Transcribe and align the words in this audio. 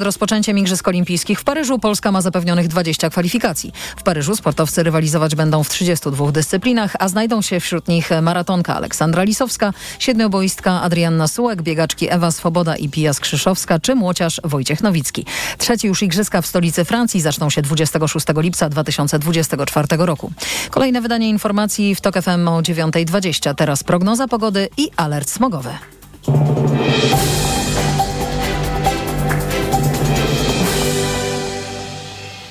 Rozpoczęciem 0.00 0.58
Igrzysk 0.58 0.88
Olimpijskich 0.88 1.40
w 1.40 1.44
Paryżu 1.44 1.78
Polska 1.78 2.12
ma 2.12 2.20
zapewnionych 2.20 2.68
20 2.68 3.10
kwalifikacji. 3.10 3.72
W 3.96 4.02
Paryżu 4.02 4.36
sportowcy 4.36 4.82
rywalizować 4.82 5.34
będą 5.34 5.64
w 5.64 5.68
32 5.68 6.32
dyscyplinach, 6.32 6.96
a 6.98 7.08
znajdą 7.08 7.42
się 7.42 7.60
wśród 7.60 7.88
nich 7.88 8.10
maratonka 8.22 8.76
Aleksandra 8.76 9.22
Lisowska, 9.22 9.72
siedmioboistka 9.98 10.82
Adrianna 10.82 11.28
Sułek, 11.28 11.62
biegaczki 11.62 12.12
Ewa 12.12 12.30
Swoboda 12.30 12.76
i 12.76 12.88
Pija 12.88 13.12
Skrzyszowska 13.12 13.78
czy 13.78 13.94
młociarz 13.94 14.40
Wojciech 14.44 14.82
Nowicki. 14.82 15.26
Trzeci 15.58 15.86
już 15.86 16.02
Igrzyska 16.02 16.42
w 16.42 16.46
stolicy 16.46 16.84
Francji 16.84 17.20
zaczną 17.20 17.50
się 17.50 17.62
26 17.62 18.26
lipca 18.36 18.68
2024 18.68 19.86
roku. 19.98 20.32
Kolejne 20.70 21.00
wydanie 21.00 21.28
informacji 21.28 21.94
w 21.94 22.00
TOK 22.00 22.14
FM 22.22 22.48
o 22.48 22.60
9.20. 22.60 23.54
Teraz 23.54 23.84
prognoza 23.84 24.28
pogody 24.28 24.68
i 24.76 24.90
alert 24.96 25.30
smogowy. 25.30 25.70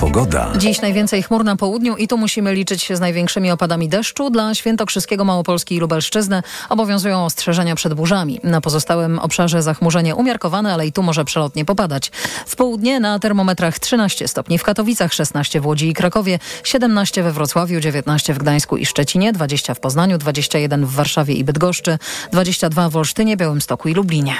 Pogoda. 0.00 0.52
Dziś 0.56 0.80
najwięcej 0.80 1.22
chmur 1.22 1.44
na 1.44 1.56
południu 1.56 1.96
i 1.96 2.08
tu 2.08 2.18
musimy 2.18 2.54
liczyć 2.54 2.82
się 2.82 2.96
z 2.96 3.00
największymi 3.00 3.50
opadami 3.50 3.88
deszczu. 3.88 4.30
Dla 4.30 4.54
Świętokrzyskiego, 4.54 5.24
Małopolski 5.24 5.74
i 5.74 5.80
Lubelszczyzny 5.80 6.42
obowiązują 6.68 7.24
ostrzeżenia 7.24 7.74
przed 7.74 7.94
burzami. 7.94 8.40
Na 8.42 8.60
pozostałym 8.60 9.18
obszarze 9.18 9.62
zachmurzenie 9.62 10.14
umiarkowane, 10.14 10.74
ale 10.74 10.86
i 10.86 10.92
tu 10.92 11.02
może 11.02 11.24
przelotnie 11.24 11.64
popadać. 11.64 12.10
W 12.46 12.56
południe 12.56 13.00
na 13.00 13.18
termometrach 13.18 13.78
13 13.78 14.28
stopni 14.28 14.58
w 14.58 14.62
Katowicach, 14.62 15.12
16 15.12 15.60
w 15.60 15.66
Łodzi 15.66 15.88
i 15.88 15.94
Krakowie, 15.94 16.38
17 16.64 17.22
we 17.22 17.32
Wrocławiu, 17.32 17.80
19 17.80 18.34
w 18.34 18.38
Gdańsku 18.38 18.76
i 18.76 18.86
Szczecinie, 18.86 19.32
20 19.32 19.74
w 19.74 19.80
Poznaniu, 19.80 20.18
21 20.18 20.86
w 20.86 20.94
Warszawie 20.94 21.34
i 21.34 21.44
Bydgoszczy, 21.44 21.98
22 22.32 22.88
w 22.90 22.96
Olsztynie, 22.96 23.36
Białymstoku 23.36 23.88
i 23.88 23.94
Lublinie. 23.94 24.34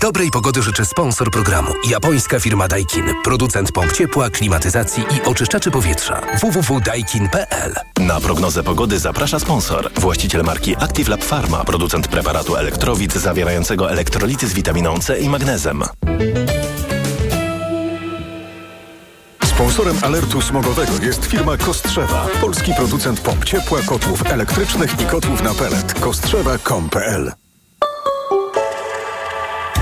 Dobrej 0.00 0.30
pogody 0.30 0.62
życzę 0.62 0.84
sponsor 0.84 1.30
programu. 1.30 1.72
Japońska 1.88 2.40
firma 2.40 2.68
Daikin. 2.68 3.04
Producent 3.24 3.72
pomp 3.72 3.92
ciepła, 3.92 4.30
klimatyzacji 4.30 5.02
i 5.02 5.28
oczyszczaczy 5.28 5.70
powietrza. 5.70 6.20
www.daikin.pl 6.40 7.74
Na 8.00 8.20
prognozę 8.20 8.62
pogody 8.62 8.98
zaprasza 8.98 9.38
sponsor. 9.38 9.90
Właściciel 9.94 10.42
marki 10.42 10.76
Active 10.76 11.08
Lab 11.08 11.24
Pharma. 11.24 11.64
Producent 11.64 12.08
preparatu 12.08 12.56
elektrowid 12.56 13.14
zawierającego 13.14 13.90
elektrolity 13.90 14.48
z 14.48 14.54
witaminą 14.54 14.98
C 14.98 15.18
i 15.18 15.28
magnezem. 15.28 15.82
Sponsorem 19.44 19.96
alertu 20.02 20.42
smogowego 20.42 20.92
jest 21.02 21.24
firma 21.24 21.56
Kostrzewa. 21.56 22.26
Polski 22.40 22.74
producent 22.74 23.20
pomp 23.20 23.44
ciepła, 23.44 23.82
kotłów 23.82 24.26
elektrycznych 24.26 25.00
i 25.00 25.04
kotłów 25.04 25.42
na 25.42 25.54
pelet. 25.54 25.94
Kostrzewa.com.pl 26.00 27.45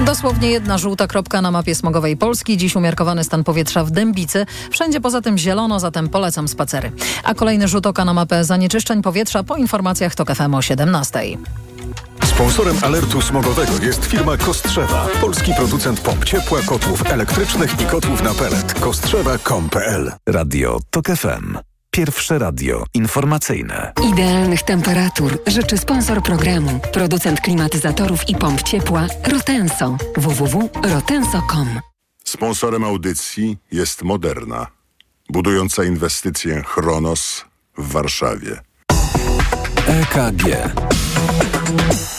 Dosłownie 0.06 0.50
jedna 0.50 0.78
żółta 0.78 1.06
kropka 1.06 1.42
na 1.42 1.50
mapie 1.50 1.74
smogowej 1.74 2.16
Polski. 2.16 2.56
Dziś 2.56 2.76
umiarkowany 2.76 3.24
stan 3.24 3.44
powietrza 3.44 3.84
w 3.84 3.90
Dębicy. 3.90 4.46
Wszędzie 4.70 5.00
poza 5.00 5.20
tym 5.20 5.38
zielono, 5.38 5.80
zatem 5.80 6.08
polecam 6.08 6.48
spacery. 6.48 6.92
A 7.24 7.34
kolejny 7.34 7.68
rzut 7.68 7.86
oka 7.86 8.04
na 8.04 8.14
mapę 8.14 8.44
zanieczyszczeń 8.44 9.02
powietrza 9.02 9.42
po 9.42 9.56
informacjach 9.56 10.14
TOK 10.14 10.34
FM 10.34 10.54
o 10.54 10.62
17. 10.62 11.20
Sponsorem 12.24 12.76
alertu 12.82 13.22
smogowego 13.22 13.72
jest 13.82 14.04
firma 14.04 14.36
Kostrzewa. 14.36 15.06
Polski 15.20 15.52
producent 15.56 16.00
pomp 16.00 16.24
ciepła, 16.24 16.60
kotłów 16.66 17.06
elektrycznych 17.06 17.80
i 17.80 17.84
kotłów 17.84 18.22
na 18.22 18.34
pelet. 18.34 18.74
Kostrzewa.com.pl 18.80 20.12
Radio 20.26 20.78
TOK 20.90 21.06
FM. 21.06 21.73
Pierwsze 21.94 22.38
radio 22.38 22.84
informacyjne. 22.94 23.92
Idealnych 24.12 24.62
temperatur 24.62 25.38
życzy 25.46 25.78
sponsor 25.78 26.22
programu, 26.22 26.80
producent 26.92 27.40
klimatyzatorów 27.40 28.28
i 28.28 28.34
pomp 28.34 28.62
ciepła 28.62 29.06
Rotenso. 29.32 29.96
www.rotenso.com. 30.16 31.80
Sponsorem 32.24 32.84
audycji 32.84 33.56
jest 33.72 34.02
Moderna, 34.02 34.66
budująca 35.28 35.84
inwestycję 35.84 36.62
Chronos 36.66 37.44
w 37.78 37.92
Warszawie. 37.92 38.60
EKG. 39.86 40.72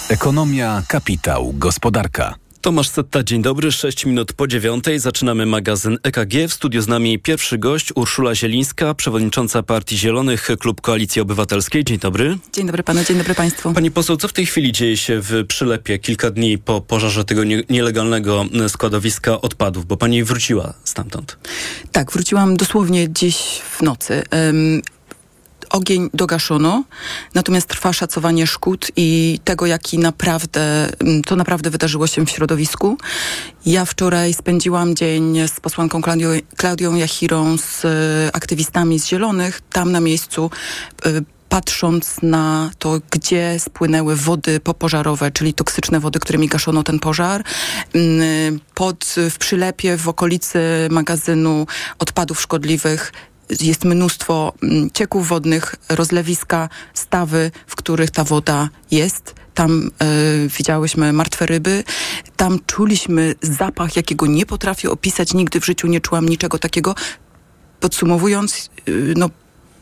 Ekonomia, 0.09 0.83
kapitał, 0.87 1.53
gospodarka. 1.53 2.35
Tomasz 2.65 2.89
Setta, 2.89 3.23
dzień 3.23 3.41
dobry. 3.41 3.71
6 3.71 4.05
minut 4.05 4.33
po 4.33 4.47
dziewiątej 4.47 4.99
zaczynamy 4.99 5.45
magazyn 5.45 5.97
EKG. 6.03 6.33
W 6.47 6.53
studiu 6.53 6.81
z 6.81 6.87
nami 6.87 7.19
pierwszy 7.19 7.57
gość 7.57 7.91
Urszula 7.95 8.35
Zielińska, 8.35 8.93
przewodnicząca 8.93 9.63
Partii 9.63 9.97
Zielonych, 9.97 10.49
Klub 10.59 10.81
Koalicji 10.81 11.21
Obywatelskiej. 11.21 11.83
Dzień 11.83 11.99
dobry. 11.99 12.37
Dzień 12.53 12.65
dobry 12.65 12.83
panu, 12.83 13.03
dzień 13.03 13.17
dobry 13.17 13.35
państwu. 13.35 13.73
Pani 13.73 13.91
poseł, 13.91 14.17
co 14.17 14.27
w 14.27 14.33
tej 14.33 14.45
chwili 14.45 14.71
dzieje 14.71 14.97
się 14.97 15.19
w 15.21 15.45
Przylepie 15.47 15.99
kilka 15.99 16.31
dni 16.31 16.57
po 16.57 16.81
pożarze 16.81 17.25
tego 17.25 17.43
nie 17.43 17.63
nielegalnego 17.69 18.45
składowiska 18.67 19.41
odpadów? 19.41 19.85
Bo 19.85 19.97
pani 19.97 20.23
wróciła 20.23 20.73
stamtąd. 20.83 21.37
Tak, 21.91 22.11
wróciłam 22.11 22.57
dosłownie 22.57 23.07
dziś 23.13 23.37
w 23.77 23.81
nocy. 23.81 24.23
Ogień 25.75 26.09
dogaszono, 26.13 26.83
natomiast 27.33 27.67
trwa 27.67 27.93
szacowanie 27.93 28.47
szkód 28.47 28.91
i 28.95 29.39
tego, 29.43 29.65
jaki 29.65 29.99
naprawdę, 29.99 30.89
to 31.25 31.35
naprawdę 31.35 31.69
wydarzyło 31.69 32.07
się 32.07 32.25
w 32.25 32.29
środowisku. 32.29 32.97
Ja 33.65 33.85
wczoraj 33.85 34.33
spędziłam 34.33 34.95
dzień 34.95 35.47
z 35.47 35.59
posłanką 35.59 36.01
Klaudią, 36.01 36.29
Klaudią 36.57 36.95
Jachirą, 36.95 37.57
z 37.57 37.85
aktywistami 38.35 38.99
z 38.99 39.07
Zielonych, 39.07 39.61
tam 39.71 39.91
na 39.91 39.99
miejscu 39.99 40.49
patrząc 41.49 42.21
na 42.21 42.71
to, 42.79 42.99
gdzie 43.11 43.59
spłynęły 43.59 44.15
wody 44.15 44.59
popożarowe, 44.59 45.31
czyli 45.31 45.53
toksyczne 45.53 45.99
wody, 45.99 46.19
którymi 46.19 46.47
gaszono 46.47 46.83
ten 46.83 46.99
pożar. 46.99 47.43
Pod, 48.73 49.15
w 49.29 49.37
Przylepie, 49.37 49.97
w 49.97 50.09
okolicy 50.09 50.59
magazynu 50.89 51.67
odpadów 51.99 52.41
szkodliwych 52.41 53.11
jest 53.61 53.85
mnóstwo 53.85 54.53
cieków 54.93 55.27
wodnych, 55.27 55.75
rozlewiska, 55.89 56.69
stawy, 56.93 57.51
w 57.67 57.75
których 57.75 58.11
ta 58.11 58.23
woda 58.23 58.69
jest. 58.91 59.35
Tam 59.53 59.91
y, 60.43 60.49
widziałyśmy 60.57 61.13
martwe 61.13 61.45
ryby, 61.45 61.83
tam 62.35 62.59
czuliśmy 62.65 63.35
zapach, 63.41 63.95
jakiego 63.95 64.27
nie 64.27 64.45
potrafię 64.45 64.91
opisać, 64.91 65.33
nigdy 65.33 65.59
w 65.59 65.65
życiu 65.65 65.87
nie 65.87 66.01
czułam 66.01 66.29
niczego 66.29 66.59
takiego. 66.59 66.95
Podsumowując, 67.79 68.69
y, 68.87 69.13
no 69.17 69.29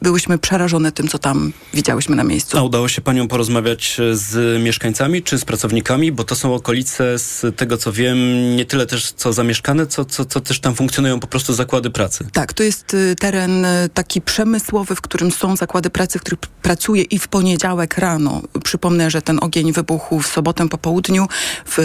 byłyśmy 0.03 0.37
przerażone 0.37 0.91
tym, 0.91 1.07
co 1.07 1.19
tam 1.19 1.53
widziałyśmy 1.73 2.15
na 2.15 2.23
miejscu. 2.23 2.57
A 2.57 2.61
udało 2.61 2.87
się 2.87 3.01
panią 3.01 3.27
porozmawiać 3.27 3.97
z 4.13 4.61
mieszkańcami 4.63 5.23
czy 5.23 5.37
z 5.37 5.45
pracownikami? 5.45 6.11
Bo 6.11 6.23
to 6.23 6.35
są 6.35 6.55
okolice, 6.55 7.19
z 7.19 7.55
tego 7.55 7.77
co 7.77 7.91
wiem, 7.91 8.17
nie 8.55 8.65
tyle 8.65 8.85
też 8.85 9.11
co 9.11 9.33
zamieszkane, 9.33 9.87
co, 9.87 10.05
co, 10.05 10.25
co 10.25 10.41
też 10.41 10.59
tam 10.59 10.75
funkcjonują 10.75 11.19
po 11.19 11.27
prostu 11.27 11.53
zakłady 11.53 11.89
pracy. 11.89 12.27
Tak, 12.33 12.53
to 12.53 12.63
jest 12.63 12.95
teren 13.19 13.65
taki 13.93 14.21
przemysłowy, 14.21 14.95
w 14.95 15.01
którym 15.01 15.31
są 15.31 15.55
zakłady 15.55 15.89
pracy, 15.89 16.19
w 16.19 16.21
których 16.21 16.39
pracuje 16.39 17.03
i 17.03 17.19
w 17.19 17.27
poniedziałek 17.27 17.97
rano. 17.97 18.41
Przypomnę, 18.63 19.11
że 19.11 19.21
ten 19.21 19.39
ogień 19.41 19.73
wybuchł 19.73 20.19
w 20.19 20.27
sobotę 20.27 20.69
po 20.69 20.77
południu. 20.77 21.27
W, 21.65 21.77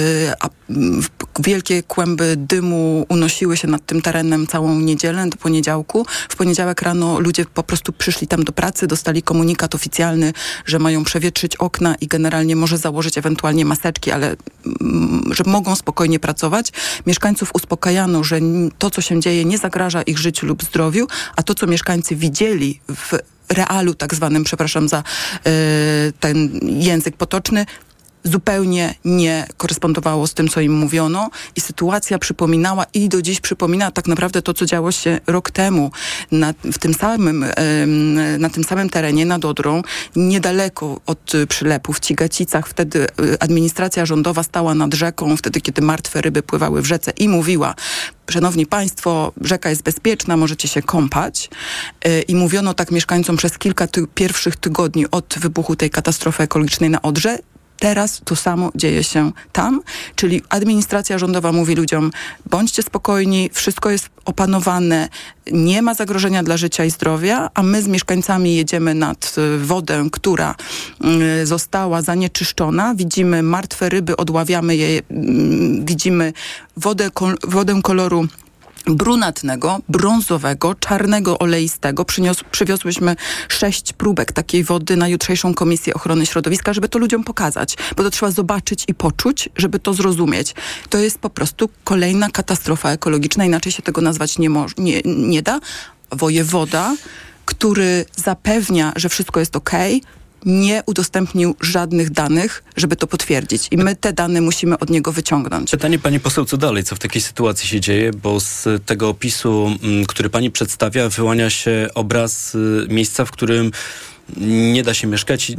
w 1.00 1.08
wielkie 1.40 1.82
kłęby 1.82 2.34
dymu 2.36 3.06
unosiły 3.08 3.56
się 3.56 3.68
nad 3.68 3.86
tym 3.86 4.02
terenem 4.02 4.46
całą 4.46 4.80
niedzielę 4.80 5.26
do 5.28 5.36
poniedziałku. 5.36 6.06
W 6.28 6.36
poniedziałek 6.36 6.82
rano 6.82 7.20
ludzie 7.20 7.44
po 7.44 7.62
prostu 7.62 7.92
przyszli 8.08 8.28
tam 8.28 8.44
do 8.44 8.52
pracy, 8.52 8.86
dostali 8.86 9.22
komunikat 9.22 9.74
oficjalny, 9.74 10.32
że 10.66 10.78
mają 10.78 11.04
przewietrzyć 11.04 11.56
okna 11.56 11.94
i 11.94 12.06
generalnie 12.06 12.56
może 12.56 12.78
założyć 12.78 13.18
ewentualnie 13.18 13.64
maseczki, 13.64 14.10
ale 14.10 14.36
mm, 14.80 15.22
że 15.30 15.44
mogą 15.46 15.76
spokojnie 15.76 16.18
pracować. 16.20 16.72
Mieszkańców 17.06 17.50
uspokajano, 17.54 18.24
że 18.24 18.40
to, 18.78 18.90
co 18.90 19.00
się 19.00 19.20
dzieje, 19.20 19.44
nie 19.44 19.58
zagraża 19.58 20.02
ich 20.02 20.18
życiu 20.18 20.46
lub 20.46 20.64
zdrowiu, 20.64 21.06
a 21.36 21.42
to, 21.42 21.54
co 21.54 21.66
mieszkańcy 21.66 22.16
widzieli 22.16 22.80
w 22.88 23.18
realu 23.48 23.94
tak 23.94 24.14
zwanym, 24.14 24.44
przepraszam 24.44 24.88
za 24.88 25.02
yy, 25.44 25.52
ten 26.20 26.60
język 26.62 27.16
potoczny, 27.16 27.66
zupełnie 28.28 28.94
nie 29.04 29.46
korespondowało 29.56 30.26
z 30.26 30.34
tym, 30.34 30.48
co 30.48 30.60
im 30.60 30.72
mówiono 30.72 31.30
i 31.56 31.60
sytuacja 31.60 32.18
przypominała 32.18 32.84
i 32.94 33.08
do 33.08 33.22
dziś 33.22 33.40
przypomina 33.40 33.90
tak 33.90 34.06
naprawdę 34.06 34.42
to, 34.42 34.54
co 34.54 34.66
działo 34.66 34.92
się 34.92 35.20
rok 35.26 35.50
temu 35.50 35.90
na, 36.32 36.54
w 36.72 36.78
tym 36.78 36.94
samym, 36.94 37.44
na 38.38 38.50
tym 38.50 38.64
samym 38.64 38.90
terenie 38.90 39.26
nad 39.26 39.44
Odrą, 39.44 39.82
niedaleko 40.16 41.00
od 41.06 41.32
przylepu 41.48 41.92
w 41.92 42.00
Cigacicach. 42.00 42.68
Wtedy 42.68 43.06
e, 43.06 43.42
administracja 43.42 44.06
rządowa 44.06 44.42
stała 44.42 44.74
nad 44.74 44.94
rzeką, 44.94 45.36
wtedy 45.36 45.60
kiedy 45.60 45.82
martwe 45.82 46.20
ryby 46.20 46.42
pływały 46.42 46.82
w 46.82 46.86
rzece 46.86 47.10
i 47.10 47.28
mówiła, 47.28 47.74
Szanowni 48.30 48.66
Państwo, 48.66 49.32
rzeka 49.40 49.70
jest 49.70 49.82
bezpieczna, 49.82 50.36
możecie 50.36 50.68
się 50.68 50.82
kąpać. 50.82 51.50
E, 52.04 52.20
I 52.20 52.34
mówiono 52.34 52.74
tak 52.74 52.90
mieszkańcom 52.90 53.36
przez 53.36 53.58
kilka 53.58 53.86
ty 53.86 54.06
pierwszych 54.14 54.56
tygodni 54.56 55.10
od 55.10 55.34
wybuchu 55.40 55.76
tej 55.76 55.90
katastrofy 55.90 56.42
ekologicznej 56.42 56.90
na 56.90 57.02
Odrze 57.02 57.38
Teraz 57.78 58.20
to 58.24 58.36
samo 58.36 58.70
dzieje 58.74 59.04
się 59.04 59.32
tam, 59.52 59.80
czyli 60.14 60.42
administracja 60.48 61.18
rządowa 61.18 61.52
mówi 61.52 61.74
ludziom, 61.74 62.10
bądźcie 62.46 62.82
spokojni, 62.82 63.50
wszystko 63.52 63.90
jest 63.90 64.08
opanowane, 64.24 65.08
nie 65.52 65.82
ma 65.82 65.94
zagrożenia 65.94 66.42
dla 66.42 66.56
życia 66.56 66.84
i 66.84 66.90
zdrowia, 66.90 67.50
a 67.54 67.62
my 67.62 67.82
z 67.82 67.88
mieszkańcami 67.88 68.56
jedziemy 68.56 68.94
nad 68.94 69.34
y, 69.38 69.58
wodę, 69.58 70.04
która 70.12 70.54
y, 71.42 71.46
została 71.46 72.02
zanieczyszczona, 72.02 72.94
widzimy 72.94 73.42
martwe 73.42 73.88
ryby, 73.88 74.16
odławiamy 74.16 74.76
je, 74.76 75.02
mm, 75.10 75.84
widzimy 75.84 76.32
wodę, 76.76 77.10
wodę 77.44 77.82
koloru 77.82 78.28
brunatnego, 78.96 79.80
brązowego, 79.88 80.74
czarnego, 80.74 81.38
oleistego. 81.38 82.04
Przynios, 82.04 82.36
przywiozłyśmy 82.50 83.16
sześć 83.48 83.92
próbek 83.92 84.32
takiej 84.32 84.64
wody 84.64 84.96
na 84.96 85.08
jutrzejszą 85.08 85.54
Komisję 85.54 85.94
Ochrony 85.94 86.26
Środowiska, 86.26 86.72
żeby 86.72 86.88
to 86.88 86.98
ludziom 86.98 87.24
pokazać, 87.24 87.76
bo 87.96 88.02
to 88.02 88.10
trzeba 88.10 88.32
zobaczyć 88.32 88.84
i 88.88 88.94
poczuć, 88.94 89.48
żeby 89.56 89.78
to 89.78 89.94
zrozumieć. 89.94 90.54
To 90.88 90.98
jest 90.98 91.18
po 91.18 91.30
prostu 91.30 91.68
kolejna 91.84 92.30
katastrofa 92.30 92.90
ekologiczna, 92.90 93.44
inaczej 93.44 93.72
się 93.72 93.82
tego 93.82 94.00
nazwać 94.00 94.38
nie, 94.38 94.48
nie, 94.78 95.02
nie 95.04 95.42
da. 95.42 95.60
Wojewoda, 96.10 96.94
który 97.44 98.04
zapewnia, 98.16 98.92
że 98.96 99.08
wszystko 99.08 99.40
jest 99.40 99.56
ok, 99.56 99.70
nie 100.48 100.82
udostępnił 100.86 101.54
żadnych 101.60 102.10
danych, 102.10 102.62
żeby 102.76 102.96
to 102.96 103.06
potwierdzić. 103.06 103.68
I 103.70 103.76
my 103.76 103.96
te 103.96 104.12
dane 104.12 104.40
musimy 104.40 104.78
od 104.78 104.90
niego 104.90 105.12
wyciągnąć. 105.12 105.70
Pytanie 105.70 105.98
pani 105.98 106.20
poseł, 106.20 106.44
co 106.44 106.56
dalej? 106.56 106.84
Co 106.84 106.96
w 106.96 106.98
takiej 106.98 107.22
sytuacji 107.22 107.68
się 107.68 107.80
dzieje? 107.80 108.10
Bo 108.12 108.40
z 108.40 108.66
tego 108.86 109.08
opisu, 109.08 109.76
mm, 109.82 110.06
który 110.06 110.30
pani 110.30 110.50
przedstawia, 110.50 111.08
wyłania 111.08 111.50
się 111.50 111.88
obraz 111.94 112.54
y, 112.54 112.86
miejsca, 112.90 113.24
w 113.24 113.30
którym 113.30 113.72
nie 114.36 114.82
da 114.82 114.94
się 114.94 115.06
mieszkać 115.06 115.50
i 115.50 115.56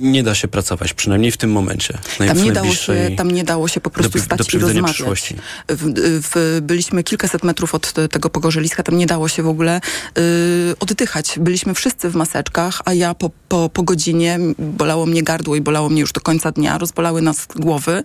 nie 0.00 0.22
da 0.22 0.34
się 0.34 0.48
pracować, 0.48 0.94
przynajmniej 0.94 1.32
w 1.32 1.36
tym 1.36 1.52
momencie. 1.52 1.98
Tam 2.18 2.42
nie, 2.42 2.52
dało 2.52 2.74
się, 2.74 3.10
tam 3.16 3.30
nie 3.30 3.44
dało 3.44 3.68
się 3.68 3.80
po 3.80 3.90
prostu 3.90 4.18
do, 4.18 4.24
stać 4.24 4.46
do 4.46 4.58
i 4.58 4.60
rozmawiać. 4.60 5.34
W, 5.68 5.92
w, 6.22 6.60
byliśmy 6.62 7.04
kilkaset 7.04 7.42
metrów 7.42 7.74
od 7.74 7.92
tego 8.10 8.30
pogorzeliska, 8.30 8.82
tam 8.82 8.98
nie 8.98 9.06
dało 9.06 9.28
się 9.28 9.42
w 9.42 9.48
ogóle 9.48 9.80
y, 10.18 10.74
oddychać. 10.80 11.34
Byliśmy 11.40 11.74
wszyscy 11.74 12.10
w 12.10 12.14
maseczkach, 12.14 12.82
a 12.84 12.94
ja 12.94 13.14
po, 13.14 13.30
po, 13.48 13.68
po 13.68 13.82
godzinie 13.82 14.38
bolało 14.58 15.06
mnie 15.06 15.22
gardło 15.22 15.56
i 15.56 15.60
bolało 15.60 15.88
mnie 15.88 16.00
już 16.00 16.12
do 16.12 16.20
końca 16.20 16.52
dnia, 16.52 16.78
rozbolały 16.78 17.22
nas 17.22 17.46
głowy. 17.56 18.02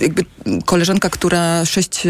Jakby 0.00 0.24
koleżanka, 0.64 1.10
która 1.10 1.64
sześć, 1.64 2.02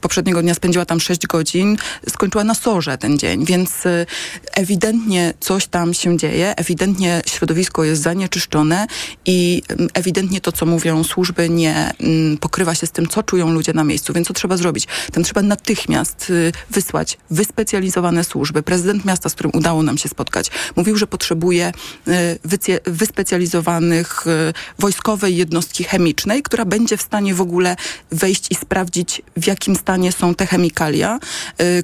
poprzedniego 0.00 0.42
dnia 0.42 0.54
spędziła 0.54 0.84
tam 0.84 1.00
sześć 1.00 1.26
godzin, 1.26 1.76
skończyła 2.08 2.44
na 2.44 2.54
sorze 2.54 2.98
ten 2.98 3.18
dzień, 3.18 3.44
więc 3.44 3.86
y, 3.86 4.06
ewidentnie 4.52 5.34
coś 5.40 5.66
tam 5.66 5.94
się 5.94 6.16
dzieje, 6.16 6.56
ewidentnie 6.56 6.77
ewidentnie 6.78 7.22
środowisko 7.26 7.84
jest 7.84 8.02
zanieczyszczone 8.02 8.86
i 9.26 9.62
mm, 9.68 9.88
ewidentnie 9.94 10.40
to, 10.40 10.52
co 10.52 10.66
mówią 10.66 11.04
służby, 11.04 11.48
nie 11.48 11.92
mm, 12.00 12.38
pokrywa 12.38 12.74
się 12.74 12.86
z 12.86 12.90
tym, 12.90 13.08
co 13.08 13.22
czują 13.22 13.50
ludzie 13.50 13.72
na 13.72 13.84
miejscu. 13.84 14.12
Więc 14.12 14.28
co 14.28 14.34
trzeba 14.34 14.56
zrobić? 14.56 14.86
Tam 15.12 15.24
trzeba 15.24 15.42
natychmiast 15.42 16.30
y, 16.30 16.52
wysłać 16.70 17.18
wyspecjalizowane 17.30 18.24
służby. 18.24 18.62
Prezydent 18.62 19.04
miasta, 19.04 19.28
z 19.28 19.34
którym 19.34 19.52
udało 19.54 19.82
nam 19.82 19.98
się 19.98 20.08
spotkać, 20.08 20.50
mówił, 20.76 20.96
że 20.96 21.06
potrzebuje 21.06 21.72
y, 22.08 22.80
wyspecjalizowanych 22.86 24.26
y, 24.26 24.52
wojskowej 24.78 25.36
jednostki 25.36 25.84
chemicznej, 25.84 26.42
która 26.42 26.64
będzie 26.64 26.96
w 26.96 27.02
stanie 27.02 27.34
w 27.34 27.40
ogóle 27.40 27.76
wejść 28.10 28.46
i 28.50 28.54
sprawdzić, 28.54 29.22
w 29.36 29.46
jakim 29.46 29.76
stanie 29.76 30.12
są 30.12 30.34
te 30.34 30.46
chemikalia, 30.46 31.18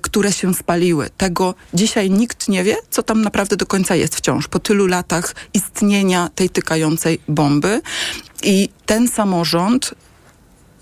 które 0.03 0.33
się 0.33 0.55
spaliły. 0.55 1.11
Tego 1.17 1.55
dzisiaj 1.75 2.11
nikt 2.11 2.49
nie 2.49 2.65
wie, 2.65 2.77
co 2.91 3.03
tam 3.03 3.23
naprawdę 3.23 3.57
do 3.57 3.67
końca 3.67 3.95
jest 3.95 4.17
wciąż. 4.17 4.49
Po 4.49 4.59
tylu 4.59 4.84
latach 4.87 5.35
istnienia 5.55 6.31
tej 6.35 6.51
tykającej 6.51 7.21
bomby. 7.29 7.81
I 8.43 8.69
ten 8.87 9.09
samorząd 9.09 9.95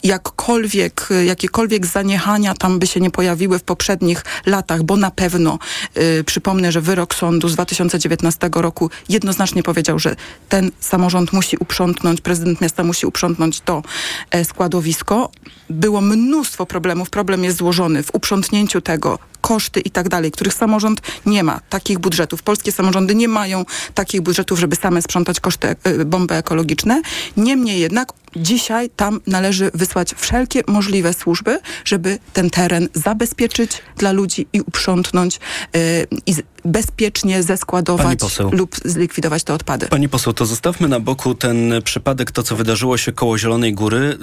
jakkolwiek, 0.03 1.09
jakiekolwiek 1.25 1.87
zaniechania 1.87 2.55
tam 2.55 2.79
by 2.79 2.87
się 2.87 3.01
nie 3.01 3.11
pojawiły 3.11 3.59
w 3.59 3.63
poprzednich 3.63 4.25
latach, 4.47 4.83
bo 4.83 4.97
na 4.97 5.11
pewno 5.11 5.59
y, 5.97 6.25
przypomnę, 6.25 6.73
że 6.73 6.81
wyrok 6.81 7.15
sądu 7.15 7.49
z 7.49 7.55
2019 7.55 8.51
roku 8.55 8.91
jednoznacznie 9.09 9.63
powiedział, 9.63 9.99
że 9.99 10.17
ten 10.49 10.71
samorząd 10.81 11.33
musi 11.33 11.57
uprzątnąć, 11.57 12.21
prezydent 12.21 12.61
miasta 12.61 12.85
musi 12.85 13.07
uprzątnąć 13.07 13.61
to 13.61 13.83
e, 14.31 14.45
składowisko. 14.45 15.31
Było 15.71 16.01
mnóstwo 16.01 16.67
problemów. 16.67 17.11
Problem 17.11 17.45
jest 17.45 17.57
złożony 17.57 18.03
w 18.03 18.15
uprzątnięciu 18.15 18.81
tego, 18.81 19.19
koszty 19.43 19.81
i 19.81 19.91
tak 19.91 20.09
dalej, 20.09 20.31
których 20.31 20.55
samorząd 20.55 21.01
nie 21.27 21.43
ma 21.43 21.61
takich 21.69 21.99
budżetów. 21.99 22.43
Polskie 22.43 22.73
samorządy 22.73 23.15
nie 23.15 23.29
mają 23.29 23.65
takich 23.95 24.21
budżetów, 24.21 24.59
żeby 24.59 24.77
same 24.77 25.03
sprzątać 25.03 25.41
koszty 25.41 25.69
e, 25.69 26.05
bomby 26.05 26.35
ekologiczne. 26.35 27.03
Niemniej 27.37 27.81
jednak 27.81 28.13
dzisiaj 28.37 28.91
tam 28.91 29.21
należy 29.27 29.71
wysłać 29.75 30.15
wszelkie 30.17 30.63
możliwe 30.67 31.15
służby, 31.15 31.61
żeby 31.85 32.19
ten 32.33 32.51
teren 32.51 32.89
zabezpieczyć 32.95 33.71
dla 33.97 34.13
ludzi 34.13 34.47
i 34.53 34.61
uprzątnąć 34.61 35.41
yy, 35.75 35.81
i 36.27 36.35
bezpiecznie 36.65 37.43
zeskładować 37.43 38.19
lub 38.53 38.77
zlikwidować 38.85 39.45
te 39.45 39.55
odpady. 39.55 39.87
Pani 39.87 40.09
poseł, 40.09 40.33
to 40.33 40.47
zostawmy 40.47 40.89
na 40.89 41.01
boku 41.01 41.35
ten 41.35 41.73
przypadek, 41.85 42.31
to 42.31 42.43
co 42.43 42.57
wydarzyło 42.57 42.97
się 42.97 43.13
koło 43.13 43.39
Zielonej 43.39 43.75
Góry 43.75 43.99
y, 43.99 44.17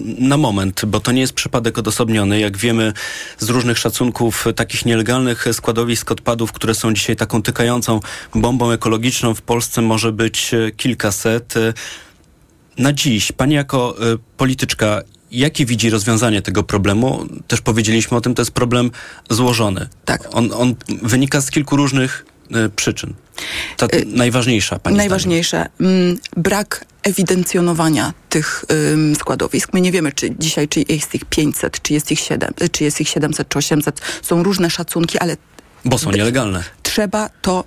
na 0.00 0.36
moment, 0.36 0.84
bo 0.84 1.00
to 1.00 1.12
nie 1.12 1.20
jest 1.20 1.32
przypadek 1.32 1.78
odosobniony. 1.78 2.40
Jak 2.40 2.56
wiemy 2.56 2.92
z 3.38 3.48
różnych 3.48 3.78
szacunków 3.78 4.44
takich 4.56 4.86
nielegalnych 4.86 5.46
składowisk 5.52 6.10
odpadów, 6.10 6.52
które 6.52 6.74
są 6.74 6.94
dzisiaj 6.94 7.16
taką 7.16 7.42
tykającą 7.42 8.00
bombą 8.34 8.70
ekologiczną 8.70 9.34
w 9.34 9.42
Polsce 9.42 9.82
może 9.82 10.12
być 10.12 10.50
kilkaset. 10.76 11.54
Na 12.78 12.92
dziś, 12.92 13.32
pani 13.32 13.54
jako 13.54 13.96
y, 14.14 14.18
polityczka, 14.36 15.02
jakie 15.30 15.66
widzi 15.66 15.90
rozwiązanie 15.90 16.42
tego 16.42 16.62
problemu? 16.62 17.26
Też 17.48 17.60
powiedzieliśmy 17.60 18.16
o 18.16 18.20
tym, 18.20 18.34
to 18.34 18.42
jest 18.42 18.52
problem 18.52 18.90
złożony. 19.30 19.88
Tak. 20.04 20.28
On, 20.32 20.50
on 20.52 20.74
wynika 21.02 21.40
z 21.40 21.50
kilku 21.50 21.76
różnych 21.76 22.26
y, 22.66 22.70
przyczyn. 22.76 23.14
Ta 23.76 23.86
y, 23.86 24.06
najważniejsza, 24.06 24.78
pani 24.78 24.96
Najważniejsza. 24.96 25.66
Mm, 25.80 26.18
brak 26.36 26.84
ewidencjonowania 27.02 28.12
tych 28.28 28.64
ym, 28.92 29.16
składowisk. 29.16 29.72
My 29.72 29.80
nie 29.80 29.92
wiemy, 29.92 30.12
czy 30.12 30.36
dzisiaj, 30.38 30.68
czy 30.68 30.84
jest 30.88 31.14
ich 31.14 31.24
500, 31.24 31.82
czy 31.82 31.92
jest 31.92 32.12
ich 32.12 32.20
7, 32.20 32.54
czy 32.72 32.84
jest 32.84 33.00
ich 33.00 33.08
700, 33.08 33.48
czy 33.48 33.58
800. 33.58 34.00
Są 34.22 34.42
różne 34.42 34.70
szacunki, 34.70 35.18
ale 35.18 35.36
bo 35.84 35.98
są 35.98 36.10
nielegalne. 36.10 36.64
Trzeba 36.96 37.30
to 37.42 37.64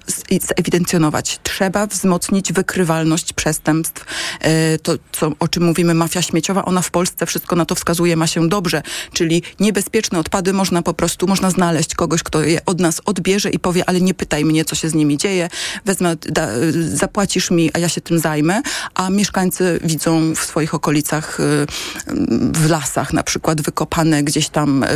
zewidencjonować. 0.58 1.40
Trzeba 1.44 1.88
wzmocnić 1.88 2.54
wykrywalność 2.54 3.34
przestępstw. 3.34 4.06
E, 4.42 4.78
to, 4.78 4.94
co, 5.12 5.32
o 5.40 5.48
czym 5.48 5.64
mówimy, 5.64 5.94
mafia 5.94 6.22
śmieciowa, 6.22 6.66
ona 6.66 6.82
w 6.82 6.92
Polsce 6.92 7.26
wszystko 7.26 7.56
na 7.56 7.66
to 7.66 7.76
wskazuje, 7.76 8.16
ma 8.16 8.28
się 8.28 8.50
dobrze. 8.50 8.82
Czyli 9.14 9.44
niebezpieczne 9.60 10.20
odpady 10.20 10.54
można 10.54 10.82
po 10.82 10.94
prostu, 10.94 11.28
można 11.28 11.50
znaleźć 11.50 11.96
kogoś, 11.96 12.24
kto 12.24 12.44
je 12.44 12.66
od 12.66 12.80
nas 12.80 13.02
odbierze 13.06 13.50
i 13.50 13.60
powie, 13.60 13.90
ale 13.90 14.02
nie 14.02 14.14
pytaj 14.14 14.46
mnie, 14.46 14.66
co 14.66 14.76
się 14.76 14.90
z 14.90 14.94
nimi 14.94 15.18
dzieje. 15.18 15.50
Wezmę, 15.86 16.16
da, 16.16 16.48
zapłacisz 16.94 17.52
mi, 17.52 17.70
a 17.74 17.80
ja 17.80 17.90
się 17.90 18.02
tym 18.02 18.20
zajmę. 18.20 18.62
A 18.94 19.10
mieszkańcy 19.10 19.80
widzą 19.84 20.36
w 20.36 20.40
swoich 20.40 20.74
okolicach, 20.74 21.40
y, 21.40 21.66
w 22.54 22.70
lasach 22.70 23.14
na 23.14 23.24
przykład, 23.24 23.62
wykopane 23.62 24.24
gdzieś 24.24 24.50
tam 24.50 24.84
y, 24.84 24.88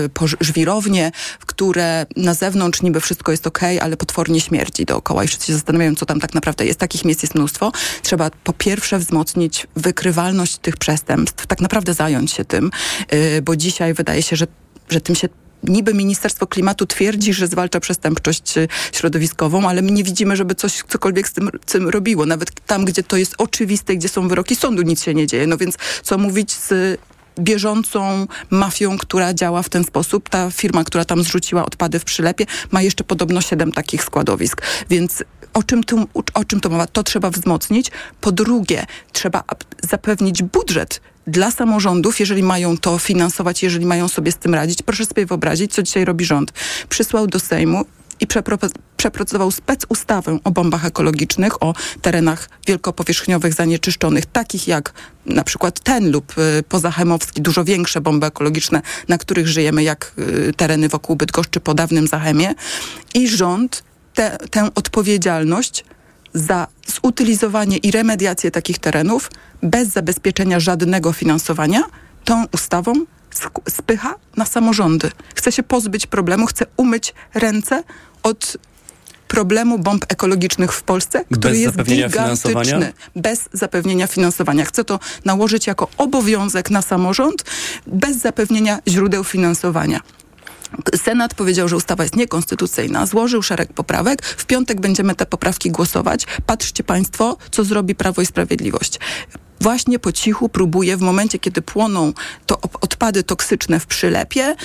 żwirownie, 0.41 1.11
które 1.45 2.05
na 2.17 2.33
zewnątrz 2.33 2.81
niby 2.81 3.01
wszystko 3.01 3.31
jest 3.31 3.47
okay, 3.47 3.81
ale 3.81 3.97
potwornie 4.23 4.41
śmierdzi 4.41 4.85
dookoła 4.85 5.23
i 5.23 5.27
wszyscy 5.27 5.45
się 5.47 5.53
zastanawiają, 5.53 5.95
co 5.95 6.05
tam 6.05 6.19
tak 6.19 6.33
naprawdę 6.33 6.65
jest. 6.65 6.79
Takich 6.79 7.05
miejsc 7.05 7.23
jest 7.23 7.35
mnóstwo. 7.35 7.71
Trzeba 8.01 8.31
po 8.43 8.53
pierwsze 8.53 8.99
wzmocnić 8.99 9.67
wykrywalność 9.75 10.57
tych 10.57 10.77
przestępstw, 10.77 11.47
tak 11.47 11.61
naprawdę 11.61 11.93
zająć 11.93 12.31
się 12.31 12.45
tym, 12.45 12.71
yy, 13.11 13.41
bo 13.41 13.55
dzisiaj 13.55 13.93
wydaje 13.93 14.21
się, 14.21 14.35
że, 14.35 14.47
że 14.89 15.01
tym 15.01 15.15
się 15.15 15.29
niby 15.63 15.93
Ministerstwo 15.93 16.47
Klimatu 16.47 16.85
twierdzi, 16.85 17.33
że 17.33 17.47
zwalcza 17.47 17.79
przestępczość 17.79 18.57
y, 18.57 18.67
środowiskową, 18.91 19.69
ale 19.69 19.81
my 19.81 19.91
nie 19.91 20.03
widzimy, 20.03 20.35
żeby 20.35 20.55
coś 20.55 20.83
cokolwiek 20.87 21.27
z 21.27 21.33
tym, 21.33 21.49
tym 21.65 21.89
robiło. 21.89 22.25
Nawet 22.25 22.65
tam, 22.65 22.85
gdzie 22.85 23.03
to 23.03 23.17
jest 23.17 23.35
oczywiste, 23.37 23.95
gdzie 23.95 24.09
są 24.09 24.27
wyroki 24.27 24.55
sądu, 24.55 24.81
nic 24.81 25.03
się 25.03 25.13
nie 25.13 25.27
dzieje. 25.27 25.47
No 25.47 25.57
więc 25.57 25.77
co 26.03 26.17
mówić 26.17 26.51
z 26.51 26.99
bieżącą 27.39 28.27
mafią, 28.49 28.97
która 28.97 29.33
działa 29.33 29.63
w 29.63 29.69
ten 29.69 29.83
sposób. 29.83 30.29
Ta 30.29 30.51
firma, 30.51 30.83
która 30.83 31.05
tam 31.05 31.23
zrzuciła 31.23 31.65
odpady 31.65 31.99
w 31.99 32.03
przylepie, 32.03 32.45
ma 32.71 32.81
jeszcze 32.81 33.03
podobno 33.03 33.41
siedem 33.41 33.71
takich 33.71 34.03
składowisk. 34.03 34.61
Więc 34.89 35.23
o 35.53 35.63
czym, 35.63 35.83
tu, 35.83 36.07
o 36.33 36.45
czym 36.45 36.59
to 36.59 36.69
mowa? 36.69 36.87
To 36.87 37.03
trzeba 37.03 37.29
wzmocnić. 37.29 37.91
Po 38.21 38.31
drugie, 38.31 38.85
trzeba 39.11 39.43
zapewnić 39.83 40.43
budżet 40.43 41.01
dla 41.27 41.51
samorządów, 41.51 42.19
jeżeli 42.19 42.43
mają 42.43 42.77
to 42.77 42.97
finansować, 42.97 43.63
jeżeli 43.63 43.85
mają 43.85 44.07
sobie 44.07 44.31
z 44.31 44.37
tym 44.37 44.53
radzić. 44.53 44.81
Proszę 44.81 45.05
sobie 45.05 45.25
wyobrazić, 45.25 45.73
co 45.73 45.83
dzisiaj 45.83 46.05
robi 46.05 46.25
rząd. 46.25 46.53
Przysłał 46.89 47.27
do 47.27 47.39
Sejmu 47.39 47.85
i 48.23 48.27
przeprocedował 48.97 49.51
specustawę 49.51 50.39
o 50.43 50.51
bombach 50.51 50.85
ekologicznych, 50.85 51.63
o 51.63 51.73
terenach 52.01 52.49
wielkopowierzchniowych 52.67 53.53
zanieczyszczonych, 53.53 54.25
takich 54.25 54.67
jak 54.67 54.93
na 55.25 55.43
przykład 55.43 55.79
ten 55.79 56.11
lub 56.11 56.37
y, 56.37 56.63
pozachemowski, 56.63 57.41
dużo 57.41 57.63
większe 57.63 58.01
bomby 58.01 58.27
ekologiczne, 58.27 58.81
na 59.07 59.17
których 59.17 59.47
żyjemy, 59.47 59.83
jak 59.83 60.11
y, 60.19 60.53
tereny 60.57 60.89
wokół 60.89 61.15
Bydgoszczy 61.15 61.59
po 61.59 61.73
dawnym 61.73 62.07
Zachemie. 62.07 62.55
I 63.13 63.27
rząd 63.27 63.83
te, 64.13 64.37
tę 64.51 64.69
odpowiedzialność 64.75 65.85
za 66.33 66.67
zutylizowanie 67.03 67.77
i 67.77 67.91
remediację 67.91 68.51
takich 68.51 68.79
terenów 68.79 69.31
bez 69.63 69.87
zabezpieczenia 69.87 70.59
żadnego 70.59 71.13
finansowania 71.13 71.83
tą 72.25 72.45
ustawą 72.53 72.93
spycha 73.69 74.15
na 74.37 74.45
samorządy. 74.45 75.11
Chce 75.35 75.51
się 75.51 75.63
pozbyć 75.63 76.07
problemu, 76.07 76.45
chce 76.45 76.65
umyć 76.77 77.13
ręce 77.33 77.83
od 78.23 78.57
problemu 79.27 79.79
bomb 79.79 80.05
ekologicznych 80.09 80.73
w 80.73 80.83
Polsce, 80.83 81.25
bez 81.29 81.39
który 81.39 81.57
jest 81.57 81.75
zapewnienia 81.75 82.07
gigantyczny. 82.07 82.93
Bez 83.15 83.49
zapewnienia 83.53 84.07
finansowania. 84.07 84.65
Chce 84.65 84.83
to 84.83 84.99
nałożyć 85.25 85.67
jako 85.67 85.87
obowiązek 85.97 86.69
na 86.69 86.81
samorząd, 86.81 87.43
bez 87.87 88.17
zapewnienia 88.17 88.79
źródeł 88.87 89.23
finansowania. 89.23 89.99
Senat 91.03 91.33
powiedział, 91.33 91.67
że 91.67 91.75
ustawa 91.75 92.03
jest 92.03 92.15
niekonstytucyjna, 92.15 93.05
złożył 93.05 93.41
szereg 93.41 93.73
poprawek. 93.73 94.25
W 94.25 94.45
piątek 94.45 94.81
będziemy 94.81 95.15
te 95.15 95.25
poprawki 95.25 95.71
głosować. 95.71 96.25
Patrzcie 96.45 96.83
Państwo, 96.83 97.37
co 97.51 97.63
zrobi 97.63 97.95
Prawo 97.95 98.21
i 98.21 98.25
Sprawiedliwość 98.25 98.99
właśnie 99.63 99.99
po 99.99 100.11
cichu 100.11 100.49
próbuje 100.49 100.97
w 100.97 101.01
momencie, 101.01 101.39
kiedy 101.39 101.61
płoną 101.61 102.13
to 102.45 102.59
odpady 102.81 103.23
toksyczne 103.23 103.79
w 103.79 103.85
przylepie, 103.85 104.55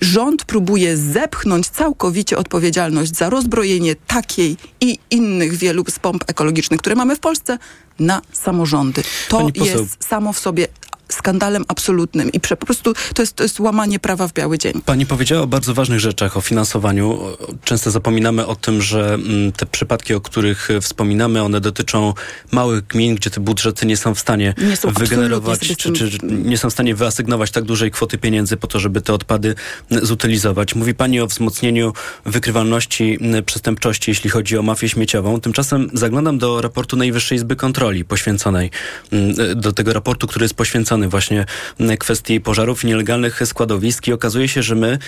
rząd 0.00 0.44
próbuje 0.44 0.96
zepchnąć 0.96 1.68
całkowicie 1.68 2.38
odpowiedzialność 2.38 3.16
za 3.16 3.30
rozbrojenie 3.30 3.96
takiej 3.96 4.56
i 4.80 4.98
innych 5.10 5.54
wielu 5.54 5.84
z 5.88 5.98
pomp 5.98 6.24
ekologicznych, 6.26 6.80
które 6.80 6.94
mamy 6.94 7.16
w 7.16 7.20
Polsce, 7.20 7.58
na 7.98 8.22
samorządy. 8.32 9.02
To 9.28 9.48
jest 9.54 10.04
samo 10.04 10.32
w 10.32 10.38
sobie 10.38 10.68
skandalem 11.12 11.64
absolutnym 11.68 12.32
i 12.32 12.40
po 12.40 12.56
prostu 12.56 12.94
to 13.14 13.22
jest, 13.22 13.36
to 13.36 13.42
jest 13.42 13.60
łamanie 13.60 13.98
prawa 13.98 14.28
w 14.28 14.32
biały 14.32 14.58
dzień. 14.58 14.72
Pani 14.84 15.06
powiedziała 15.06 15.42
o 15.42 15.46
bardzo 15.46 15.74
ważnych 15.74 16.00
rzeczach, 16.00 16.36
o 16.36 16.40
finansowaniu. 16.40 17.20
Często 17.64 17.90
zapominamy 17.90 18.46
o 18.46 18.56
tym, 18.56 18.82
że 18.82 19.14
mm, 19.14 19.52
te 19.52 19.66
przypadki, 19.66 20.14
o 20.14 20.20
których 20.20 20.68
wspominamy, 20.80 21.42
one 21.42 21.60
dotyczą 21.60 22.14
małych 22.52 22.86
gmin, 22.86 23.14
gdzie 23.14 23.30
te 23.30 23.40
budżety 23.40 23.86
nie 23.86 23.96
są 23.96 24.14
w 24.14 24.20
stanie 24.20 24.54
są 24.74 24.90
wygenerować, 24.90 25.60
czy, 25.60 25.92
czy, 25.92 26.10
nie 26.22 26.58
są 26.58 26.70
w 26.70 26.72
stanie 26.72 26.94
wyasygnować 26.94 27.50
tak 27.50 27.64
dużej 27.64 27.90
kwoty 27.90 28.18
pieniędzy 28.18 28.56
po 28.56 28.66
to, 28.66 28.80
żeby 28.80 29.00
te 29.00 29.14
odpady 29.14 29.54
zutylizować. 29.90 30.74
Mówi 30.74 30.94
Pani 30.94 31.20
o 31.20 31.26
wzmocnieniu 31.26 31.92
wykrywalności 32.26 33.18
przestępczości, 33.46 34.10
jeśli 34.10 34.30
chodzi 34.30 34.58
o 34.58 34.62
mafię 34.62 34.88
śmieciową. 34.88 35.40
Tymczasem 35.40 35.90
zaglądam 35.92 36.38
do 36.38 36.62
raportu 36.62 36.96
Najwyższej 36.96 37.36
Izby 37.36 37.56
Kontroli 37.56 38.04
poświęconej, 38.04 38.70
do 39.56 39.72
tego 39.72 39.92
raportu, 39.92 40.26
który 40.26 40.44
jest 40.44 40.54
poświęcony 40.54 40.97
właśnie 41.06 41.44
kwestii 41.98 42.40
pożarów 42.40 42.84
i 42.84 42.86
nielegalnych 42.86 43.40
składowisk 43.44 44.08
i 44.08 44.12
okazuje 44.12 44.48
się, 44.48 44.62
że 44.62 44.74
my, 44.74 44.98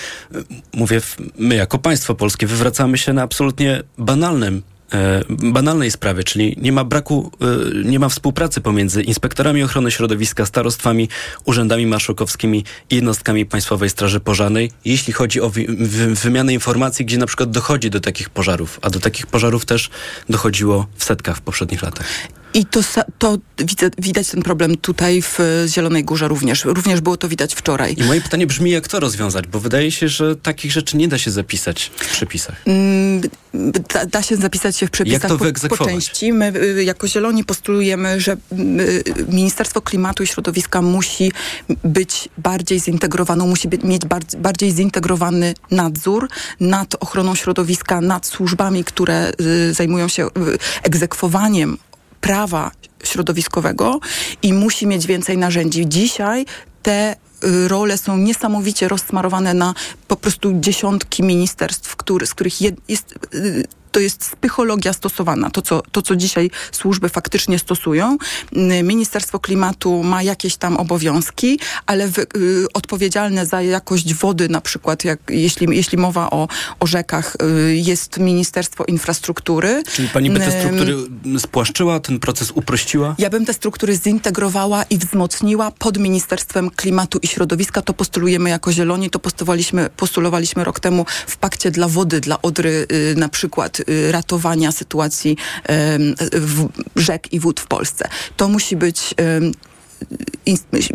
mówię 0.75 1.01
my 1.39 1.55
jako 1.55 1.79
państwo 1.79 2.15
polskie, 2.15 2.47
wywracamy 2.47 2.99
się 2.99 3.13
na 3.13 3.23
absolutnie 3.23 3.83
banalnym 3.99 4.63
e, 4.93 5.23
banalnej 5.29 5.91
sprawie, 5.91 6.25
czyli 6.25 6.57
nie 6.61 6.73
ma 6.73 6.85
braku, 6.85 7.31
e, 7.41 7.85
nie 7.85 7.99
ma 7.99 8.09
współpracy 8.09 8.61
pomiędzy 8.61 9.03
inspektorami 9.03 9.63
ochrony 9.63 9.91
środowiska, 9.91 10.47
starostwami, 10.47 11.09
urzędami 11.45 11.87
marszałkowskimi 11.87 12.65
i 12.91 12.95
jednostkami 12.95 13.47
Państwowej 13.47 13.91
Straży 13.91 14.21
Pożarnej, 14.21 14.71
jeśli 14.85 15.13
chodzi 15.13 15.41
o 15.41 15.51
wy, 15.51 15.67
wy, 15.69 16.15
wymianę 16.15 16.55
informacji, 16.55 17.05
gdzie 17.05 17.19
na 17.19 17.27
przykład 17.27 17.51
dochodzi 17.51 17.91
do 17.91 18.01
takich 18.01 18.31
pożarów, 18.31 18.79
a 18.83 18.91
do 18.91 19.01
takich 19.01 19.27
pożarów 19.27 19.65
też 19.65 19.91
dochodziło 20.29 20.87
w 20.97 21.05
setkach 21.05 21.37
w 21.37 21.41
poprzednich 21.41 21.83
latach. 21.83 22.40
I 22.55 22.67
to, 22.67 22.81
to 23.19 23.39
widać 23.99 24.29
ten 24.29 24.43
problem 24.43 24.77
tutaj 24.77 25.23
w 25.23 25.39
Zielonej 25.67 26.05
Górze 26.05 26.29
również. 26.29 26.65
Również 26.65 27.01
było 27.01 27.17
to 27.17 27.29
widać 27.29 27.55
wczoraj. 27.55 27.95
I 27.99 28.05
moje 28.05 28.21
pytanie 28.21 28.47
brzmi, 28.47 28.71
jak 28.71 28.89
to 28.89 29.01
rozwiązać? 29.01 29.47
Bo 29.47 29.61
wydaje 29.61 29.91
się, 29.91 30.09
że 30.09 30.37
takich 30.37 30.73
rzeczy 30.73 30.97
nie 30.97 31.09
da 31.09 31.19
się 31.19 31.31
zapisać 31.31 31.91
w 31.97 32.13
przepisach. 32.13 32.63
Mm, 32.67 33.21
da, 33.95 34.07
da, 34.07 34.23
się 34.23 34.37
zapisać 34.37 34.77
się 34.77 34.87
w 34.87 34.91
przepisach 34.91 35.23
jak 35.31 35.33
to 35.33 35.69
po, 35.69 35.77
po 35.77 35.85
części. 35.85 36.33
My 36.33 36.53
y, 36.57 36.85
jako 36.85 37.09
Zieloni 37.09 37.45
postulujemy, 37.45 38.21
że 38.21 38.33
y, 38.33 38.37
Ministerstwo 39.29 39.81
Klimatu 39.83 40.23
i 40.23 40.27
Środowiska 40.27 40.83
musi 40.83 41.33
być 41.85 42.29
bardziej 42.39 42.81
zintegrowane, 42.81 43.45
musi 43.45 43.69
mieć 43.85 44.03
bardziej 44.39 44.73
zintegrowany 44.73 45.55
nadzór 45.71 46.29
nad 46.61 46.95
ochroną 47.01 47.35
środowiska, 47.35 48.01
nad 48.01 48.27
służbami, 48.27 48.85
które 48.85 49.33
y, 49.41 49.75
zajmują 49.75 50.09
się 50.09 50.29
egzekwowaniem 50.83 51.79
prawa 52.21 52.71
środowiskowego 53.05 54.01
i 54.43 54.53
musi 54.53 54.87
mieć 54.87 55.07
więcej 55.07 55.39
narzędzi. 55.39 55.89
Dzisiaj 55.89 56.47
te 56.83 57.17
y, 57.45 57.69
role 57.69 57.99
są 57.99 58.17
niesamowicie 58.17 58.89
rozsmarowane 58.89 59.55
na 59.55 59.75
po 60.11 60.17
prostu 60.17 60.53
dziesiątki 60.61 61.23
ministerstw, 61.23 61.97
który, 61.97 62.27
z 62.27 62.35
których 62.35 62.61
jed, 62.61 62.75
jest 62.89 63.15
y, 63.35 63.65
to 63.93 64.01
jest 64.01 64.37
psychologia 64.41 64.93
stosowana, 64.93 65.51
to 65.51 65.63
co, 65.63 65.83
to 65.93 66.03
co 66.03 66.17
dzisiaj 66.17 66.51
służby 66.73 67.09
faktycznie 67.09 67.59
stosują. 67.59 68.19
Ministerstwo 68.83 69.39
Klimatu 69.39 70.03
ma 70.03 70.23
jakieś 70.23 70.57
tam 70.57 70.77
obowiązki, 70.77 71.59
ale 71.87 72.09
w, 72.09 72.19
y, 72.19 72.27
odpowiedzialne 72.75 73.47
za 73.47 73.63
jakość 73.63 74.15
wody, 74.15 74.49
na 74.49 74.61
przykład 74.61 75.05
jak, 75.05 75.21
jeśli, 75.29 75.77
jeśli 75.77 75.99
mowa 75.99 76.31
o, 76.31 76.49
o 76.81 76.87
rzekach, 76.87 77.37
y, 77.43 77.77
jest 77.77 78.19
Ministerstwo 78.19 78.85
Infrastruktury. 78.85 79.83
Czyli 79.93 80.09
pani 80.09 80.31
by 80.31 80.41
te 80.41 80.61
struktury 80.61 80.97
spłaszczyła, 81.39 82.01
ten 82.01 82.19
proces 82.19 82.51
uprościła? 82.51 83.15
Ja 83.19 83.31
bym 83.31 83.47
te 83.47 83.55
struktury 83.55 83.97
zintegrowała 83.97 84.83
i 84.83 84.99
wzmocniła 84.99 85.71
pod 85.71 85.99
Ministerstwem 85.99 86.71
Klimatu 86.71 87.19
i 87.23 87.27
Środowiska. 87.27 87.83
To 87.83 87.93
postulujemy 87.95 88.51
jako 88.51 88.73
Zieloni, 88.73 89.11
to 89.11 89.19
postulowaliśmy, 89.19 89.91
postulowaliśmy 90.01 90.65
rok 90.65 90.81
temu 90.81 91.07
w 91.27 91.37
Pakcie 91.37 91.71
dla 91.71 91.89
Wody, 91.89 92.21
dla 92.21 92.43
Odry 92.43 92.87
y, 92.93 93.15
na 93.17 93.29
przykład 93.29 93.81
Y, 93.89 94.13
ratowania 94.13 94.73
sytuacji 94.73 95.37
rzek 96.97 97.33
i 97.33 97.41
wód 97.41 97.61
w 97.61 97.67
Polsce. 97.67 98.09
To 98.37 98.49
musi 98.49 98.77
być 98.77 99.15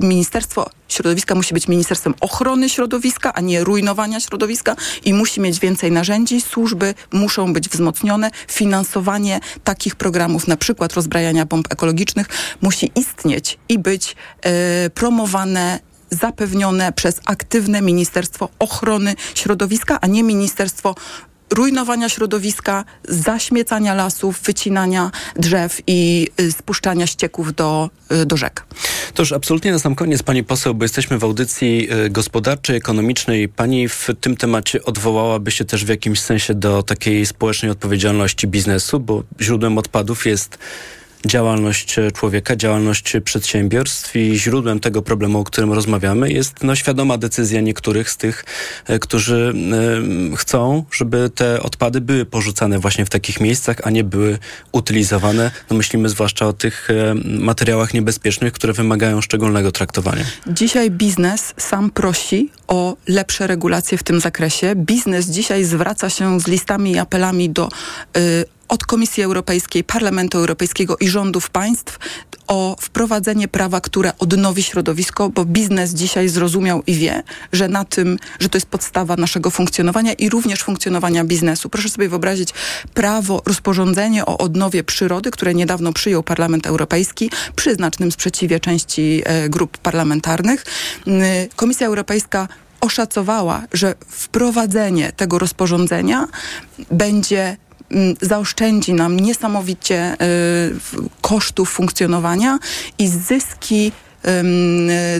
Ministerstwo 0.01 0.69
Środowiska 0.87 1.35
musi 1.35 1.53
być 1.53 1.67
Ministerstwem 1.67 2.13
Ochrony 2.21 2.69
Środowiska, 2.69 3.33
a 3.33 3.41
nie 3.41 3.63
rujnowania 3.63 4.19
środowiska 4.19 4.75
i 5.05 5.13
musi 5.13 5.41
mieć 5.41 5.59
więcej 5.59 5.91
narzędzi. 5.91 6.41
Służby 6.41 6.93
muszą 7.13 7.53
być 7.53 7.69
wzmocnione. 7.69 8.31
Finansowanie 8.47 9.39
takich 9.63 9.95
programów, 9.95 10.47
na 10.47 10.57
przykład 10.57 10.93
rozbrajania 10.93 11.45
bomb 11.45 11.73
ekologicznych, 11.73 12.27
musi 12.61 12.91
istnieć 12.95 13.57
i 13.69 13.79
być 13.79 14.15
e, 14.41 14.89
promowane 14.89 15.79
zapewnione 16.11 16.93
przez 16.93 17.21
aktywne 17.25 17.81
Ministerstwo 17.81 18.49
Ochrony 18.59 19.15
Środowiska, 19.35 20.01
a 20.01 20.07
nie 20.07 20.23
Ministerstwo 20.23 20.95
rujnowania 21.49 22.09
środowiska, 22.09 22.85
zaśmiecania 23.09 23.93
lasów, 23.93 24.41
wycinania 24.41 25.11
drzew 25.35 25.81
i 25.87 26.27
y, 26.39 26.51
spuszczania 26.51 27.07
ścieków 27.07 27.55
do, 27.55 27.89
y, 28.11 28.25
do 28.25 28.37
rzek. 28.37 28.65
To 29.13 29.21
już 29.21 29.31
absolutnie 29.31 29.71
na 29.71 29.79
sam 29.79 29.95
koniec, 29.95 30.23
pani 30.23 30.43
poseł, 30.43 30.75
bo 30.75 30.85
jesteśmy 30.85 31.17
w 31.17 31.23
audycji 31.23 31.87
y, 32.05 32.09
gospodarczej, 32.09 32.75
ekonomicznej. 32.75 33.49
Pani 33.49 33.89
w 33.89 34.09
tym 34.21 34.37
temacie 34.37 34.83
odwołałaby 34.83 35.51
się 35.51 35.65
też 35.65 35.85
w 35.85 35.89
jakimś 35.89 36.19
sensie 36.19 36.53
do 36.53 36.83
takiej 36.83 37.25
społecznej 37.25 37.71
odpowiedzialności 37.71 38.47
biznesu, 38.47 38.99
bo 38.99 39.23
źródłem 39.41 39.77
odpadów 39.77 40.25
jest 40.25 40.57
działalność 41.25 41.95
człowieka, 42.13 42.55
działalność 42.55 43.13
przedsiębiorstw 43.23 44.15
i 44.15 44.39
źródłem 44.39 44.79
tego 44.79 45.01
problemu, 45.01 45.39
o 45.39 45.43
którym 45.43 45.73
rozmawiamy, 45.73 46.31
jest 46.31 46.63
no, 46.63 46.75
świadoma 46.75 47.17
decyzja 47.17 47.61
niektórych 47.61 48.09
z 48.09 48.17
tych, 48.17 48.45
e, 48.87 48.99
którzy 48.99 49.53
y, 50.33 50.37
chcą, 50.37 50.85
żeby 50.91 51.29
te 51.35 51.61
odpady 51.61 52.01
były 52.01 52.25
porzucane 52.25 52.79
właśnie 52.79 53.05
w 53.05 53.09
takich 53.09 53.41
miejscach, 53.41 53.77
a 53.83 53.89
nie 53.89 54.03
były 54.03 54.37
utylizowane. 54.71 55.51
No, 55.69 55.77
myślimy 55.77 56.09
zwłaszcza 56.09 56.47
o 56.47 56.53
tych 56.53 56.87
materiałach 57.39 57.93
niebezpiecznych, 57.93 58.53
które 58.53 58.73
wymagają 58.73 59.21
szczególnego 59.21 59.71
traktowania. 59.71 60.23
Dzisiaj 60.47 60.91
biznes 60.91 61.53
sam 61.57 61.89
prosi 61.91 62.51
o 62.67 62.97
lepsze 63.07 63.47
regulacje 63.47 63.97
w 63.97 64.03
tym 64.03 64.19
zakresie. 64.19 64.73
Biznes 64.75 65.25
dzisiaj 65.25 65.63
zwraca 65.63 66.09
się 66.09 66.39
z 66.39 66.47
listami 66.47 66.91
i 66.91 66.99
apelami 66.99 67.49
do 67.49 67.69
y, 68.17 68.45
od 68.67 68.85
Komisji 68.85 69.23
Europejskiej, 69.23 69.83
Parlamentu 69.83 70.37
Europejskiego 70.37 70.97
i 70.97 71.07
rządów 71.07 71.49
państw 71.49 71.99
o 72.47 72.75
wprowadzenie 72.81 73.47
prawa, 73.47 73.81
które 73.81 74.11
odnowi 74.19 74.63
środowisko, 74.63 75.29
bo 75.29 75.45
biznes 75.45 75.93
dzisiaj 75.93 76.29
zrozumiał 76.29 76.83
i 76.87 76.95
wie, 76.95 77.23
że 77.51 77.67
na 77.67 77.85
tym, 77.85 78.17
że 78.39 78.49
to 78.49 78.57
jest 78.57 78.67
podstawa 78.67 79.15
naszego 79.15 79.49
funkcjonowania 79.49 80.13
i 80.13 80.29
również 80.29 80.63
funkcjonowania 80.63 81.23
biznesu. 81.23 81.69
Proszę 81.69 81.89
sobie 81.89 82.09
wyobrazić 82.09 82.49
prawo, 82.93 83.41
rozporządzenie 83.45 84.25
o 84.25 84.37
odnowie 84.37 84.83
przyrody, 84.83 85.31
które 85.31 85.53
niedawno 85.53 85.93
przyjął 85.93 86.23
Parlament 86.23 86.67
Europejski 86.67 87.29
przy 87.55 87.75
znacznym 87.75 88.11
sprzeciwie 88.11 88.59
części 88.59 89.21
e, 89.25 89.49
grup 89.49 89.77
parlamentarnych. 89.77 90.65
Komisja 91.55 91.87
Europejska 91.87 92.47
oszacowała, 92.81 93.63
że 93.73 93.95
wprowadzenie 94.09 95.11
tego 95.11 95.39
rozporządzenia 95.39 96.27
będzie 96.91 97.57
zaoszczędzi 98.21 98.93
nam 98.93 99.19
niesamowicie 99.19 100.13
y, 100.13 100.17
kosztów 101.21 101.69
funkcjonowania 101.69 102.59
i 102.99 103.07
zyski 103.07 103.91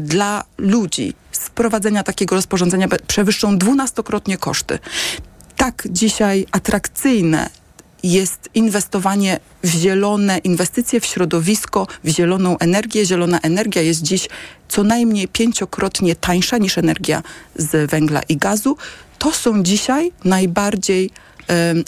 dla 0.02 0.44
ludzi 0.58 1.14
z 1.32 1.50
prowadzenia 1.50 2.04
takiego 2.04 2.36
rozporządzenia 2.36 2.88
przewyższą 3.08 3.58
dwunastokrotnie 3.58 4.38
koszty. 4.38 4.80
Tak 5.56 5.88
dzisiaj 5.90 6.46
atrakcyjne 6.52 7.50
jest 8.04 8.50
inwestowanie 8.54 9.40
w 9.64 9.70
zielone 9.70 10.38
inwestycje, 10.38 11.00
w 11.00 11.06
środowisko, 11.06 11.88
w 12.04 12.10
zieloną 12.10 12.58
energię. 12.58 13.06
Zielona 13.06 13.40
energia 13.40 13.82
jest 13.82 14.02
dziś 14.02 14.28
co 14.68 14.84
najmniej 14.84 15.28
pięciokrotnie 15.28 16.16
tańsza 16.16 16.58
niż 16.58 16.78
energia 16.78 17.24
z 17.56 17.92
węgla 17.92 18.22
i 18.30 18.38
gazu. 18.38 18.78
To 19.20 19.32
są 19.32 19.64
dzisiaj 19.64 20.12
najbardziej 20.24 21.10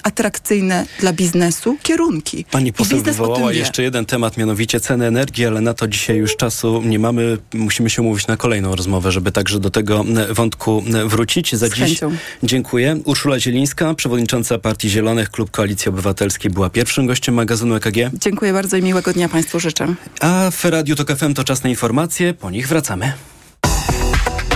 atrakcyjne 0.03 0.85
dla 0.99 1.13
biznesu 1.13 1.77
kierunki. 1.83 2.45
Pani 2.51 2.73
poseł 2.73 3.01
wywołała 3.01 3.53
jeszcze 3.53 3.83
jeden 3.83 4.05
temat, 4.05 4.37
mianowicie 4.37 4.79
ceny 4.79 5.05
energii, 5.05 5.45
ale 5.45 5.61
na 5.61 5.73
to 5.73 5.87
dzisiaj 5.87 6.17
już 6.17 6.35
czasu 6.35 6.81
nie 6.85 6.99
mamy. 6.99 7.37
Musimy 7.53 7.89
się 7.89 8.01
umówić 8.01 8.27
na 8.27 8.37
kolejną 8.37 8.75
rozmowę, 8.75 9.11
żeby 9.11 9.31
także 9.31 9.59
do 9.59 9.69
tego 9.69 10.05
wątku 10.29 10.83
wrócić. 11.05 11.55
Za 11.55 11.67
Z 11.67 11.73
dziś 11.73 11.79
chęcią. 11.79 12.11
dziękuję. 12.43 12.99
Urszula 13.05 13.39
Zielińska, 13.39 13.93
przewodnicząca 13.93 14.57
Partii 14.57 14.89
Zielonych, 14.89 15.29
Klub 15.29 15.51
Koalicji 15.51 15.89
Obywatelskiej, 15.89 16.51
była 16.51 16.69
pierwszym 16.69 17.07
gościem 17.07 17.35
magazynu 17.35 17.75
EKG. 17.75 17.95
Dziękuję 18.13 18.53
bardzo 18.53 18.77
i 18.77 18.81
miłego 18.81 19.13
dnia 19.13 19.29
Państwu 19.29 19.59
życzę. 19.59 19.95
A 20.19 20.51
w 20.51 20.65
Radiu 20.65 20.95
Tok 20.95 21.17
FM 21.17 21.33
to 21.33 21.43
czas 21.43 21.63
na 21.63 21.69
informacje, 21.69 22.33
po 22.33 22.51
nich 22.51 22.67
wracamy. 22.67 23.13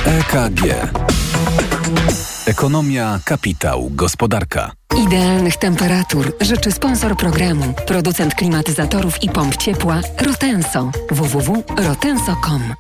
EKG. 0.06 0.62
Ekonomia, 2.46 3.20
kapitał, 3.26 3.90
gospodarka. 3.92 4.72
Idealnych 4.98 5.58
temperatur 5.58 6.34
życzy 6.42 6.72
sponsor 6.72 7.18
programu, 7.18 7.74
producent 7.88 8.36
klimatyzatorów 8.36 9.24
i 9.24 9.30
pomp 9.30 9.58
ciepła 9.58 10.02
Rotenso. 10.26 10.92
www.rotenso.com 11.12 12.74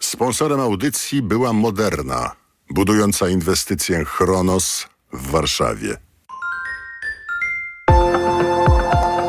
Sponsorem 0.00 0.60
audycji 0.60 1.22
była 1.22 1.52
Moderna, 1.52 2.32
budująca 2.70 3.28
inwestycję 3.28 4.04
Chronos 4.04 4.86
w 5.12 5.30
Warszawie. 5.30 5.96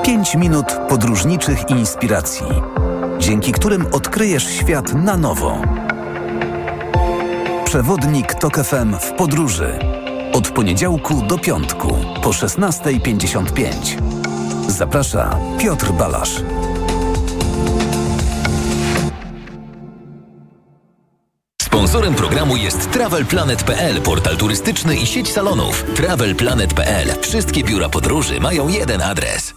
5 0.05 0.35
minut 0.35 0.65
podróżniczych 0.89 1.69
inspiracji, 1.69 2.45
dzięki 3.19 3.51
którym 3.51 3.85
odkryjesz 3.91 4.49
świat 4.49 4.93
na 4.93 5.17
nowo. 5.17 5.61
Przewodnik 7.77 8.33
TOK 8.33 8.57
FM 8.57 8.93
w 8.99 9.11
podróży. 9.11 9.79
Od 10.33 10.49
poniedziałku 10.49 11.21
do 11.21 11.37
piątku 11.37 11.95
po 12.23 12.29
16.55. 12.29 13.71
Zaprasza 14.67 15.39
Piotr 15.59 15.91
Balasz. 15.91 16.41
Sponsorem 21.61 22.15
programu 22.15 22.55
jest 22.55 22.91
TravelPlanet.pl, 22.91 24.01
portal 24.01 24.37
turystyczny 24.37 24.95
i 24.95 25.05
sieć 25.05 25.31
salonów. 25.31 25.83
TravelPlanet.pl. 25.95 27.07
Wszystkie 27.21 27.63
biura 27.63 27.89
podróży 27.89 28.39
mają 28.39 28.67
jeden 28.67 29.01
adres. 29.01 29.53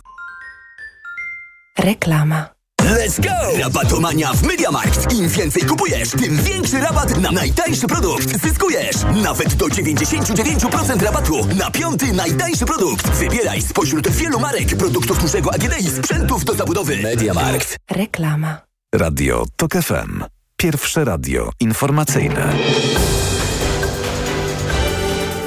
Reklama. 1.79 2.60
Let's 2.85 3.21
go! 3.21 3.59
Rabatomania 3.59 4.33
w 4.33 4.43
MediaMarkt. 4.43 5.13
Im 5.13 5.29
więcej 5.29 5.63
kupujesz, 5.63 6.11
tym 6.11 6.37
większy 6.37 6.81
rabat 6.81 7.19
na 7.19 7.31
najtańszy 7.31 7.87
produkt. 7.87 8.43
Zyskujesz 8.43 8.97
nawet 9.23 9.55
do 9.55 9.67
99% 9.67 11.03
rabatu 11.03 11.47
na 11.59 11.71
piąty 11.71 12.13
najtańszy 12.13 12.67
produkt. 12.67 13.09
Wybieraj 13.11 13.63
spośród 13.63 14.09
wielu 14.09 14.41
marek, 14.41 14.77
produktów 14.77 15.19
dużego 15.23 15.55
AGD 15.55 15.81
i 15.81 15.91
sprzętów 15.91 16.45
do 16.45 16.55
zabudowy. 16.55 16.97
MediaMarkt. 16.97 17.77
Reklama. 17.91 18.61
Radio 18.95 19.45
TOK 19.57 19.73
FM. 19.73 20.25
Pierwsze 20.57 21.05
radio 21.05 21.51
informacyjne. 21.61 22.53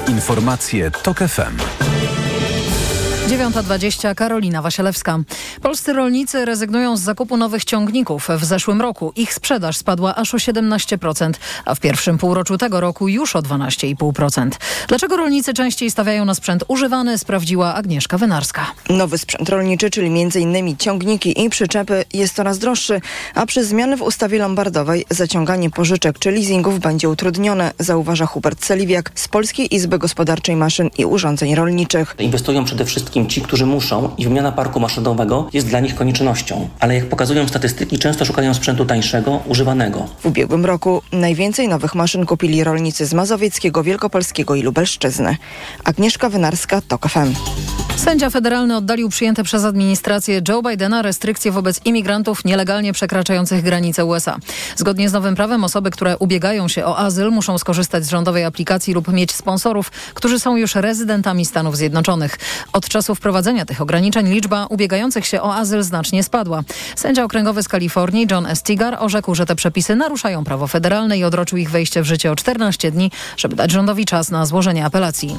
Informacje 0.08 0.90
TOK 0.90 1.18
FM. 1.18 1.56
9.20 3.28 4.14
Karolina 4.14 4.62
Wasielewska. 4.62 5.18
Polscy 5.62 5.92
rolnicy 5.92 6.44
rezygnują 6.44 6.96
z 6.96 7.00
zakupu 7.00 7.36
nowych 7.36 7.64
ciągników. 7.64 8.28
W 8.38 8.44
zeszłym 8.44 8.80
roku 8.80 9.12
ich 9.16 9.34
sprzedaż 9.34 9.76
spadła 9.76 10.14
aż 10.14 10.34
o 10.34 10.36
17%, 10.36 11.32
a 11.64 11.74
w 11.74 11.80
pierwszym 11.80 12.18
półroczu 12.18 12.58
tego 12.58 12.80
roku 12.80 13.08
już 13.08 13.36
o 13.36 13.42
12,5%. 13.42 14.50
Dlaczego 14.88 15.16
rolnicy 15.16 15.54
częściej 15.54 15.90
stawiają 15.90 16.24
na 16.24 16.34
sprzęt 16.34 16.64
używany, 16.68 17.18
sprawdziła 17.18 17.74
Agnieszka 17.74 18.18
Wynarska. 18.18 18.66
Nowy 18.90 19.18
sprzęt 19.18 19.48
rolniczy, 19.48 19.90
czyli 19.90 20.06
m.in. 20.06 20.76
ciągniki 20.76 21.44
i 21.44 21.50
przyczepy 21.50 22.04
jest 22.14 22.34
coraz 22.34 22.58
droższy, 22.58 23.00
a 23.34 23.46
przez 23.46 23.68
zmiany 23.68 23.96
w 23.96 24.02
ustawie 24.02 24.38
lombardowej 24.38 25.04
zaciąganie 25.10 25.70
pożyczek 25.70 26.18
czy 26.18 26.30
leasingów 26.30 26.80
będzie 26.80 27.08
utrudnione, 27.08 27.72
zauważa 27.78 28.26
Hubert 28.26 28.60
Celiwiak 28.60 29.12
z 29.14 29.28
Polskiej 29.28 29.74
Izby 29.74 29.98
Gospodarczej 29.98 30.56
Maszyn 30.56 30.90
i 30.98 31.04
Urządzeń 31.04 31.54
Rolniczych. 31.54 32.14
Inwestują 32.18 32.64
przede 32.64 32.84
wszystkim 32.84 33.14
ci, 33.26 33.40
którzy 33.40 33.66
muszą 33.66 34.10
i 34.18 34.24
wymiana 34.24 34.52
parku 34.52 34.80
maszynowego 34.80 35.48
jest 35.52 35.66
dla 35.66 35.80
nich 35.80 35.94
koniecznością. 35.94 36.68
Ale 36.80 36.94
jak 36.94 37.08
pokazują 37.08 37.48
statystyki, 37.48 37.98
często 37.98 38.24
szukają 38.24 38.54
sprzętu 38.54 38.84
tańszego, 38.84 39.40
używanego. 39.46 40.06
W 40.18 40.26
ubiegłym 40.26 40.64
roku 40.64 41.02
najwięcej 41.12 41.68
nowych 41.68 41.94
maszyn 41.94 42.26
kupili 42.26 42.64
rolnicy 42.64 43.06
z 43.06 43.14
Mazowieckiego, 43.14 43.82
Wielkopolskiego 43.82 44.54
i 44.54 44.62
Lubelszczyzny. 44.62 45.36
Agnieszka 45.84 46.28
Wynarska, 46.28 46.80
TOK 46.80 47.08
FM. 47.08 47.34
Sędzia 48.04 48.30
federalny 48.30 48.76
oddalił 48.76 49.08
przyjęte 49.08 49.44
przez 49.44 49.64
administrację 49.64 50.40
Joe 50.48 50.62
Bidena 50.62 51.02
restrykcje 51.02 51.52
wobec 51.52 51.80
imigrantów 51.84 52.44
nielegalnie 52.44 52.92
przekraczających 52.92 53.62
granice 53.62 54.04
USA. 54.04 54.38
Zgodnie 54.76 55.08
z 55.08 55.12
nowym 55.12 55.34
prawem 55.34 55.64
osoby, 55.64 55.90
które 55.90 56.18
ubiegają 56.18 56.68
się 56.68 56.86
o 56.86 56.98
azyl 56.98 57.30
muszą 57.30 57.58
skorzystać 57.58 58.04
z 58.04 58.08
rządowej 58.08 58.44
aplikacji 58.44 58.94
lub 58.94 59.12
mieć 59.12 59.32
sponsorów, 59.32 59.90
którzy 59.90 60.38
są 60.38 60.56
już 60.56 60.74
rezydentami 60.74 61.44
Stanów 61.44 61.76
Zjednoczonych. 61.76 62.38
Od 62.72 62.88
czasu 62.88 63.14
wprowadzenia 63.14 63.64
tych 63.64 63.80
ograniczeń 63.80 64.28
liczba 64.28 64.66
ubiegających 64.66 65.26
się 65.26 65.42
o 65.42 65.54
azyl 65.54 65.82
znacznie 65.82 66.22
spadła. 66.22 66.62
Sędzia 66.96 67.24
okręgowy 67.24 67.62
z 67.62 67.68
Kalifornii 67.68 68.26
John 68.30 68.46
Estigar 68.46 68.96
orzekł, 69.00 69.34
że 69.34 69.46
te 69.46 69.54
przepisy 69.54 69.96
naruszają 69.96 70.44
prawo 70.44 70.66
federalne 70.66 71.18
i 71.18 71.24
odroczył 71.24 71.58
ich 71.58 71.70
wejście 71.70 72.02
w 72.02 72.04
życie 72.04 72.32
o 72.32 72.36
14 72.36 72.90
dni, 72.90 73.10
żeby 73.36 73.56
dać 73.56 73.70
rządowi 73.70 74.04
czas 74.04 74.30
na 74.30 74.46
złożenie 74.46 74.84
apelacji. 74.84 75.36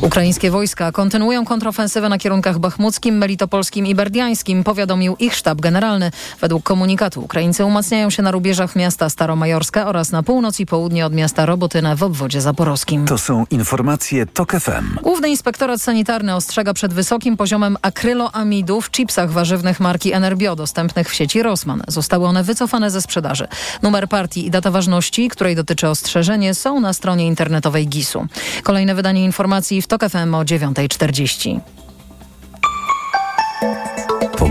Ukraińskie 0.00 0.50
wojska 0.50 0.92
kontynuują 0.92 1.44
kontrofensywę 1.44 1.81
na 2.08 2.18
kierunkach 2.18 2.58
bachmuckim, 2.58 3.18
melitopolskim 3.18 3.86
i 3.86 3.94
berdiańskim, 3.94 4.64
powiadomił 4.64 5.16
ich 5.16 5.34
sztab 5.34 5.60
generalny. 5.60 6.10
Według 6.40 6.62
komunikatu 6.62 7.20
Ukraińcy 7.20 7.64
umacniają 7.64 8.10
się 8.10 8.22
na 8.22 8.30
rubieżach 8.30 8.76
miasta 8.76 9.08
Staromajorska 9.10 9.86
oraz 9.86 10.12
na 10.12 10.22
północ 10.22 10.60
i 10.60 10.66
południe 10.66 11.06
od 11.06 11.14
miasta 11.14 11.46
Robotyna 11.46 11.96
w 11.96 12.02
obwodzie 12.02 12.40
zaporowskim. 12.40 13.06
To 13.06 13.18
są 13.18 13.46
informacje 13.50 14.26
TOK 14.26 14.52
FM. 14.52 14.98
Główny 15.02 15.28
Inspektorat 15.28 15.82
Sanitarny 15.82 16.34
ostrzega 16.34 16.74
przed 16.74 16.94
wysokim 16.94 17.36
poziomem 17.36 17.76
akryloamidu 17.82 18.80
w 18.80 18.90
chipsach 18.90 19.30
warzywnych 19.30 19.80
marki 19.80 20.12
Enerbio 20.12 20.56
dostępnych 20.56 21.10
w 21.10 21.14
sieci 21.14 21.42
Rossmann. 21.42 21.82
Zostały 21.88 22.26
one 22.26 22.42
wycofane 22.42 22.90
ze 22.90 23.02
sprzedaży. 23.02 23.48
Numer 23.82 24.08
partii 24.08 24.46
i 24.46 24.50
data 24.50 24.70
ważności, 24.70 25.28
której 25.28 25.56
dotyczy 25.56 25.88
ostrzeżenie, 25.88 26.54
są 26.54 26.80
na 26.80 26.92
stronie 26.92 27.26
internetowej 27.26 27.88
GIS-u. 27.88 28.26
Kolejne 28.62 28.94
wydanie 28.94 29.24
informacji 29.24 29.82
w 29.82 29.86
TOK 29.86 30.04
FM 30.08 30.34
o 30.34 30.42
9.40. 30.42 31.60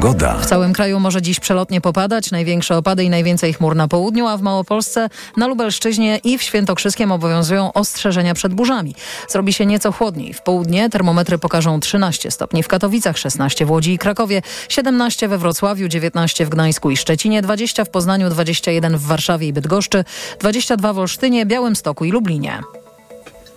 Pogoda. 0.02 0.34
W 0.34 0.45
całym 0.45 0.74
kraju 0.74 1.00
może 1.00 1.21
dziś 1.21 1.39
przelotnie 1.39 1.82
popadać. 1.82 2.32
Największe 2.32 2.78
opady 2.78 3.04
i 3.04 3.10
najwięcej 3.10 3.54
chmur 3.54 3.76
na 3.76 3.88
południu, 3.88 4.28
a 4.28 4.38
w 4.38 4.41
Małopolsce, 4.41 5.10
na 5.38 5.47
Lubelszczyźnie 5.47 6.17
i 6.24 6.38
w 6.38 6.43
Świętokrzyskiem 6.43 7.12
obowiązują 7.12 7.74
ostrzeżenia 7.74 8.34
przed 8.34 8.54
burzami. 8.54 8.95
Zrobi 9.30 9.54
się 9.54 9.65
nieco 9.65 9.91
chłodniej. 9.91 10.34
W 10.34 10.41
południe 10.41 10.89
termometry 10.89 11.38
pokażą 11.38 11.80
13 11.80 12.32
stopni 12.32 12.63
w 12.63 12.67
Katowicach, 12.67 13.17
16 13.17 13.65
w 13.65 13.71
Łodzi 13.71 13.93
i 13.93 13.97
Krakowie, 13.97 14.41
17 14.69 15.28
we 15.28 15.38
Wrocławiu, 15.38 15.88
19 15.88 16.45
w 16.45 16.50
Gdańsku 16.50 16.91
i 16.91 16.97
Szczecinie, 16.97 17.41
20 17.41 17.86
w 17.86 17.89
Poznaniu, 17.89 18.30
21 18.30 18.97
w 18.97 19.06
Warszawie 19.06 19.47
i 19.47 19.54
Bydgoszczy, 19.54 20.04
22 20.39 20.93
w 20.93 21.00
Olsztynie, 21.00 21.45
Białymstoku 21.45 22.06
i 22.06 22.12
Lublinie. 22.12 22.62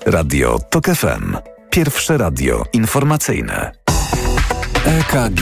Radio 0.07 0.59
TOK 0.71 0.87
FM. 0.87 1.37
Pierwsze 1.71 2.19
radio 2.19 2.65
informacyjne. 2.73 3.84
EKG. 4.85 5.41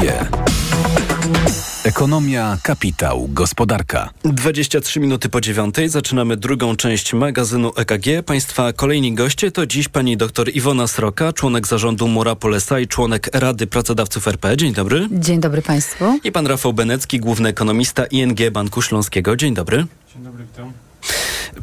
Ekonomia, 1.85 2.59
kapitał, 2.63 3.29
gospodarka. 3.29 4.11
23 4.25 5.01
minuty 5.01 5.29
po 5.29 5.41
dziewiątej 5.41 5.89
zaczynamy 5.89 6.37
drugą 6.37 6.77
część 6.77 7.15
magazynu 7.15 7.73
EKG. 7.77 8.23
Państwa 8.27 8.73
kolejni 8.73 9.15
goście 9.15 9.51
to 9.51 9.67
dziś 9.67 9.89
pani 9.89 10.17
dr 10.17 10.49
Iwona 10.55 10.87
Sroka, 10.87 11.33
członek 11.33 11.67
zarządu 11.67 12.09
Mura 12.09 12.35
Polesa 12.35 12.81
i 12.81 12.87
członek 12.87 13.31
Rady 13.33 13.67
Pracodawców 13.67 14.29
RP. 14.29 14.57
Dzień 14.57 14.75
dobry. 14.75 15.09
Dzień 15.11 15.41
dobry 15.41 15.63
Państwu. 15.63 16.19
I 16.25 16.33
pan 16.33 16.47
Rafał 16.47 16.73
Benecki, 16.73 17.21
główny 17.21 17.49
ekonomista 17.49 18.05
ING 18.07 18.39
Banku 18.53 18.83
Śląskiego. 18.83 19.37
Dzień 19.37 19.55
dobry. 19.55 19.87
Dzień 20.15 20.25
dobry, 20.25 20.45
witam. 20.45 20.73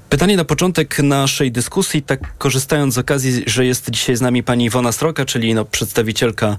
Pytanie 0.09 0.37
na 0.37 0.45
początek 0.45 0.99
naszej 0.99 1.51
dyskusji, 1.51 2.01
tak 2.01 2.37
korzystając 2.37 2.93
z 2.93 2.97
okazji, 2.97 3.43
że 3.47 3.65
jest 3.65 3.89
dzisiaj 3.89 4.15
z 4.15 4.21
nami 4.21 4.43
pani 4.43 4.65
Iwona 4.65 4.91
Sroka, 4.91 5.25
czyli 5.25 5.53
no, 5.53 5.65
przedstawicielka 5.65 6.57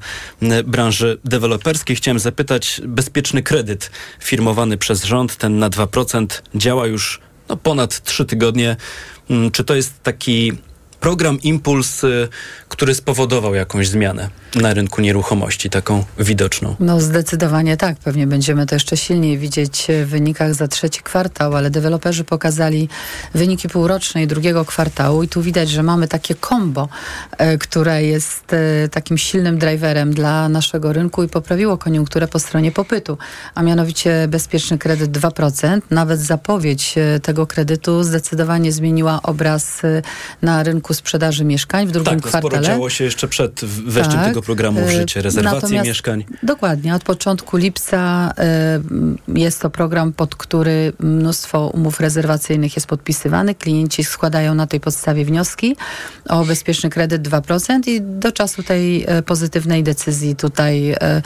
branży 0.65 1.19
deweloperskiej. 1.25 1.97
Chciałem 1.97 2.19
zapytać, 2.19 2.81
bezpieczny 2.85 3.43
kredyt 3.43 3.91
firmowany 4.21 4.79
przez 4.79 5.05
rząd, 5.05 5.37
ten 5.37 5.59
na 5.59 5.71
2% 5.71 6.27
działa 6.55 6.87
już 6.87 7.21
no, 7.49 7.57
ponad 7.57 8.03
3 8.03 8.25
tygodnie. 8.25 8.77
Czy 9.53 9.65
to 9.65 9.75
jest 9.75 10.03
taki 10.03 10.53
program 11.01 11.41
Impuls, 11.43 12.05
y, 12.05 12.29
który 12.69 12.95
spowodował 12.95 13.55
jakąś 13.55 13.89
zmianę 13.89 14.31
na 14.55 14.75
rynku 14.75 15.01
nieruchomości, 15.01 15.71
taką 15.71 16.05
widoczną. 16.19 16.77
No 16.81 17.01
zdecydowanie 17.01 17.77
tak. 17.77 17.99
Pewnie 17.99 18.27
będziemy 18.27 18.67
to 18.67 18.75
jeszcze 18.75 18.97
silniej 18.97 19.39
widzieć 19.39 19.87
w 20.05 20.09
wynikach 20.09 20.55
za 20.55 20.69
trzeci 20.69 21.03
kwartał, 21.03 21.57
ale 21.57 21.71
deweloperzy 21.71 22.25
pokazali 22.25 22.89
wyniki 23.35 23.69
półroczne 23.69 24.23
i 24.23 24.27
drugiego 24.27 24.65
kwartału 24.65 25.23
i 25.23 25.29
tu 25.29 25.43
widać, 25.43 25.71
że 25.71 25.83
mamy 25.83 26.09
takie 26.09 26.35
kombo, 26.35 26.89
e, 27.39 27.59
które 27.59 28.05
jest 28.05 28.53
e, 28.53 28.89
takim 28.89 29.19
silnym 29.19 29.59
driverem 29.59 30.15
dla 30.15 30.49
naszego 30.49 30.93
rynku 30.93 31.23
i 31.23 31.29
poprawiło 31.29 31.79
koniunkturę 31.79 32.29
po 32.29 32.39
stronie 32.39 32.73
popytu, 32.73 33.19
a 33.55 33.63
mianowicie 33.63 34.27
bezpieczny 34.29 34.79
kredyt 34.79 35.11
2%. 35.11 35.81
Nawet 35.91 36.21
zapowiedź 36.21 36.95
e, 36.99 37.21
tego 37.21 37.47
kredytu 37.47 38.03
zdecydowanie 38.03 38.73
zmieniła 38.73 39.23
obraz 39.23 39.83
na 40.43 40.63
rynku 40.63 40.90
sprzedaży 40.95 41.45
mieszkań 41.45 41.87
w 41.87 41.91
drugim 41.91 42.21
tak, 42.21 42.29
kwartale. 42.29 42.55
Tak, 42.55 42.65
działo 42.65 42.91
się 42.91 43.05
jeszcze 43.05 43.29
przed 43.29 43.65
wejściem 43.65 44.17
tak, 44.17 44.27
tego 44.27 44.43
programu 44.43 44.87
w 44.87 44.91
życie, 44.91 45.23
rezerwacje 45.23 45.83
mieszkań. 45.83 46.25
Dokładnie, 46.43 46.95
od 46.95 47.05
początku 47.05 47.57
lipca 47.57 48.33
jest 49.29 49.61
to 49.61 49.71
program, 49.71 50.13
pod 50.13 50.35
który 50.35 50.93
mnóstwo 50.99 51.67
umów 51.69 52.01
rezerwacyjnych 52.01 52.77
jest 52.77 52.87
podpisywanych. 52.87 53.59
Klienci 53.59 54.05
składają 54.05 54.55
na 54.55 54.67
tej 54.67 54.81
podstawie 54.81 55.25
wnioski 55.25 55.77
o 56.29 56.45
bezpieczny 56.45 56.91
kredyt 56.91 57.29
2% 57.29 57.89
i 57.89 58.01
do 58.01 58.33
czasu 58.33 58.63
tej 58.63 59.05
e, 59.09 59.23
pozytywnej 59.23 59.83
decyzji 59.83 60.37
tutaj 60.37 60.91
e, 60.91 61.23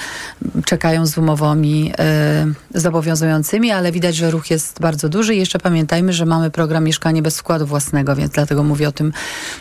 czekają 0.64 1.06
z 1.06 1.18
umowami 1.18 1.92
e, 1.98 2.46
zobowiązującymi, 2.74 3.70
ale 3.70 3.92
widać, 3.92 4.16
że 4.16 4.30
ruch 4.30 4.50
jest 4.50 4.80
bardzo 4.80 5.08
duży. 5.08 5.34
I 5.34 5.38
jeszcze 5.38 5.58
pamiętajmy, 5.58 6.12
że 6.12 6.26
mamy 6.26 6.50
program 6.50 6.84
Mieszkanie 6.84 7.22
bez 7.22 7.38
wkładu 7.38 7.66
własnego, 7.66 8.16
więc 8.16 8.32
dlatego 8.32 8.62
mówię 8.62 8.88
o 8.88 8.92
tym, 8.92 9.12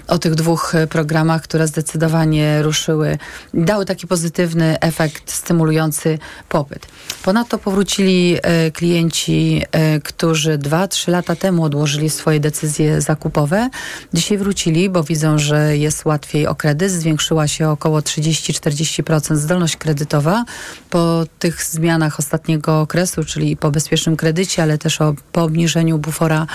o 0.07 0.17
tych 0.17 0.35
dwóch 0.35 0.73
programach, 0.89 1.41
które 1.41 1.67
zdecydowanie 1.67 2.61
ruszyły, 2.61 3.17
dały 3.53 3.85
taki 3.85 4.07
pozytywny 4.07 4.79
efekt 4.79 5.31
stymulujący 5.31 6.19
popyt. 6.49 6.87
Ponadto 7.23 7.57
powrócili 7.57 8.37
klienci, 8.73 9.61
którzy 10.03 10.57
2-3 10.57 11.11
lata 11.11 11.35
temu 11.35 11.63
odłożyli 11.63 12.09
swoje 12.09 12.39
decyzje 12.39 13.01
zakupowe. 13.01 13.69
Dzisiaj 14.13 14.37
wrócili, 14.37 14.89
bo 14.89 15.03
widzą, 15.03 15.37
że 15.37 15.77
jest 15.77 16.05
łatwiej 16.05 16.47
o 16.47 16.55
kredyt. 16.55 16.91
Zwiększyła 16.91 17.47
się 17.47 17.69
około 17.69 17.99
30-40% 17.99 19.35
zdolność 19.35 19.77
kredytowa 19.77 20.45
po 20.89 21.23
tych 21.39 21.63
zmianach 21.63 22.19
ostatniego 22.19 22.81
okresu, 22.81 23.23
czyli 23.23 23.57
po 23.57 23.71
bezpiecznym 23.71 24.15
kredycie, 24.15 24.63
ale 24.63 24.77
też 24.77 25.01
o, 25.01 25.13
po 25.31 25.43
obniżeniu 25.43 25.97
bufora 25.97 26.47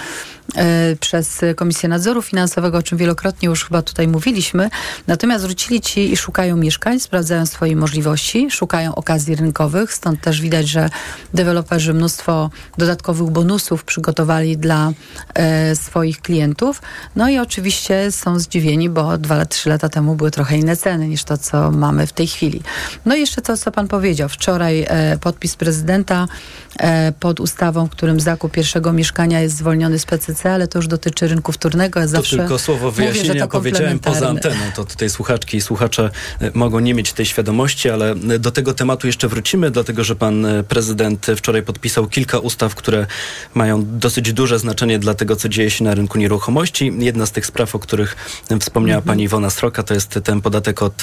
e, 0.56 0.96
przez 1.00 1.40
Komisję 1.56 1.88
Nadzoru 1.88 2.22
Finansowego, 2.22 2.78
o 2.78 2.82
czym 2.82 2.98
wielokrotnie 2.98 3.27
już 3.42 3.64
chyba 3.64 3.82
tutaj 3.82 4.08
mówiliśmy. 4.08 4.70
Natomiast 5.06 5.44
wrócili 5.44 5.80
ci 5.80 6.12
i 6.12 6.16
szukają 6.16 6.56
mieszkań, 6.56 7.00
sprawdzają 7.00 7.46
swoje 7.46 7.76
możliwości, 7.76 8.50
szukają 8.50 8.94
okazji 8.94 9.36
rynkowych, 9.36 9.92
stąd 9.94 10.20
też 10.20 10.40
widać, 10.40 10.68
że 10.68 10.90
deweloperzy 11.34 11.94
mnóstwo 11.94 12.50
dodatkowych 12.78 13.30
bonusów 13.30 13.84
przygotowali 13.84 14.56
dla 14.56 14.92
e, 15.34 15.76
swoich 15.76 16.20
klientów. 16.20 16.82
No 17.16 17.28
i 17.28 17.38
oczywiście 17.38 18.12
są 18.12 18.38
zdziwieni, 18.38 18.90
bo 18.90 19.18
dwa, 19.18 19.46
trzy 19.46 19.68
lata 19.68 19.88
temu 19.88 20.14
były 20.14 20.30
trochę 20.30 20.56
inne 20.56 20.76
ceny 20.76 21.08
niż 21.08 21.24
to, 21.24 21.38
co 21.38 21.70
mamy 21.70 22.06
w 22.06 22.12
tej 22.12 22.26
chwili. 22.26 22.62
No 23.04 23.16
i 23.16 23.20
jeszcze 23.20 23.42
to, 23.42 23.56
co 23.56 23.72
pan 23.72 23.88
powiedział. 23.88 24.28
Wczoraj 24.28 24.86
e, 24.88 25.18
podpis 25.20 25.56
prezydenta 25.56 26.28
pod 27.20 27.40
ustawą, 27.40 27.86
w 27.86 27.90
którym 27.90 28.20
zakup 28.20 28.52
pierwszego 28.52 28.92
mieszkania 28.92 29.40
jest 29.40 29.56
zwolniony 29.56 29.98
z 29.98 30.06
PCC, 30.06 30.52
ale 30.52 30.68
to 30.68 30.78
już 30.78 30.88
dotyczy 30.88 31.28
rynku 31.28 31.52
wtórnego. 31.52 32.00
Ja 32.00 32.06
to 32.06 32.10
zawsze 32.10 32.36
tylko 32.36 32.58
słowo 32.58 32.90
wyjaśnienia 32.90 33.46
powiedziałem 33.46 33.98
poza 33.98 34.28
anteną. 34.28 34.56
To 34.76 34.84
tutaj 34.84 35.10
słuchaczki 35.10 35.56
i 35.56 35.60
słuchacze 35.60 36.10
e, 36.40 36.50
mogą 36.54 36.80
nie 36.80 36.94
mieć 36.94 37.12
tej 37.12 37.26
świadomości, 37.26 37.90
ale 37.90 38.10
e, 38.10 38.38
do 38.38 38.50
tego 38.50 38.74
tematu 38.74 39.06
jeszcze 39.06 39.28
wrócimy, 39.28 39.70
dlatego 39.70 40.04
że 40.04 40.16
pan 40.16 40.46
e, 40.46 40.62
prezydent 40.62 41.26
wczoraj 41.36 41.62
podpisał 41.62 42.06
kilka 42.06 42.38
ustaw, 42.38 42.74
które 42.74 43.06
mają 43.54 43.98
dosyć 43.98 44.32
duże 44.32 44.58
znaczenie 44.58 44.98
dla 44.98 45.14
tego, 45.14 45.36
co 45.36 45.48
dzieje 45.48 45.70
się 45.70 45.84
na 45.84 45.94
rynku 45.94 46.18
nieruchomości. 46.18 46.92
Jedna 46.98 47.26
z 47.26 47.32
tych 47.32 47.46
spraw, 47.46 47.74
o 47.74 47.78
których 47.78 48.16
wspomniała 48.60 48.98
mhm. 48.98 49.06
pani 49.06 49.24
Iwona 49.24 49.50
Stroka, 49.50 49.82
to 49.82 49.94
jest 49.94 50.18
ten 50.24 50.40
podatek 50.40 50.82
od 50.82 51.02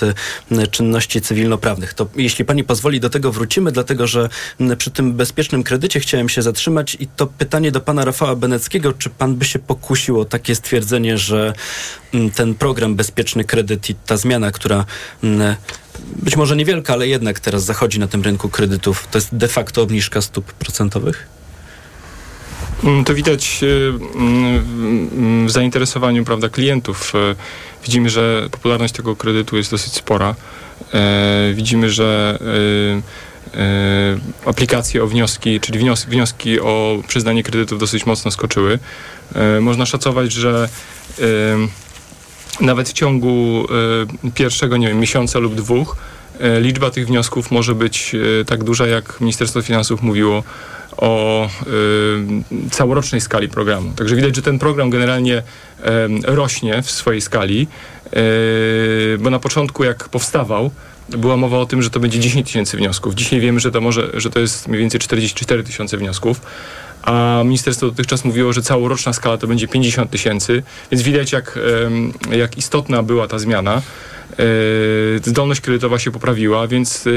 czynności 0.72 1.22
cywilnoprawnych. 1.22 1.94
To 1.94 2.08
jeśli 2.16 2.46
pani 2.46 2.64
pozwoli, 2.64 3.00
do 3.00 3.10
tego 3.10 3.32
wrócimy, 3.32 3.72
dlatego 3.72 4.08
że 4.08 4.30
przy 4.78 4.92
tym 4.92 5.14
bezpiecznym 5.14 5.64
kredycie 5.65 5.99
chciałem 5.99 6.30
się 6.30 6.41
zatrzymać 6.41 6.97
i 6.99 7.08
to 7.08 7.28
pytanie 7.28 7.71
do 7.71 7.82
pana 7.82 8.06
Rafała 8.06 8.36
Beneckiego, 8.36 8.93
czy 8.93 9.10
pan 9.10 9.36
by 9.36 9.45
się 9.45 9.60
pokusił 9.60 10.19
o 10.19 10.25
takie 10.25 10.56
stwierdzenie, 10.56 11.17
że 11.17 11.54
ten 12.36 12.56
program 12.56 12.95
Bezpieczny 12.95 13.43
Kredyt 13.43 13.89
i 13.89 13.95
ta 13.95 14.17
zmiana, 14.17 14.51
która 14.51 14.86
być 16.15 16.36
może 16.36 16.56
niewielka, 16.56 16.93
ale 16.93 17.08
jednak 17.08 17.39
teraz 17.39 17.63
zachodzi 17.63 17.99
na 17.99 18.08
tym 18.08 18.21
rynku 18.21 18.49
kredytów, 18.49 19.08
to 19.12 19.17
jest 19.17 19.36
de 19.36 19.47
facto 19.47 19.82
obniżka 19.82 20.21
stóp 20.21 20.54
procentowych? 20.54 21.28
Mm, 22.84 23.04
to 23.04 23.13
widać 23.13 23.62
mm, 24.15 25.47
w 25.47 25.51
zainteresowaniu 25.51 26.25
prawda, 26.25 26.49
klientów. 26.49 27.13
Y, 27.15 27.36
widzimy, 27.84 28.10
że 28.10 28.47
popularność 28.51 28.93
tego 28.93 29.15
kredytu 29.15 29.58
jest 29.58 29.71
dosyć 29.71 29.93
spora. 29.93 30.36
Y, 31.49 31.54
widzimy, 31.54 31.89
że 31.89 32.39
aplikacje 34.45 35.03
o 35.03 35.08
wnioski, 35.08 35.60
czyli 35.60 35.79
wnioski 36.08 36.60
o 36.60 37.01
przyznanie 37.08 37.43
kredytów 37.43 37.79
dosyć 37.79 38.05
mocno 38.05 38.31
skoczyły. 38.31 38.79
Można 39.62 39.86
szacować, 39.86 40.31
że 40.31 40.69
nawet 42.62 42.89
w 42.89 42.93
ciągu 42.93 43.67
pierwszego 44.36 44.77
nie 44.77 44.88
wiem, 44.88 44.99
miesiąca 44.99 45.39
lub 45.39 45.55
dwóch 45.55 45.97
liczba 46.60 46.91
tych 46.91 47.08
wniosków 47.08 47.51
może 47.51 47.75
być 47.75 48.15
tak 48.45 48.63
duża, 48.63 48.88
jak 48.88 49.21
Ministerstwo 49.21 49.62
Finansów 49.62 50.01
mówiło 50.01 50.43
o 50.97 51.45
y, 52.65 52.69
całorocznej 52.69 53.21
skali 53.21 53.49
programu. 53.49 53.91
Także 53.95 54.15
widać, 54.15 54.36
że 54.36 54.41
ten 54.41 54.60
program 54.60 54.89
generalnie 54.89 55.38
y, 55.38 55.43
rośnie 56.23 56.81
w 56.81 56.91
swojej 56.91 57.21
skali, 57.21 57.67
y, 58.13 59.17
bo 59.19 59.29
na 59.29 59.39
początku 59.39 59.84
jak 59.84 60.10
powstawał, 60.10 60.71
była 61.10 61.38
mowa 61.38 61.58
o 61.58 61.65
tym, 61.65 61.82
że 61.82 61.89
to 61.89 62.00
będzie 62.00 62.20
10 62.20 62.48
tysięcy 62.48 62.78
wniosków. 62.78 63.15
Dzisiaj 63.15 63.39
wiemy, 63.39 63.60
że 63.60 63.72
to, 63.72 63.82
może, 63.82 64.10
że 64.13 64.30
to 64.30 64.39
jest 64.39 64.68
mniej 64.68 64.82
więcej 64.82 65.00
44 65.00 65.63
tysiące 65.63 65.98
wniosków, 65.98 66.41
a 67.02 67.41
ministerstwo 67.46 67.86
dotychczas 67.86 68.26
mówiło, 68.26 68.54
że 68.54 68.62
całoroczna 68.62 69.13
skala 69.13 69.38
to 69.38 69.48
będzie 69.48 69.68
50 69.68 70.12
tysięcy, 70.12 70.63
więc 70.91 71.04
widać 71.04 71.32
jak, 71.32 71.60
jak 72.32 72.58
istotna 72.58 73.04
była 73.04 73.28
ta 73.28 73.39
zmiana. 73.39 73.82
E, 74.32 75.30
zdolność 75.30 75.62
kredytowa 75.62 76.00
się 76.00 76.12
poprawiła, 76.12 76.68
więc 76.68 77.08
e, 77.08 77.12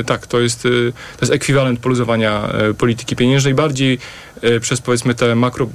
e, 0.00 0.04
tak, 0.04 0.26
to 0.26 0.40
jest, 0.40 0.62
to 0.62 1.20
jest 1.20 1.32
ekwiwalent 1.32 1.80
poluzowania 1.80 2.52
polityki 2.78 3.16
pieniężnej 3.16 3.54
bardziej 3.54 3.98
przez 4.60 4.80
powiedzmy 4.80 5.14
te 5.14 5.34
makro, 5.34 5.68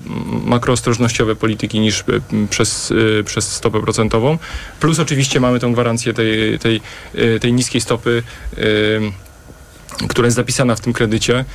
makroostrożnościowe 0.45 1.35
polityki 1.35 1.79
niż 1.79 2.03
przez, 2.49 2.93
przez 3.25 3.51
stopę 3.51 3.81
procentową. 3.81 4.37
Plus 4.79 4.99
oczywiście 4.99 5.39
mamy 5.39 5.59
tą 5.59 5.73
gwarancję 5.73 6.13
tej, 6.13 6.59
tej, 6.59 6.81
tej 7.41 7.53
niskiej 7.53 7.81
stopy 7.81 8.23
która 10.07 10.25
jest 10.25 10.35
zapisana 10.35 10.75
w 10.75 10.79
tym 10.79 10.93
kredycie, 10.93 11.45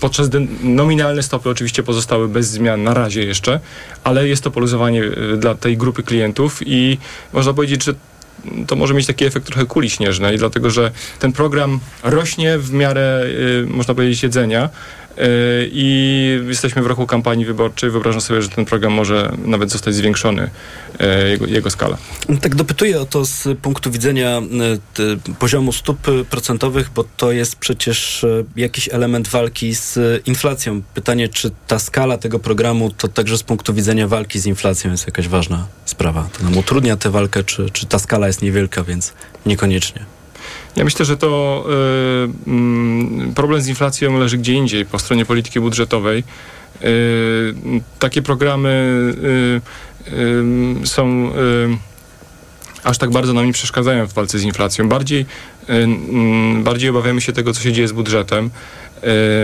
podczas 0.00 0.28
nominalne 0.62 1.22
stopy 1.22 1.50
oczywiście 1.50 1.82
pozostały 1.82 2.28
bez 2.28 2.50
zmian 2.50 2.82
na 2.82 2.94
razie 2.94 3.24
jeszcze, 3.24 3.60
ale 4.04 4.28
jest 4.28 4.42
to 4.42 4.50
poluzowanie 4.50 5.02
dla 5.36 5.54
tej 5.54 5.76
grupy 5.76 6.02
klientów 6.02 6.60
i 6.66 6.98
można 7.32 7.54
powiedzieć, 7.54 7.84
że 7.84 7.94
to 8.66 8.76
może 8.76 8.94
mieć 8.94 9.06
taki 9.06 9.24
efekt 9.24 9.46
trochę 9.46 9.66
kuli 9.66 9.90
śnieżnej, 9.90 10.38
dlatego 10.38 10.70
że 10.70 10.90
ten 11.18 11.32
program 11.32 11.80
rośnie 12.02 12.58
w 12.58 12.72
miarę, 12.72 13.24
y, 13.62 13.66
można 13.66 13.94
powiedzieć, 13.94 14.22
jedzenia. 14.22 14.68
Y, 15.18 15.68
I 15.72 16.40
jesteśmy 16.48 16.82
w 16.82 16.86
roku 16.86 17.06
kampanii 17.06 17.44
wyborczej. 17.44 17.90
Wyobrażam 17.90 18.20
sobie, 18.20 18.42
że 18.42 18.48
ten 18.48 18.64
program 18.64 18.92
może 18.92 19.32
nawet 19.44 19.70
zostać 19.70 19.94
zwiększony, 19.94 20.42
y, 21.00 21.28
jego, 21.28 21.46
jego 21.46 21.70
skala. 21.70 21.96
Tak 22.40 22.54
dopytuję 22.54 23.00
o 23.00 23.06
to 23.06 23.24
z 23.24 23.58
punktu 23.58 23.90
widzenia 23.90 24.42
poziomu 25.38 25.72
stóp 25.72 25.98
procentowych, 26.30 26.90
bo 26.94 27.04
to 27.16 27.32
jest 27.32 27.56
przecież 27.56 28.26
jakiś 28.56 28.88
element 28.88 29.28
walki 29.28 29.74
z 29.74 29.98
inflacją. 30.26 30.82
Pytanie, 30.94 31.28
czy 31.28 31.50
ta 31.66 31.78
skala 31.78 32.18
tego 32.18 32.38
programu 32.38 32.90
to 32.90 33.08
także 33.08 33.38
z 33.38 33.42
punktu 33.42 33.74
widzenia 33.74 34.08
walki 34.08 34.38
z 34.38 34.46
inflacją 34.46 34.90
jest 34.90 35.06
jakaś 35.06 35.28
ważna 35.28 35.66
sprawa? 35.84 36.28
To 36.38 36.44
nam 36.44 36.56
utrudnia 36.56 36.96
tę 36.96 37.10
walkę, 37.10 37.44
czy, 37.44 37.70
czy 37.70 37.86
ta 37.86 37.98
skala 37.98 38.26
jest 38.26 38.42
niewielka, 38.42 38.84
więc 38.84 39.12
niekoniecznie? 39.46 40.13
Ja 40.76 40.84
myślę, 40.84 41.04
że 41.04 41.16
to 41.16 41.64
y, 42.46 42.50
y, 43.30 43.34
problem 43.34 43.62
z 43.62 43.68
inflacją 43.68 44.18
leży 44.18 44.38
gdzie 44.38 44.52
indziej, 44.52 44.86
po 44.86 44.98
stronie 44.98 45.26
polityki 45.26 45.60
budżetowej. 45.60 46.24
Y, 46.84 47.54
takie 47.98 48.22
programy 48.22 48.68
y, 50.08 50.12
y, 50.12 50.86
są 50.86 51.32
aż 52.84 52.98
tak 52.98 53.10
bardzo 53.10 53.32
nam 53.32 53.46
nie 53.46 53.52
przeszkadzają 53.52 54.06
w 54.06 54.12
walce 54.12 54.38
z 54.38 54.42
inflacją. 54.42 54.88
Bardziej, 54.88 55.26
bardziej 56.58 56.90
obawiamy 56.90 57.20
się 57.20 57.32
tego, 57.32 57.52
co 57.52 57.62
się 57.62 57.72
dzieje 57.72 57.88
z 57.88 57.92
budżetem. 57.92 58.50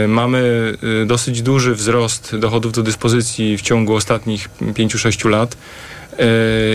Mamy 0.09 0.73
dosyć 1.07 1.43
duży 1.43 1.75
wzrost 1.75 2.37
dochodów 2.37 2.73
do 2.73 2.83
dyspozycji 2.83 3.59
w 3.59 3.63
ciągu 3.63 3.95
ostatnich 3.95 4.49
5-6 4.61 5.29
lat. 5.29 5.57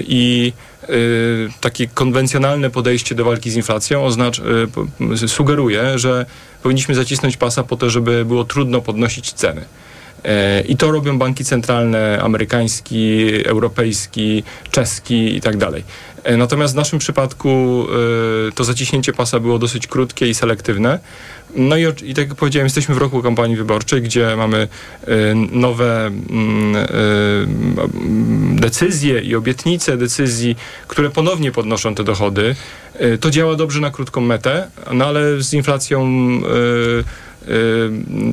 I 0.07 0.53
takie 1.61 1.87
konwencjonalne 1.87 2.69
podejście 2.69 3.15
do 3.15 3.25
walki 3.25 3.51
z 3.51 3.55
inflacją 3.55 4.05
oznacz, 4.05 4.41
sugeruje, 5.27 5.99
że 5.99 6.25
powinniśmy 6.63 6.95
zacisnąć 6.95 7.37
pasa 7.37 7.63
po 7.63 7.77
to, 7.77 7.89
żeby 7.89 8.25
było 8.25 8.43
trudno 8.43 8.81
podnosić 8.81 9.33
ceny. 9.33 9.65
I 10.67 10.77
to 10.77 10.91
robią 10.91 11.17
banki 11.17 11.45
centralne 11.45 12.19
amerykański, 12.21 13.27
europejski, 13.45 14.43
czeski 14.71 15.35
i 15.35 15.41
tak 15.41 15.57
dalej. 15.57 15.83
Natomiast 16.37 16.73
w 16.73 16.77
naszym 16.77 16.99
przypadku 16.99 17.85
to 18.55 18.63
zaciśnięcie 18.63 19.13
pasa 19.13 19.39
było 19.39 19.59
dosyć 19.59 19.87
krótkie 19.87 20.27
i 20.27 20.33
selektywne. 20.33 20.99
No 21.55 21.77
i, 21.77 21.81
i 21.81 22.13
tak 22.13 22.27
jak 22.27 22.35
powiedziałem, 22.35 22.65
jesteśmy 22.65 22.95
w 22.95 22.97
roku 22.97 23.21
kampanii 23.21 23.55
wyborczej, 23.55 24.01
gdzie 24.01 24.35
mamy 24.35 24.67
nowe 25.51 26.11
decyzje 28.55 29.21
i 29.21 29.35
obietnice 29.35 29.97
decyzji, 29.97 30.55
które 30.87 31.09
ponownie 31.09 31.51
podnoszą 31.51 31.95
te 31.95 32.03
dochody. 32.03 32.55
To 33.19 33.29
działa 33.29 33.55
dobrze 33.55 33.81
na 33.81 33.91
krótką 33.91 34.21
metę, 34.21 34.67
no 34.93 35.05
ale 35.05 35.41
z 35.41 35.53
inflacją 35.53 36.07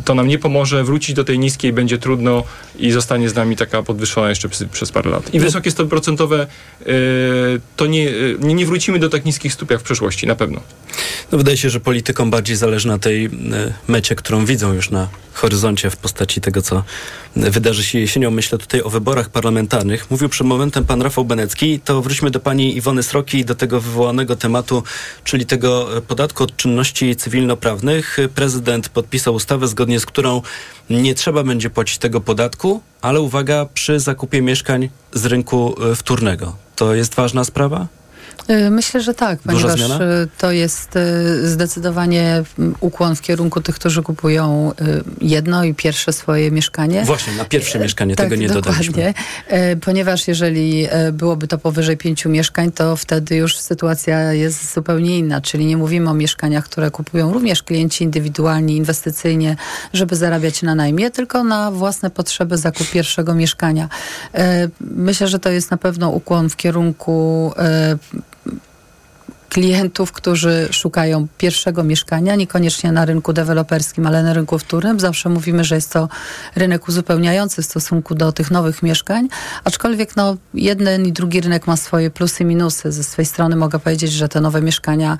to 0.04 0.14
nam 0.14 0.28
nie 0.28 0.38
pomoże, 0.38 0.84
wrócić 0.84 1.16
do 1.16 1.24
tej 1.24 1.38
niskiej 1.38 1.72
będzie 1.72 1.98
trudno 1.98 2.44
i 2.78 2.90
zostanie 2.90 3.28
z 3.28 3.34
nami 3.34 3.56
taka 3.56 3.82
podwyższona 3.82 4.28
jeszcze 4.28 4.48
przez, 4.48 4.68
przez 4.68 4.92
parę 4.92 5.10
lat. 5.10 5.34
I 5.34 5.38
no. 5.38 5.44
wysokie 5.44 5.70
stopy 5.70 5.90
procentowe 5.90 6.46
to 7.76 7.86
nie, 7.86 8.10
nie 8.38 8.66
wrócimy 8.66 8.98
do 8.98 9.08
tak 9.08 9.24
niskich 9.24 9.52
stóp 9.52 9.70
jak 9.70 9.80
w 9.80 9.82
przeszłości, 9.82 10.26
na 10.26 10.34
pewno. 10.34 10.60
No 11.32 11.38
wydaje 11.38 11.56
się, 11.56 11.70
że 11.70 11.80
politykom 11.80 12.30
bardziej 12.30 12.56
zależy 12.56 12.88
na 12.88 12.98
tej 12.98 13.30
mecie, 13.88 14.14
którą 14.14 14.44
widzą 14.44 14.72
już 14.72 14.90
na 14.90 15.08
horyzoncie 15.32 15.90
w 15.90 15.96
postaci 15.96 16.40
tego, 16.40 16.62
co 16.62 16.84
wydarzy 17.36 17.84
się 17.84 17.98
jesienią. 17.98 18.30
Myślę 18.30 18.58
tutaj 18.58 18.82
o 18.82 18.90
wyborach 18.90 19.28
parlamentarnych. 19.28 20.10
Mówił 20.10 20.28
przed 20.28 20.46
momentem 20.46 20.84
pan 20.84 21.02
Rafał 21.02 21.24
Benecki. 21.24 21.80
To 21.80 22.02
wróćmy 22.02 22.30
do 22.30 22.40
pani 22.40 22.76
Iwony 22.76 23.02
Sroki 23.02 23.38
i 23.38 23.44
do 23.44 23.54
tego 23.54 23.80
wywołanego 23.80 24.36
tematu, 24.36 24.82
czyli 25.24 25.46
tego 25.46 25.88
podatku 26.08 26.44
od 26.44 26.56
czynności 26.56 27.16
cywilnoprawnych. 27.16 28.16
Prezydent 28.34 28.88
podpisał 29.02 29.34
ustawę, 29.34 29.68
zgodnie 29.68 30.00
z 30.00 30.06
którą 30.06 30.42
nie 30.90 31.14
trzeba 31.14 31.42
będzie 31.42 31.70
płacić 31.70 31.98
tego 31.98 32.20
podatku, 32.20 32.80
ale 33.00 33.20
uwaga, 33.20 33.66
przy 33.74 34.00
zakupie 34.00 34.42
mieszkań 34.42 34.88
z 35.12 35.26
rynku 35.26 35.74
wtórnego. 35.96 36.56
To 36.76 36.94
jest 36.94 37.14
ważna 37.14 37.44
sprawa? 37.44 37.86
Myślę, 38.70 39.00
że 39.00 39.14
tak, 39.14 39.38
ponieważ 39.38 39.80
to 40.38 40.52
jest 40.52 40.98
zdecydowanie 41.42 42.42
ukłon 42.80 43.16
w 43.16 43.20
kierunku 43.20 43.60
tych, 43.60 43.74
którzy 43.74 44.02
kupują 44.02 44.72
jedno 45.20 45.64
i 45.64 45.74
pierwsze 45.74 46.12
swoje 46.12 46.50
mieszkanie. 46.50 47.04
Właśnie, 47.04 47.32
na 47.32 47.44
pierwsze 47.44 47.78
mieszkanie, 47.78 48.16
tak, 48.16 48.26
tego 48.26 48.36
nie 48.36 48.48
dokładnie. 48.48 48.86
dodaliśmy. 48.86 49.14
Ponieważ 49.80 50.28
jeżeli 50.28 50.88
byłoby 51.12 51.48
to 51.48 51.58
powyżej 51.58 51.96
pięciu 51.96 52.30
mieszkań, 52.30 52.72
to 52.72 52.96
wtedy 52.96 53.36
już 53.36 53.58
sytuacja 53.58 54.32
jest 54.32 54.74
zupełnie 54.74 55.18
inna, 55.18 55.40
czyli 55.40 55.66
nie 55.66 55.76
mówimy 55.76 56.10
o 56.10 56.14
mieszkaniach, 56.14 56.64
które 56.64 56.90
kupują 56.90 57.32
również 57.32 57.62
klienci 57.62 58.04
indywidualni, 58.04 58.76
inwestycyjnie, 58.76 59.56
żeby 59.92 60.16
zarabiać 60.16 60.62
na 60.62 60.74
najmie, 60.74 61.10
tylko 61.10 61.44
na 61.44 61.70
własne 61.70 62.10
potrzeby 62.10 62.58
zakup 62.58 62.90
pierwszego 62.90 63.34
mieszkania. 63.34 63.88
Myślę, 64.80 65.28
że 65.28 65.38
to 65.38 65.50
jest 65.50 65.70
na 65.70 65.76
pewno 65.76 66.10
ukłon 66.10 66.50
w 66.50 66.56
kierunku 66.56 67.52
klientów, 69.52 70.12
którzy 70.12 70.68
szukają 70.70 71.26
pierwszego 71.38 71.84
mieszkania, 71.84 72.34
niekoniecznie 72.34 72.92
na 72.92 73.04
rynku 73.04 73.32
deweloperskim, 73.32 74.06
ale 74.06 74.22
na 74.22 74.32
rynku 74.32 74.58
wtórnym. 74.58 75.00
Zawsze 75.00 75.28
mówimy, 75.28 75.64
że 75.64 75.74
jest 75.74 75.92
to 75.92 76.08
rynek 76.56 76.88
uzupełniający 76.88 77.62
w 77.62 77.64
stosunku 77.64 78.14
do 78.14 78.32
tych 78.32 78.50
nowych 78.50 78.82
mieszkań, 78.82 79.28
aczkolwiek 79.64 80.16
no, 80.16 80.36
jeden 80.54 81.06
i 81.06 81.12
drugi 81.12 81.40
rynek 81.40 81.66
ma 81.66 81.76
swoje 81.76 82.10
plusy 82.10 82.42
i 82.42 82.46
minusy. 82.46 82.92
Ze 82.92 83.04
swojej 83.04 83.26
strony 83.26 83.56
mogę 83.56 83.78
powiedzieć, 83.78 84.12
że 84.12 84.28
te 84.28 84.40
nowe 84.40 84.62
mieszkania 84.62 85.18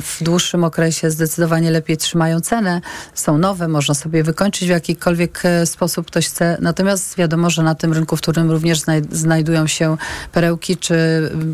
w 0.00 0.16
dłuższym 0.20 0.64
okresie 0.64 1.10
zdecydowanie 1.10 1.70
lepiej 1.70 1.96
trzymają 1.96 2.40
cenę, 2.40 2.80
są 3.14 3.38
nowe, 3.38 3.68
można 3.68 3.94
sobie 3.94 4.22
wykończyć 4.22 4.68
w 4.68 4.70
jakikolwiek 4.70 5.42
sposób 5.64 6.06
ktoś 6.06 6.28
chce. 6.28 6.58
Natomiast 6.60 7.16
wiadomo, 7.16 7.50
że 7.50 7.62
na 7.62 7.74
tym 7.74 7.92
rynku 7.92 8.16
wtórnym 8.16 8.50
również 8.50 8.80
znajdują 9.10 9.66
się 9.66 9.96
perełki, 10.32 10.76
czy 10.76 10.94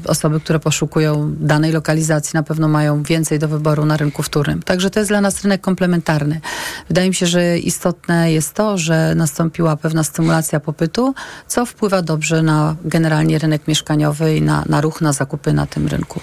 osoby, 0.06 0.40
które 0.40 0.58
poszukują 0.58 1.34
danej 1.40 1.72
lokalizacji 1.72 1.99
na 2.34 2.42
pewno 2.42 2.68
mają 2.68 3.02
więcej 3.02 3.38
do 3.38 3.48
wyboru 3.48 3.86
na 3.86 3.96
rynku 3.96 4.22
wtórnym. 4.22 4.62
Także 4.62 4.90
to 4.90 5.00
jest 5.00 5.10
dla 5.10 5.20
nas 5.20 5.42
rynek 5.42 5.60
komplementarny. 5.60 6.40
Wydaje 6.88 7.08
mi 7.08 7.14
się, 7.14 7.26
że 7.26 7.58
istotne 7.58 8.32
jest 8.32 8.54
to, 8.54 8.78
że 8.78 9.14
nastąpiła 9.14 9.76
pewna 9.76 10.04
stymulacja 10.04 10.60
popytu, 10.60 11.14
co 11.48 11.66
wpływa 11.66 12.02
dobrze 12.02 12.42
na 12.42 12.76
generalnie 12.84 13.38
rynek 13.38 13.68
mieszkaniowy 13.68 14.36
i 14.36 14.42
na, 14.42 14.64
na 14.68 14.80
ruch, 14.80 15.00
na 15.00 15.12
zakupy 15.12 15.52
na 15.52 15.66
tym 15.66 15.88
rynku. 15.88 16.20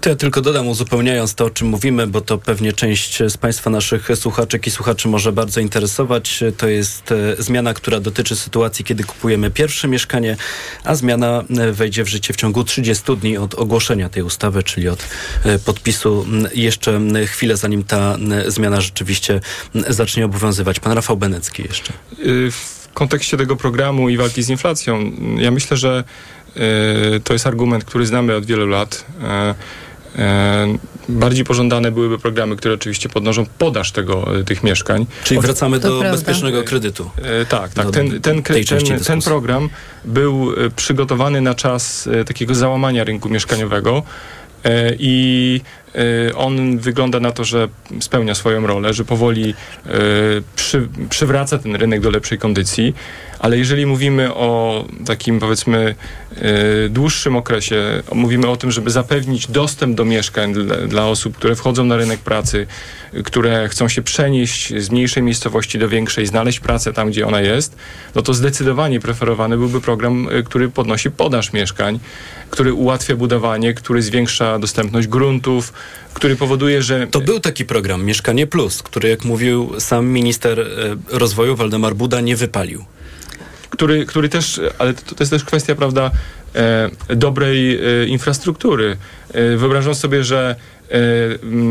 To 0.00 0.10
ja 0.10 0.16
tylko 0.16 0.40
dodam, 0.40 0.68
uzupełniając 0.68 1.34
to, 1.34 1.44
o 1.44 1.50
czym 1.50 1.68
mówimy, 1.68 2.06
bo 2.06 2.20
to 2.20 2.38
pewnie 2.38 2.72
część 2.72 3.22
z 3.28 3.36
Państwa 3.36 3.70
naszych 3.70 4.08
słuchaczek 4.14 4.66
i 4.66 4.70
słuchaczy 4.70 5.08
może 5.08 5.32
bardzo 5.32 5.60
interesować. 5.60 6.44
To 6.56 6.68
jest 6.68 7.14
zmiana, 7.38 7.74
która 7.74 8.00
dotyczy 8.00 8.36
sytuacji, 8.36 8.84
kiedy 8.84 9.04
kupujemy 9.04 9.50
pierwsze 9.50 9.88
mieszkanie, 9.88 10.36
a 10.84 10.94
zmiana 10.94 11.44
wejdzie 11.72 12.04
w 12.04 12.08
życie 12.08 12.32
w 12.32 12.36
ciągu 12.36 12.64
30 12.64 13.16
dni 13.16 13.38
od 13.38 13.54
ogłoszenia 13.54 14.08
tej 14.08 14.22
ustawy, 14.22 14.62
czyli 14.62 14.88
od 14.88 15.02
podpisu 15.64 16.26
jeszcze 16.54 17.00
chwilę, 17.26 17.56
zanim 17.56 17.84
ta 17.84 18.16
zmiana 18.46 18.80
rzeczywiście 18.80 19.40
zacznie 19.88 20.24
obowiązywać. 20.24 20.80
Pan 20.80 20.92
Rafał 20.92 21.16
Benecki 21.16 21.62
jeszcze. 21.62 21.92
W 22.50 22.88
kontekście 22.94 23.36
tego 23.36 23.56
programu 23.56 24.08
i 24.08 24.16
walki 24.16 24.42
z 24.42 24.48
inflacją, 24.48 25.12
ja 25.38 25.50
myślę, 25.50 25.76
że 25.76 26.04
to 27.24 27.32
jest 27.32 27.46
argument, 27.46 27.84
który 27.84 28.06
znamy 28.06 28.36
od 28.36 28.46
wielu 28.46 28.66
lat. 28.66 29.06
Bardziej 31.08 31.44
pożądane 31.44 31.92
byłyby 31.92 32.18
programy, 32.18 32.56
które 32.56 32.74
oczywiście 32.74 33.08
podnoszą 33.08 33.46
podaż 33.58 33.92
tego, 33.92 34.28
tych 34.46 34.62
mieszkań. 34.62 35.06
Czyli 35.24 35.40
wracamy 35.40 35.78
do 35.78 35.88
prawda. 35.98 36.16
bezpiecznego 36.16 36.62
kredytu. 36.62 37.10
Tak, 37.48 37.74
tak. 37.74 37.90
Ten, 37.90 38.20
ten, 38.20 38.42
ten, 38.42 38.64
ten 39.06 39.20
program 39.20 39.68
był 40.04 40.52
przygotowany 40.76 41.40
na 41.40 41.54
czas 41.54 42.08
takiego 42.26 42.54
załamania 42.54 43.04
rynku 43.04 43.28
mieszkaniowego. 43.28 44.02
I 44.64 45.62
on 46.34 46.78
wygląda 46.78 47.20
na 47.20 47.32
to, 47.32 47.44
że 47.44 47.68
spełnia 48.00 48.34
swoją 48.34 48.66
rolę, 48.66 48.94
że 48.94 49.04
powoli 49.04 49.54
przy, 50.56 50.88
przywraca 51.10 51.58
ten 51.58 51.76
rynek 51.76 52.00
do 52.00 52.10
lepszej 52.10 52.38
kondycji. 52.38 52.94
Ale 53.38 53.58
jeżeli 53.58 53.86
mówimy 53.86 54.34
o 54.34 54.84
takim 55.06 55.40
powiedzmy 55.40 55.94
dłuższym 56.90 57.36
okresie, 57.36 58.02
mówimy 58.12 58.48
o 58.48 58.56
tym, 58.56 58.70
żeby 58.70 58.90
zapewnić 58.90 59.46
dostęp 59.46 59.96
do 59.96 60.04
mieszkań 60.04 60.52
dla, 60.52 60.76
dla 60.76 61.06
osób, 61.06 61.36
które 61.36 61.56
wchodzą 61.56 61.84
na 61.84 61.96
rynek 61.96 62.20
pracy, 62.20 62.66
które 63.24 63.68
chcą 63.68 63.88
się 63.88 64.02
przenieść 64.02 64.74
z 64.78 64.90
mniejszej 64.90 65.22
miejscowości 65.22 65.78
do 65.78 65.88
większej, 65.88 66.26
znaleźć 66.26 66.60
pracę 66.60 66.92
tam, 66.92 67.10
gdzie 67.10 67.26
ona 67.26 67.40
jest, 67.40 67.76
no 68.14 68.22
to 68.22 68.34
zdecydowanie 68.34 69.00
preferowany 69.00 69.56
byłby 69.56 69.80
program, 69.80 70.28
który 70.44 70.68
podnosi 70.68 71.10
podaż 71.10 71.52
mieszkań, 71.52 71.98
który 72.50 72.74
ułatwia 72.74 73.16
budowanie, 73.16 73.74
który 73.74 74.02
zwiększa 74.02 74.58
dostępność 74.58 75.08
gruntów, 75.08 75.72
który 76.14 76.36
powoduje, 76.36 76.82
że... 76.82 77.06
To 77.06 77.20
był 77.20 77.40
taki 77.40 77.64
program 77.64 78.04
Mieszkanie 78.04 78.46
Plus, 78.46 78.82
który 78.82 79.08
jak 79.08 79.24
mówił 79.24 79.80
sam 79.80 80.06
minister 80.06 80.66
rozwoju 81.10 81.56
Waldemar 81.56 81.94
Buda 81.94 82.20
nie 82.20 82.36
wypalił. 82.36 82.84
Który, 83.70 84.06
który 84.06 84.28
też, 84.28 84.60
ale 84.78 84.94
to, 84.94 85.14
to 85.14 85.22
jest 85.22 85.30
też 85.30 85.44
kwestia, 85.44 85.74
prawda, 85.74 86.10
e, 86.54 86.90
dobrej 87.08 87.78
e, 87.78 88.06
infrastruktury. 88.06 88.96
E, 89.34 89.56
wyobrażam 89.56 89.94
sobie, 89.94 90.24
że 90.24 90.56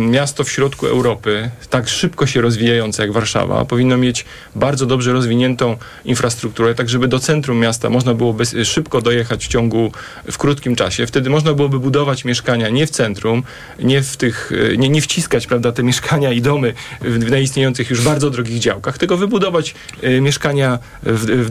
miasto 0.10 0.44
w 0.44 0.52
środku 0.52 0.88
Europy, 0.88 1.50
tak 1.70 1.90
szybko 1.90 2.28
się 2.28 2.42
rozwijające 2.42 3.04
jak 3.04 3.12
Warszawa, 3.12 3.66
powinno 3.66 3.98
mieć 3.98 4.26
bardzo 4.56 4.86
dobrze 4.86 5.14
rozwiniętą 5.14 5.78
infrastrukturę, 6.06 6.76
tak 6.76 6.90
żeby 6.90 7.08
do 7.08 7.20
centrum 7.20 7.60
miasta 7.60 7.90
można 7.90 8.14
było 8.14 8.34
bez, 8.34 8.56
szybko 8.64 9.02
dojechać 9.02 9.46
w 9.46 9.48
ciągu, 9.48 9.92
w 10.32 10.38
krótkim 10.38 10.76
czasie. 10.76 11.08
Wtedy 11.08 11.30
można 11.30 11.54
byłoby 11.54 11.80
budować 11.80 12.26
mieszkania 12.26 12.70
nie 12.70 12.88
w 12.88 12.90
centrum, 12.90 13.44
nie 13.80 14.02
w 14.02 14.18
tych, 14.18 14.52
nie, 14.78 14.90
nie 14.90 15.02
wciskać, 15.02 15.48
prawda, 15.48 15.72
te 15.72 15.84
mieszkania 15.84 16.32
i 16.32 16.42
domy 16.42 16.74
w, 17.02 17.38
istniejących 17.38 17.90
już 17.90 18.02
bardzo 18.02 18.30
drogich 18.30 18.60
działkach, 18.60 18.98
tylko 18.98 19.18
wybudować 19.18 19.76
y, 20.04 20.22
mieszkania 20.22 20.80
w, 21.04 21.26
w 21.26 21.50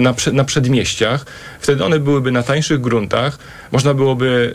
na, 0.00 0.14
na 0.32 0.44
przedmieściach. 0.44 1.26
Wtedy 1.60 1.84
one 1.84 1.98
byłyby 1.98 2.32
na 2.32 2.42
tańszych 2.42 2.80
gruntach, 2.80 3.38
można 3.72 3.94
byłoby 3.94 4.52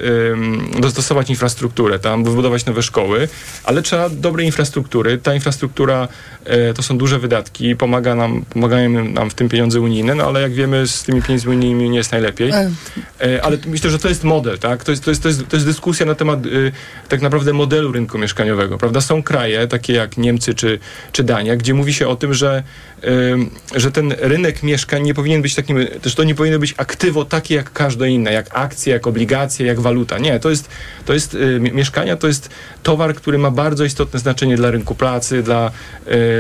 dostosować 0.80 1.30
infrastrukturę 1.30 1.65
infrastrukturę, 1.66 2.00
tam 2.00 2.24
wybudować 2.24 2.66
nowe 2.66 2.84
szkoły, 2.84 3.28
ale 3.64 3.82
trzeba 3.82 4.10
dobrej 4.10 4.46
infrastruktury. 4.46 5.18
Ta 5.18 5.34
infrastruktura 5.34 6.08
e, 6.46 6.74
to 6.74 6.84
są 6.84 6.98
duże 6.98 7.20
wydatki, 7.20 7.76
pomaga 7.76 8.16
nam, 8.16 8.46
pomagają 8.50 9.10
nam 9.10 9.30
w 9.30 9.34
tym 9.34 9.50
pieniądze 9.50 9.82
unijne, 9.82 10.16
no 10.16 10.24
ale 10.24 10.42
jak 10.42 10.54
wiemy 10.54 10.88
z 10.88 11.04
tymi 11.04 11.22
pieniędzmi 11.22 11.56
unijnymi 11.56 11.90
nie 11.90 11.98
jest 11.98 12.12
najlepiej. 12.12 12.52
E, 12.52 13.42
ale 13.44 13.58
myślę, 13.66 13.90
że 13.90 14.00
to 14.00 14.10
jest 14.10 14.24
model, 14.24 14.60
tak? 14.60 14.84
To 14.84 14.92
jest, 14.92 15.04
to 15.04 15.10
jest, 15.10 15.22
to 15.22 15.28
jest, 15.28 15.48
to 15.50 15.56
jest 15.56 15.66
dyskusja 15.66 16.06
na 16.06 16.16
temat 16.16 16.46
y, 16.46 16.72
tak 17.10 17.22
naprawdę 17.22 17.54
modelu 17.54 17.92
rynku 17.92 18.18
mieszkaniowego, 18.18 18.78
prawda? 18.78 19.02
Są 19.02 19.24
kraje, 19.24 19.68
takie 19.68 19.94
jak 19.94 20.18
Niemcy 20.18 20.54
czy, 20.54 20.80
czy 21.12 21.24
Dania, 21.24 21.56
gdzie 21.56 21.74
mówi 21.74 21.94
się 21.94 22.08
o 22.08 22.16
tym, 22.16 22.34
że, 22.34 22.64
y, 23.04 23.80
że 23.80 23.92
ten 23.92 24.14
rynek 24.20 24.64
mieszkań 24.64 25.04
nie 25.04 25.14
powinien 25.14 25.42
być 25.42 25.56
takim, 25.56 25.78
też 26.02 26.16
to 26.16 26.24
nie 26.24 26.36
powinno 26.36 26.60
być 26.60 26.74
aktywo 26.78 27.26
takie 27.26 27.56
jak 27.56 27.74
każde 27.74 28.10
inne, 28.10 28.34
jak 28.34 28.48
akcje, 28.52 28.94
jak 28.94 29.08
obligacje, 29.08 29.66
jak 29.66 29.80
waluta. 29.80 30.18
Nie, 30.18 30.40
to 30.40 30.50
jest, 30.50 30.70
to 31.06 31.14
jest 31.14 31.34
y, 31.34 31.55
mieszkania, 31.60 32.16
to 32.16 32.28
jest 32.28 32.50
towar, 32.84 33.16
który 33.16 33.38
ma 33.38 33.52
bardzo 33.52 33.86
istotne 33.86 34.20
znaczenie 34.20 34.56
dla 34.58 34.72
rynku 34.72 34.96
pracy, 34.96 35.44
dla, 35.44 35.72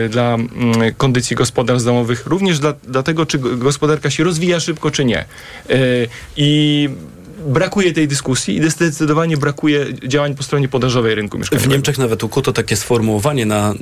y, 0.06 0.10
dla 0.10 0.38
y, 0.88 0.94
kondycji 0.98 1.36
gospodarstw 1.36 1.86
domowych, 1.86 2.26
również 2.26 2.60
dla, 2.60 2.74
dla 2.88 3.04
tego, 3.04 3.26
czy 3.26 3.40
gospodarka 3.40 4.10
się 4.10 4.24
rozwija 4.24 4.60
szybko, 4.60 4.92
czy 4.92 5.06
nie. 5.06 5.26
Y, 5.70 6.08
I 6.38 6.90
brakuje 7.46 7.94
tej 7.94 8.08
dyskusji 8.08 8.58
i 8.58 8.70
zdecydowanie 8.70 9.38
brakuje 9.38 9.86
działań 10.08 10.36
po 10.36 10.44
stronie 10.44 10.68
podażowej 10.68 11.16
rynku 11.16 11.38
mieszkaniowego. 11.38 11.70
W 11.70 11.74
Niemczech 11.74 11.98
nawet 11.98 12.24
ukuto 12.24 12.54
takie 12.54 12.76
sformułowanie 12.76 13.46
na 13.46 13.74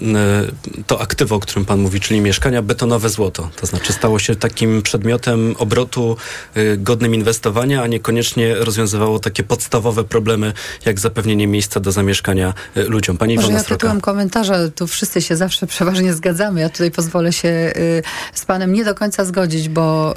to 0.87 1.01
aktywo, 1.01 1.35
o 1.35 1.39
którym 1.39 1.65
pan 1.65 1.79
mówi, 1.79 1.99
czyli 1.99 2.21
mieszkania, 2.21 2.61
betonowe 2.61 3.09
złoto. 3.09 3.49
To 3.55 3.65
znaczy 3.65 3.93
stało 3.93 4.19
się 4.19 4.35
takim 4.35 4.81
przedmiotem 4.81 5.55
obrotu 5.57 6.17
y, 6.57 6.77
godnym 6.77 7.15
inwestowania, 7.15 7.83
a 7.83 7.87
niekoniecznie 7.87 8.55
rozwiązywało 8.55 9.19
takie 9.19 9.43
podstawowe 9.43 10.03
problemy, 10.03 10.53
jak 10.85 10.99
zapewnienie 10.99 11.47
miejsca 11.47 11.79
do 11.79 11.91
zamieszkania 11.91 12.53
y, 12.77 12.83
ludziom. 12.83 13.17
Pani 13.17 13.35
Może 13.35 13.47
Iwona 13.47 13.59
ja 13.59 13.65
tytułem 13.65 14.01
komentarza, 14.01 14.69
tu 14.75 14.87
wszyscy 14.87 15.21
się 15.21 15.35
zawsze 15.35 15.67
przeważnie 15.67 16.13
zgadzamy. 16.13 16.61
Ja 16.61 16.69
tutaj 16.69 16.91
pozwolę 16.91 17.33
się 17.33 17.49
y, 17.49 18.03
z 18.33 18.45
panem 18.45 18.73
nie 18.73 18.85
do 18.85 18.95
końca 18.95 19.25
zgodzić, 19.25 19.69
bo 19.69 20.15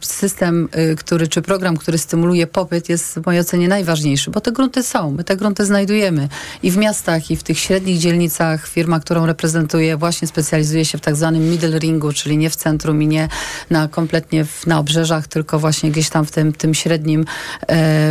system, 0.00 0.68
który, 0.98 1.28
czy 1.28 1.42
program, 1.42 1.76
który 1.76 1.98
stymuluje 1.98 2.46
popyt 2.46 2.87
jest 2.88 3.18
w 3.18 3.26
mojej 3.26 3.40
ocenie 3.40 3.68
najważniejszy, 3.68 4.30
bo 4.30 4.40
te 4.40 4.52
grunty 4.52 4.82
są. 4.82 5.10
My 5.10 5.24
te 5.24 5.36
grunty 5.36 5.64
znajdujemy 5.64 6.28
i 6.62 6.70
w 6.70 6.76
miastach, 6.76 7.30
i 7.30 7.36
w 7.36 7.42
tych 7.42 7.58
średnich 7.58 7.98
dzielnicach. 7.98 8.68
Firma, 8.68 9.00
którą 9.00 9.26
reprezentuję, 9.26 9.96
właśnie 9.96 10.28
specjalizuje 10.28 10.84
się 10.84 10.98
w 10.98 11.00
tak 11.00 11.16
zwanym 11.16 11.50
middle 11.50 11.78
ringu, 11.78 12.12
czyli 12.12 12.38
nie 12.38 12.50
w 12.50 12.56
centrum 12.56 13.02
i 13.02 13.06
nie 13.06 13.28
na 13.70 13.88
kompletnie 13.88 14.44
w, 14.44 14.66
na 14.66 14.78
obrzeżach, 14.78 15.26
tylko 15.26 15.58
właśnie 15.58 15.90
gdzieś 15.90 16.08
tam 16.10 16.24
w 16.24 16.30
tym, 16.30 16.52
tym 16.52 16.74
średnim, 16.74 17.20
e, 17.20 17.26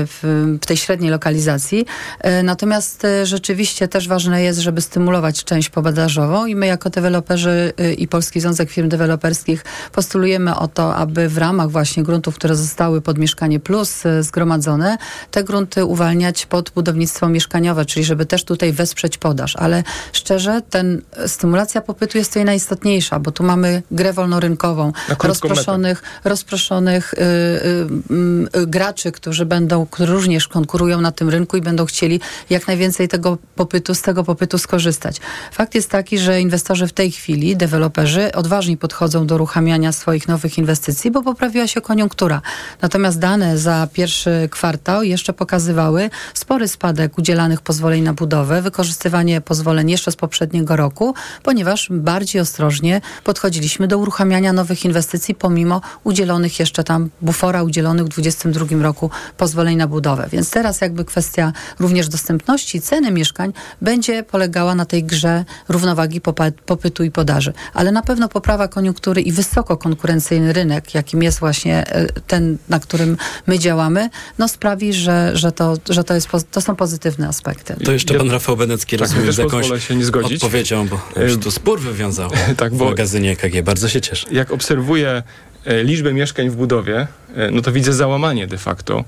w, 0.06 0.58
tej 0.66 0.78
średniej 0.78 1.12
lokalizacji. 1.12 1.86
E, 2.20 2.44
natomiast 2.44 3.06
e, 3.06 3.26
rzeczywiście 3.26 3.88
też 3.88 4.08
ważne 4.08 4.44
jest, 4.44 4.60
żeby 4.60 4.82
stymulować 4.82 5.44
część 5.44 5.70
podażową 5.70 6.46
i 6.46 6.56
my 6.56 6.68
jako 6.68 6.90
deweloperzy 6.90 7.74
i 7.98 8.08
Polski 8.08 8.40
Związek 8.40 8.70
Firm 8.70 8.90
Deweloperskich 8.90 9.66
postulujemy 9.92 10.56
o 10.56 10.68
to, 10.68 10.96
aby 10.96 11.30
w 11.30 11.38
ramach 11.38 11.70
właśnie 11.70 12.04
gruntów, 12.04 12.36
które 12.36 12.56
zostały 12.56 13.02
pod 13.02 13.18
Mieszkanie 13.18 13.60
Plus 13.60 14.06
e, 14.06 14.24
zgromadzone, 14.68 14.98
te 15.32 15.44
grunty 15.44 15.86
uwalniać 15.86 16.46
pod 16.46 16.70
budownictwo 16.70 17.30
mieszkaniowe, 17.30 17.86
czyli 17.86 18.06
żeby 18.06 18.26
też 18.26 18.44
tutaj 18.44 18.74
wesprzeć 18.74 19.18
podaż. 19.18 19.56
Ale 19.56 19.84
szczerze, 20.14 20.62
ten 20.70 21.02
stymulacja 21.28 21.82
popytu 21.82 22.18
jest 22.18 22.30
tutaj 22.30 22.46
najistotniejsza, 22.46 23.20
bo 23.20 23.32
tu 23.32 23.44
mamy 23.44 23.84
grę 23.92 24.14
wolnorynkową, 24.14 24.92
rozproszonych, 25.24 26.04
rozproszonych 26.24 27.14
y, 27.14 27.18
y, 27.18 28.60
y, 28.62 28.68
graczy, 28.68 29.12
którzy 29.12 29.46
będą, 29.46 29.86
którzy 29.86 30.14
również 30.14 30.48
konkurują 30.48 31.02
na 31.02 31.12
tym 31.12 31.30
rynku 31.30 31.58
i 31.58 31.62
będą 31.62 31.86
chcieli 31.86 32.20
jak 32.50 32.68
najwięcej 32.68 33.08
tego 33.08 33.38
popytu, 33.56 33.96
z 33.96 34.02
tego 34.02 34.24
popytu 34.24 34.58
skorzystać. 34.58 35.22
Fakt 35.52 35.76
jest 35.76 35.90
taki, 35.90 36.18
że 36.20 36.42
inwestorzy 36.42 36.88
w 36.88 36.94
tej 36.94 37.12
chwili, 37.12 37.58
deweloperzy, 37.58 38.32
odważnie 38.34 38.78
podchodzą 38.78 39.28
do 39.28 39.36
uruchamiania 39.36 39.92
swoich 39.92 40.28
nowych 40.28 40.58
inwestycji, 40.58 41.12
bo 41.12 41.24
poprawiła 41.24 41.68
się 41.68 41.82
koniunktura. 41.82 42.42
Natomiast 42.82 43.20
dane 43.20 43.58
za 43.58 43.88
pierwszy 43.94 44.50
kwartał 44.58 45.04
jeszcze 45.04 45.34
pokazywały 45.34 46.10
spory 46.34 46.68
spadek 46.68 47.18
udzielanych 47.18 47.62
pozwoleń 47.62 48.04
na 48.04 48.14
budowę, 48.14 48.62
wykorzystywanie 48.62 49.42
pozwoleń 49.42 49.90
jeszcze 49.90 50.12
z 50.12 50.16
poprzedniego 50.16 50.76
roku, 50.76 51.14
ponieważ 51.44 51.88
bardziej 51.92 52.42
ostrożnie 52.42 53.02
podchodziliśmy 53.24 53.88
do 53.88 53.98
uruchamiania 53.98 54.54
nowych 54.54 54.86
inwestycji, 54.86 55.36
pomimo 55.36 55.82
udzielonych 56.04 56.60
jeszcze 56.60 56.84
tam 56.84 57.10
bufora 57.22 57.64
udzielonych 57.64 58.06
w 58.06 58.10
2022 58.10 58.84
roku 58.84 59.10
pozwoleń 59.38 59.78
na 59.78 59.88
budowę. 59.88 60.28
Więc 60.32 60.50
teraz 60.50 60.82
jakby 60.82 61.06
kwestia 61.06 61.54
również 61.80 62.08
dostępności 62.08 62.82
ceny 62.82 63.12
mieszkań 63.12 63.54
będzie 63.82 64.24
polegała 64.24 64.76
na 64.76 64.86
tej 64.86 65.04
grze 65.04 65.46
równowagi 65.70 66.22
popytu 66.66 67.04
i 67.04 67.12
podaży. 67.12 67.54
Ale 67.74 67.92
na 67.92 68.02
pewno 68.02 68.30
poprawa 68.30 68.68
koniunktury 68.68 69.22
i 69.22 69.32
wysoko 69.32 69.78
konkurencyjny 69.78 70.54
rynek, 70.54 70.94
jakim 70.94 71.24
jest 71.24 71.40
właśnie 71.40 71.88
e, 71.88 72.06
ten, 72.28 72.58
na 72.70 72.80
którym 72.80 73.18
my 73.48 73.60
działamy, 73.60 74.10
no 74.38 74.48
sprawi, 74.48 74.94
że, 74.94 75.32
że, 75.34 75.52
to, 75.52 75.78
że 75.90 76.04
to, 76.04 76.14
jest, 76.14 76.30
to 76.52 76.62
są 76.62 76.76
pozytywne 76.76 77.28
aspekty. 77.28 77.76
To 77.86 77.92
jeszcze 77.92 78.14
pan 78.14 78.32
Rafał 78.32 78.58
Benecki 78.58 78.98
Tak, 78.98 79.08
rozumie 79.10 79.32
z 79.32 79.38
jakąś 79.38 79.88
się 79.88 79.96
nie 79.96 80.06
zgodzić. 80.06 80.44
odpowiedzią, 80.44 80.88
bo 80.88 81.22
już 81.22 81.38
tu 81.38 81.52
spór 81.52 81.80
wywiązał 81.80 82.30
tak, 82.58 82.74
w 82.74 82.78
bo- 82.78 82.86
magazynie 82.86 83.32
EKG. 83.32 83.62
Bardzo 83.64 83.90
się 83.90 84.02
cieszę. 84.02 84.28
jak 84.32 84.52
obserwuję 84.52 85.24
e, 85.66 85.84
liczbę 85.84 86.14
mieszkań 86.14 86.50
w 86.50 86.56
budowie, 86.56 87.08
e, 87.36 87.52
no 87.52 87.62
to 87.62 87.72
widzę 87.72 87.94
załamanie 87.94 88.48
de 88.48 88.58
facto. 88.58 89.04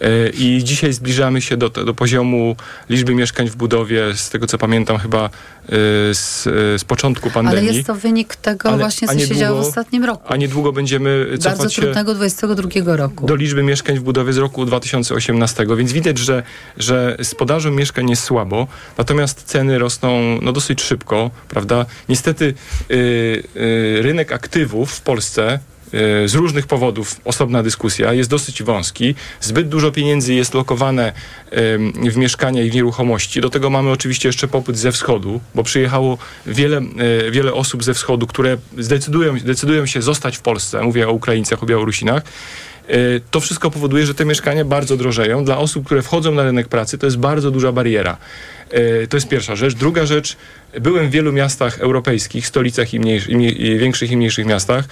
E, 0.00 0.28
I 0.28 0.64
dzisiaj 0.64 0.92
zbliżamy 0.92 1.40
się 1.40 1.56
do, 1.56 1.70
do 1.70 1.94
poziomu 1.94 2.56
liczby 2.90 3.14
mieszkań 3.14 3.48
w 3.48 3.56
budowie, 3.56 4.02
z 4.14 4.30
tego 4.30 4.46
co 4.46 4.58
pamiętam, 4.58 4.98
chyba 4.98 5.24
e, 5.24 5.30
z, 6.14 6.46
e, 6.46 6.78
z 6.78 6.84
początku 6.84 7.30
pandemii. 7.30 7.58
Ale 7.58 7.76
jest 7.76 7.86
to 7.86 7.94
wynik 7.94 8.36
tego 8.36 8.68
Ale- 8.68 8.78
właśnie, 8.78 9.08
co 9.08 9.18
się 9.18 9.36
działo 9.36 9.62
w 9.62 9.66
ostatnim 9.66 10.04
roku. 10.04 10.32
A 10.32 10.36
niedługo 10.36 10.72
będziemy 10.72 11.26
Bardzo 11.30 11.50
cofać 11.50 11.74
się 11.74 11.82
trudnego 11.82 12.14
22 12.14 12.96
roku. 12.96 13.26
do 13.26 13.34
liczby 13.36 13.62
mieszkań 13.62 13.98
w 13.98 14.02
budowie 14.02 14.32
z 14.32 14.36
roku 14.36 14.64
2018, 14.64 15.66
więc 15.76 15.92
widać, 15.92 16.18
że, 16.18 16.42
że 16.76 17.16
z 17.22 17.34
podażą 17.34 17.70
mieszkań 17.70 18.10
jest 18.10 18.22
słabo, 18.22 18.66
natomiast 18.98 19.42
ceny 19.42 19.78
rosną 19.78 20.38
no, 20.42 20.52
dosyć 20.52 20.82
szybko, 20.82 21.30
prawda? 21.48 21.86
Niestety 22.08 22.54
y, 22.90 22.94
y, 23.56 24.02
rynek 24.02 24.32
aktywów 24.32 24.92
w 24.92 25.00
Polsce 25.00 25.58
z 26.26 26.34
różnych 26.34 26.66
powodów, 26.66 27.20
osobna 27.24 27.62
dyskusja, 27.62 28.12
jest 28.12 28.30
dosyć 28.30 28.62
wąski. 28.62 29.14
Zbyt 29.40 29.68
dużo 29.68 29.92
pieniędzy 29.92 30.34
jest 30.34 30.54
lokowane 30.54 31.12
w 32.10 32.16
mieszkania 32.16 32.62
i 32.62 32.70
w 32.70 32.74
nieruchomości. 32.74 33.40
Do 33.40 33.50
tego 33.50 33.70
mamy 33.70 33.90
oczywiście 33.90 34.28
jeszcze 34.28 34.48
popyt 34.48 34.76
ze 34.76 34.92
wschodu, 34.92 35.40
bo 35.54 35.62
przyjechało 35.62 36.18
wiele, 36.46 36.82
y, 37.26 37.30
wiele 37.30 37.52
osób 37.52 37.84
ze 37.84 37.94
wschodu, 37.94 38.26
które 38.26 38.56
zdecydują, 38.78 39.38
decydują 39.38 39.86
się 39.86 40.02
zostać 40.02 40.36
w 40.36 40.40
Polsce. 40.40 40.82
Mówię 40.82 41.08
o 41.08 41.12
Ukraińcach, 41.12 41.62
o 41.62 41.66
Białorusinach. 41.66 42.22
Y, 42.90 43.20
To 43.30 43.40
wszystko 43.40 43.70
powoduje, 43.70 44.06
że 44.06 44.14
te 44.14 44.24
mieszkania 44.24 44.64
bardzo 44.64 44.96
drożeją. 44.96 45.44
Dla 45.44 45.58
osób, 45.58 45.86
które 45.86 46.02
wchodzą 46.02 46.34
na 46.34 46.42
rynek 46.42 46.68
pracy, 46.68 46.98
to 46.98 47.06
jest 47.06 47.18
bardzo 47.18 47.50
duża 47.50 47.72
bariera. 47.72 48.16
To 49.08 49.16
jest 49.16 49.28
pierwsza 49.28 49.56
rzecz. 49.56 49.74
Druga 49.74 50.06
rzecz, 50.06 50.36
byłem 50.80 51.08
w 51.08 51.10
wielu 51.10 51.32
miastach 51.32 51.78
europejskich, 51.78 52.46
stolicach 52.46 52.94
i, 52.94 53.00
i 53.58 53.78
większych 53.78 54.10
i 54.10 54.16
mniejszych 54.16 54.46
miastach. 54.46 54.84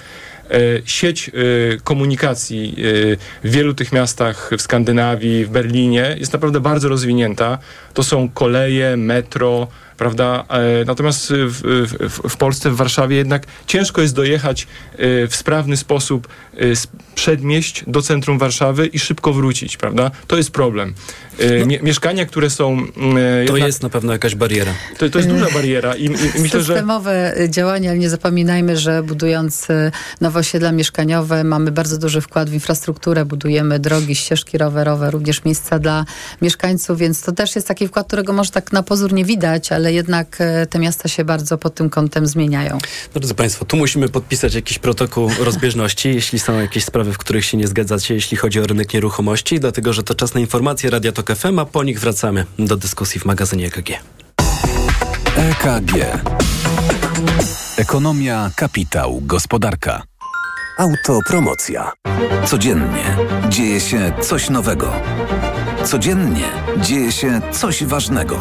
Y, 0.55 0.83
Sieć 0.85 1.29
y, 1.29 1.81
komunikacji 1.85 2.75
y, 2.79 3.17
w 3.45 3.51
wielu 3.51 3.75
tych 3.75 3.93
miastach, 3.93 4.51
w 4.59 4.63
Skandynawii, 4.63 5.45
w 5.45 5.51
Berlinie, 5.51 6.17
jest 6.19 6.33
naprawdę 6.33 6.61
bardzo 6.61 6.89
rozwinięta. 6.89 7.59
To 7.95 8.03
są 8.03 8.29
koleje, 8.29 8.97
metro, 8.97 9.69
prawda? 10.07 10.45
E, 10.49 10.85
Natomiast 10.85 11.33
w, 11.33 11.61
w, 11.89 12.29
w 12.31 12.37
Polsce, 12.37 12.71
w 12.71 12.77
Warszawie 12.77 13.17
jednak 13.17 13.47
ciężko 13.67 14.01
jest 14.03 14.15
dojechać 14.15 14.63
e, 14.63 14.67
w 15.27 15.37
sprawny 15.37 15.77
sposób 15.77 16.29
e, 16.57 16.77
z 16.77 16.87
przedmieść 17.15 17.85
do 17.87 18.03
centrum 18.03 18.39
Warszawy 18.39 18.87
i 18.87 18.99
szybko 18.99 19.33
wrócić, 19.33 19.77
prawda? 19.77 20.11
To 20.27 20.37
jest 20.37 20.51
problem. 20.51 20.95
Mie- 21.67 21.83
Mieszkania, 21.83 22.27
które 22.27 22.51
są... 22.51 22.73
mm, 22.73 23.17
e, 23.17 23.21
To 23.47 23.57
jednak- 23.57 23.63
jest 23.67 23.83
na 23.83 23.89
pewno 23.89 24.13
jakaś 24.13 24.35
bariera. 24.35 24.73
to, 24.99 25.11
to 25.11 25.19
jest 25.19 25.31
duża 25.31 25.47
bariera 25.55 25.95
i, 25.95 26.05
i, 26.05 26.07
i 26.39 26.41
myślę, 26.41 26.63
że... 26.63 26.73
Systemowe 26.75 27.35
działania, 27.49 27.91
ale 27.91 27.99
nie 27.99 28.11
zapominajmy, 28.11 28.77
że 28.77 29.03
budując 29.03 29.69
nowe 30.21 30.41
osiedla 30.41 30.73
mieszkaniowe 30.73 31.45
mamy 31.45 31.71
bardzo 31.73 31.99
duży 31.99 32.21
wkład 32.21 32.51
w 32.51 32.55
infrastrukturę, 32.55 33.25
budujemy 33.25 33.79
drogi, 33.79 34.15
ścieżki 34.15 34.59
rowerowe, 34.59 35.11
również 35.11 35.45
miejsca 35.45 35.79
dla 35.79 36.05
mieszkańców, 36.43 36.99
więc 36.99 37.23
to 37.23 37.33
też 37.33 37.55
jest 37.57 37.69
taki 37.69 37.89
wkład, 37.89 38.07
którego 38.07 38.33
może 38.33 38.51
tak 38.51 38.73
na 38.73 38.83
pozór 38.83 39.13
nie 39.13 39.25
widać, 39.25 39.73
ale 39.73 39.92
jednak 39.93 40.39
y, 40.41 40.67
te 40.67 40.79
miasta 40.79 41.09
się 41.09 41.25
bardzo 41.25 41.59
pod 41.59 41.75
tym 41.75 41.91
kątem 41.91 42.27
zmieniają. 42.27 42.79
Drodzy 43.15 43.35
Państwo, 43.35 43.65
tu 43.65 43.77
musimy 43.77 44.09
podpisać 44.09 44.55
jakiś 44.55 44.79
protokół 44.79 45.31
rozbieżności, 45.41 46.09
jeśli 46.15 46.39
są 46.39 46.61
jakieś 46.61 46.85
sprawy, 46.85 47.13
w 47.13 47.19
których 47.19 47.45
się 47.45 47.57
nie 47.57 47.69
zgadzacie, 47.69 48.15
jeśli 48.15 48.37
chodzi 48.37 48.61
o 48.61 48.67
rynek 48.67 48.95
nieruchomości, 48.95 49.61
dlatego 49.61 49.93
że 49.93 50.03
to 50.03 50.15
czas 50.15 50.35
na 50.35 50.41
informacje 50.41 50.91
Radia 50.91 51.13
Tok 51.13 51.37
FM, 51.37 51.59
a 51.59 51.65
po 51.65 51.85
nich 51.85 52.01
wracamy 52.01 52.45
do 52.59 52.77
dyskusji 52.77 53.21
w 53.21 53.25
magazynie 53.25 53.67
EKG. 53.67 53.91
EKG. 55.37 55.93
Ekonomia, 57.77 58.51
kapitał, 58.57 59.21
gospodarka. 59.23 60.03
Autopromocja. 60.79 61.93
Codziennie 62.45 63.17
dzieje 63.49 63.81
się 63.81 64.13
coś 64.21 64.51
nowego. 64.51 64.93
Codziennie 65.85 66.49
dzieje 66.81 67.13
się 67.13 67.41
coś 67.53 67.85
ważnego. 67.85 68.41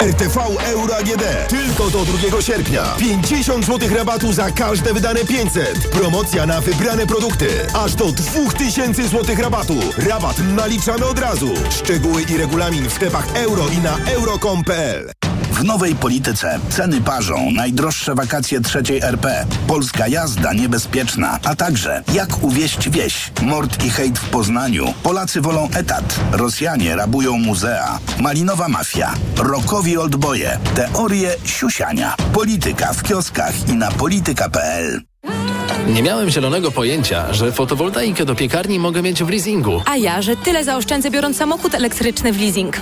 RTV 0.00 0.36
Euro 0.72 0.96
AGD. 0.96 1.48
Tylko 1.48 1.90
do 1.90 2.04
2 2.04 2.42
sierpnia. 2.42 2.84
50 2.98 3.66
zł 3.66 3.88
rabatu 3.96 4.32
za 4.32 4.50
każde 4.50 4.94
wydane 4.94 5.24
500. 5.24 5.88
Promocja 5.88 6.46
na 6.46 6.60
wybrane 6.60 7.06
produkty. 7.06 7.48
Aż 7.74 7.94
do 7.94 8.12
2000 8.12 9.08
zł 9.08 9.36
rabatu. 9.38 9.74
Rabat 9.96 10.36
naliczamy 10.56 11.04
od 11.04 11.18
razu. 11.18 11.54
Szczegóły 11.70 12.22
i 12.22 12.36
regulamin 12.36 12.88
w 12.88 12.92
sklepach 12.92 13.26
euro 13.34 13.68
i 13.68 13.78
na 13.78 13.96
euro.com.pl. 14.12 15.10
W 15.50 15.64
nowej 15.64 15.94
polityce. 15.94 16.58
Ceny 16.70 17.00
parzą, 17.00 17.50
najdroższe 17.50 18.14
wakacje 18.14 18.60
trzeciej 18.60 19.00
RP, 19.02 19.46
polska 19.66 20.08
jazda 20.08 20.52
niebezpieczna, 20.52 21.38
a 21.44 21.56
także 21.56 22.02
jak 22.14 22.42
uwieść 22.42 22.90
wieś, 22.90 23.32
mord 23.42 23.84
i 23.84 23.90
hejt 23.90 24.18
w 24.18 24.28
Poznaniu, 24.28 24.94
Polacy 25.02 25.40
wolą 25.40 25.68
etat, 25.74 26.20
Rosjanie 26.32 26.96
rabują 26.96 27.38
muzea, 27.38 27.98
malinowa 28.20 28.68
mafia, 28.68 29.14
rokowi 29.36 29.96
oldboje, 29.98 30.58
teorie 30.74 31.34
siusiania, 31.44 32.14
polityka 32.32 32.92
w 32.92 33.02
kioskach 33.02 33.68
i 33.68 33.72
na 33.72 33.90
polityka.pl. 33.90 35.00
Nie 35.88 36.02
miałem 36.02 36.30
zielonego 36.30 36.70
pojęcia, 36.70 37.32
że 37.32 37.52
fotowoltaikę 37.52 38.24
do 38.24 38.34
piekarni 38.34 38.78
mogę 38.78 39.02
mieć 39.02 39.24
w 39.24 39.28
leasingu. 39.28 39.82
A 39.86 39.96
ja, 39.96 40.22
że 40.22 40.36
tyle 40.36 40.64
zaoszczędzę 40.64 41.10
biorąc 41.10 41.36
samochód 41.36 41.74
elektryczny 41.74 42.32
w 42.32 42.40
leasing. 42.40 42.76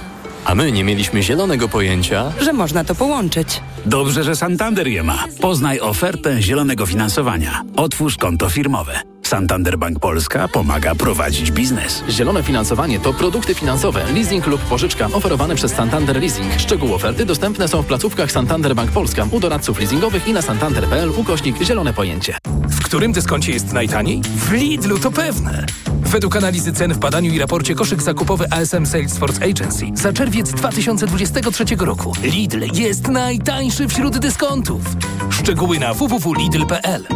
A 0.44 0.54
my 0.54 0.72
nie 0.72 0.84
mieliśmy 0.84 1.22
zielonego 1.22 1.68
pojęcia, 1.68 2.32
że 2.40 2.52
można 2.52 2.84
to 2.84 2.94
połączyć. 2.94 3.60
Dobrze, 3.86 4.24
że 4.24 4.36
Santander 4.36 4.88
je 4.88 5.02
ma. 5.02 5.24
Poznaj 5.40 5.80
ofertę 5.80 6.42
zielonego 6.42 6.86
finansowania. 6.86 7.62
Otwórz 7.76 8.16
konto 8.16 8.48
firmowe. 8.48 9.00
Santander 9.28 9.78
Bank 9.78 9.98
Polska 9.98 10.48
pomaga 10.48 10.94
prowadzić 10.94 11.50
biznes. 11.50 12.04
Zielone 12.08 12.42
finansowanie 12.42 13.00
to 13.00 13.12
produkty 13.12 13.54
finansowe, 13.54 14.04
leasing 14.14 14.46
lub 14.46 14.60
pożyczka 14.60 15.06
oferowane 15.12 15.54
przez 15.54 15.72
Santander 15.72 16.20
Leasing. 16.20 16.52
Szczegóły 16.58 16.94
oferty 16.94 17.24
dostępne 17.24 17.68
są 17.68 17.82
w 17.82 17.86
placówkach 17.86 18.32
Santander 18.32 18.74
Bank 18.74 18.90
Polska, 18.90 19.26
u 19.30 19.40
doradców 19.40 19.78
leasingowych 19.78 20.28
i 20.28 20.32
na 20.32 20.42
santander.pl 20.42 21.10
ukośnik 21.16 21.62
zielone 21.62 21.92
pojęcie. 21.92 22.38
W 22.68 22.84
którym 22.84 23.12
dyskoncie 23.12 23.52
jest 23.52 23.72
najtaniej? 23.72 24.22
W 24.22 24.52
Lidlu 24.52 24.98
to 24.98 25.10
pewne. 25.10 25.66
Według 26.02 26.36
analizy 26.36 26.72
cen 26.72 26.94
w 26.94 26.98
badaniu 26.98 27.32
i 27.32 27.38
raporcie 27.38 27.74
koszyk 27.74 28.02
zakupowy 28.02 28.46
ASM 28.50 28.86
Salesforce 28.86 29.44
Agency 29.44 29.86
za 29.94 30.12
czerwiec 30.12 30.52
2023 30.52 31.64
roku 31.78 32.12
Lidl 32.22 32.64
jest 32.74 33.08
najtańszy 33.08 33.88
wśród 33.88 34.18
dyskontów. 34.18 34.82
Szczegóły 35.30 35.78
na 35.78 35.94
www.lidl.pl 35.94 37.06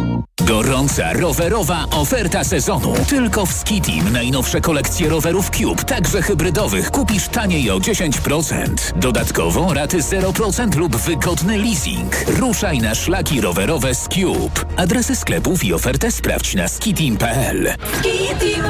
Gorąca 0.41 1.13
rowerowa 1.13 1.85
oferta 2.03 2.43
sezonu. 2.43 2.93
Tylko 3.07 3.45
w 3.45 3.53
Skitim 3.53 4.11
najnowsze 4.13 4.61
kolekcje 4.61 5.09
rowerów 5.09 5.49
Cube, 5.49 5.83
także 5.83 6.21
hybrydowych, 6.21 6.91
kupisz 6.91 7.27
taniej 7.27 7.71
o 7.71 7.77
10%. 7.79 8.67
Dodatkowo 8.95 9.73
raty 9.73 9.99
0% 9.99 10.75
lub 10.75 10.95
wygodny 10.95 11.57
leasing. 11.57 12.15
Ruszaj 12.27 12.79
na 12.79 12.95
szlaki 12.95 13.41
rowerowe 13.41 13.95
z 13.95 14.07
Cube. 14.07 14.65
Adresy 14.77 15.15
sklepów 15.15 15.63
i 15.63 15.73
ofertę 15.73 16.11
sprawdź 16.11 16.55
na 16.55 16.67
skitim.pl. 16.67 17.73
Skitim. 17.99 18.63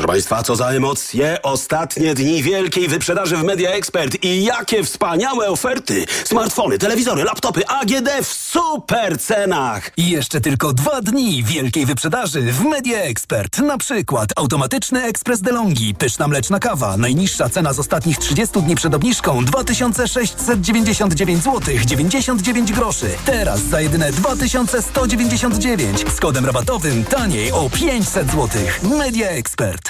Proszę 0.00 0.12
Państwa, 0.12 0.42
co 0.42 0.56
za 0.56 0.68
emocje! 0.68 1.42
Ostatnie 1.42 2.14
dni 2.14 2.42
wielkiej 2.42 2.88
wyprzedaży 2.88 3.36
w 3.36 3.44
Media 3.44 3.70
Expert 3.70 4.24
i 4.24 4.44
jakie 4.44 4.84
wspaniałe 4.84 5.48
oferty! 5.48 6.04
Smartfony, 6.24 6.78
telewizory, 6.78 7.24
laptopy 7.24 7.66
AGD 7.66 8.08
w 8.22 8.26
super 8.26 9.18
cenach! 9.18 9.90
I 9.96 10.10
jeszcze 10.10 10.40
tylko 10.40 10.72
dwa 10.72 11.00
dni 11.00 11.44
wielkiej 11.44 11.86
wyprzedaży 11.86 12.42
w 12.42 12.64
Media 12.64 12.98
Expert. 12.98 13.58
Na 13.58 13.78
przykład 13.78 14.30
automatyczny 14.36 15.02
ekspres 15.02 15.40
DeLonghi, 15.40 15.94
pyszna 15.94 16.28
mleczna 16.28 16.58
kawa. 16.58 16.96
Najniższa 16.96 17.48
cena 17.48 17.72
z 17.72 17.78
ostatnich 17.78 18.18
30 18.18 18.62
dni 18.62 18.74
przed 18.74 18.94
obniżką 18.94 19.44
2699 19.44 21.44
zł 21.44 21.60
99 21.86 22.72
groszy. 22.72 23.10
Teraz 23.24 23.60
za 23.60 23.80
jedyne 23.80 24.12
2199 24.12 26.04
z 26.16 26.20
kodem 26.20 26.46
rabatowym 26.46 27.04
taniej 27.04 27.52
o 27.52 27.70
500 27.70 28.26
zł. 28.26 28.48
Media 28.82 29.28
Expert. 29.28 29.89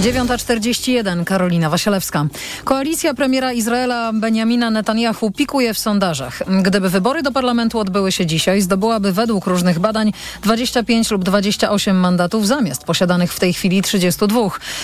9.41 0.00 1.24
Karolina 1.24 1.70
Wasielewska. 1.70 2.26
Koalicja 2.64 3.14
premiera 3.14 3.52
Izraela 3.52 4.12
Benjamina 4.12 4.70
Netanyahu 4.70 5.30
pikuje 5.30 5.74
w 5.74 5.78
sondażach. 5.78 6.42
Gdyby 6.62 6.90
wybory 6.90 7.22
do 7.22 7.32
parlamentu 7.32 7.78
odbyły 7.78 8.12
się 8.12 8.26
dzisiaj, 8.26 8.60
zdobyłaby 8.60 9.12
według 9.12 9.46
różnych 9.46 9.78
badań 9.78 10.12
25 10.42 11.10
lub 11.10 11.24
28 11.24 11.96
mandatów 11.96 12.46
zamiast 12.46 12.84
posiadanych 12.84 13.32
w 13.32 13.40
tej 13.40 13.52
chwili 13.52 13.82
32. 13.82 14.40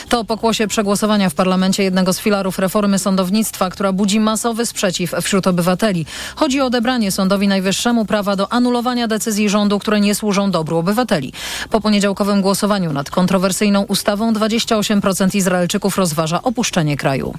To 0.08 0.24
pokłosie 0.24 0.66
przegłosowania 0.66 1.30
w 1.30 1.34
parlamencie 1.34 1.82
jednego 1.82 2.12
z 2.12 2.20
filarów 2.20 2.58
reformy 2.58 2.98
sądownictwa, 2.98 3.70
która 3.70 3.92
budzi 3.92 4.20
masowy 4.20 4.66
sprzeciw 4.66 5.14
wśród 5.22 5.46
obywateli. 5.46 6.06
Chodzi 6.34 6.60
o 6.60 6.64
odebranie 6.66 7.12
Sądowi 7.12 7.48
Najwyższemu 7.48 8.04
prawa 8.04 8.36
do 8.36 8.52
anulowania 8.52 9.08
decyzji 9.08 9.48
rządu, 9.48 9.78
które 9.78 10.00
nie 10.00 10.14
służą 10.14 10.50
dobru 10.50 10.76
obywateli. 10.78 11.32
Po 11.70 11.80
poniedziałkowym 11.80 12.40
głosowaniu 12.40 12.92
nad 12.92 13.10
kontrowersyjną 13.10 13.82
ustawą 13.82 14.32
28 14.32 15.05
procent 15.06 15.34
Izraelczyków 15.34 15.98
rozważa 15.98 16.42
opuszczenie 16.42 16.96
kraju. 16.96 17.34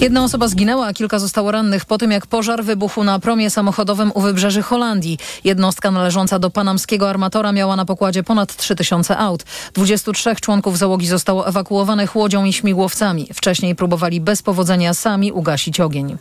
Jedna 0.00 0.24
osoba 0.24 0.48
zginęła, 0.48 0.86
a 0.86 0.92
kilka 0.92 1.18
zostało 1.18 1.50
rannych 1.50 1.84
po 1.84 1.98
tym, 1.98 2.10
jak 2.10 2.26
pożar 2.26 2.64
wybuchł 2.64 3.04
na 3.04 3.18
promie 3.18 3.50
samochodowym 3.50 4.12
u 4.14 4.20
wybrzeży 4.20 4.62
Holandii. 4.62 5.18
Jednostka 5.44 5.90
należąca 5.90 6.38
do 6.38 6.50
panamskiego 6.50 7.10
armatora 7.10 7.52
miała 7.52 7.76
na 7.76 7.84
pokładzie 7.84 8.22
ponad 8.22 8.56
3000 8.56 9.18
aut. 9.18 9.44
23 9.74 10.34
członków 10.34 10.78
załogi 10.78 11.06
zostało 11.06 11.48
ewakuowanych 11.48 12.16
łodzią 12.16 12.44
i 12.44 12.52
śmigłowcami. 12.52 13.28
Wcześniej 13.34 13.74
próbowali 13.74 14.20
bez 14.20 14.42
powodzenia 14.42 14.94
sami 14.94 15.32
ugasić 15.32 15.80
ogień. 15.80 16.16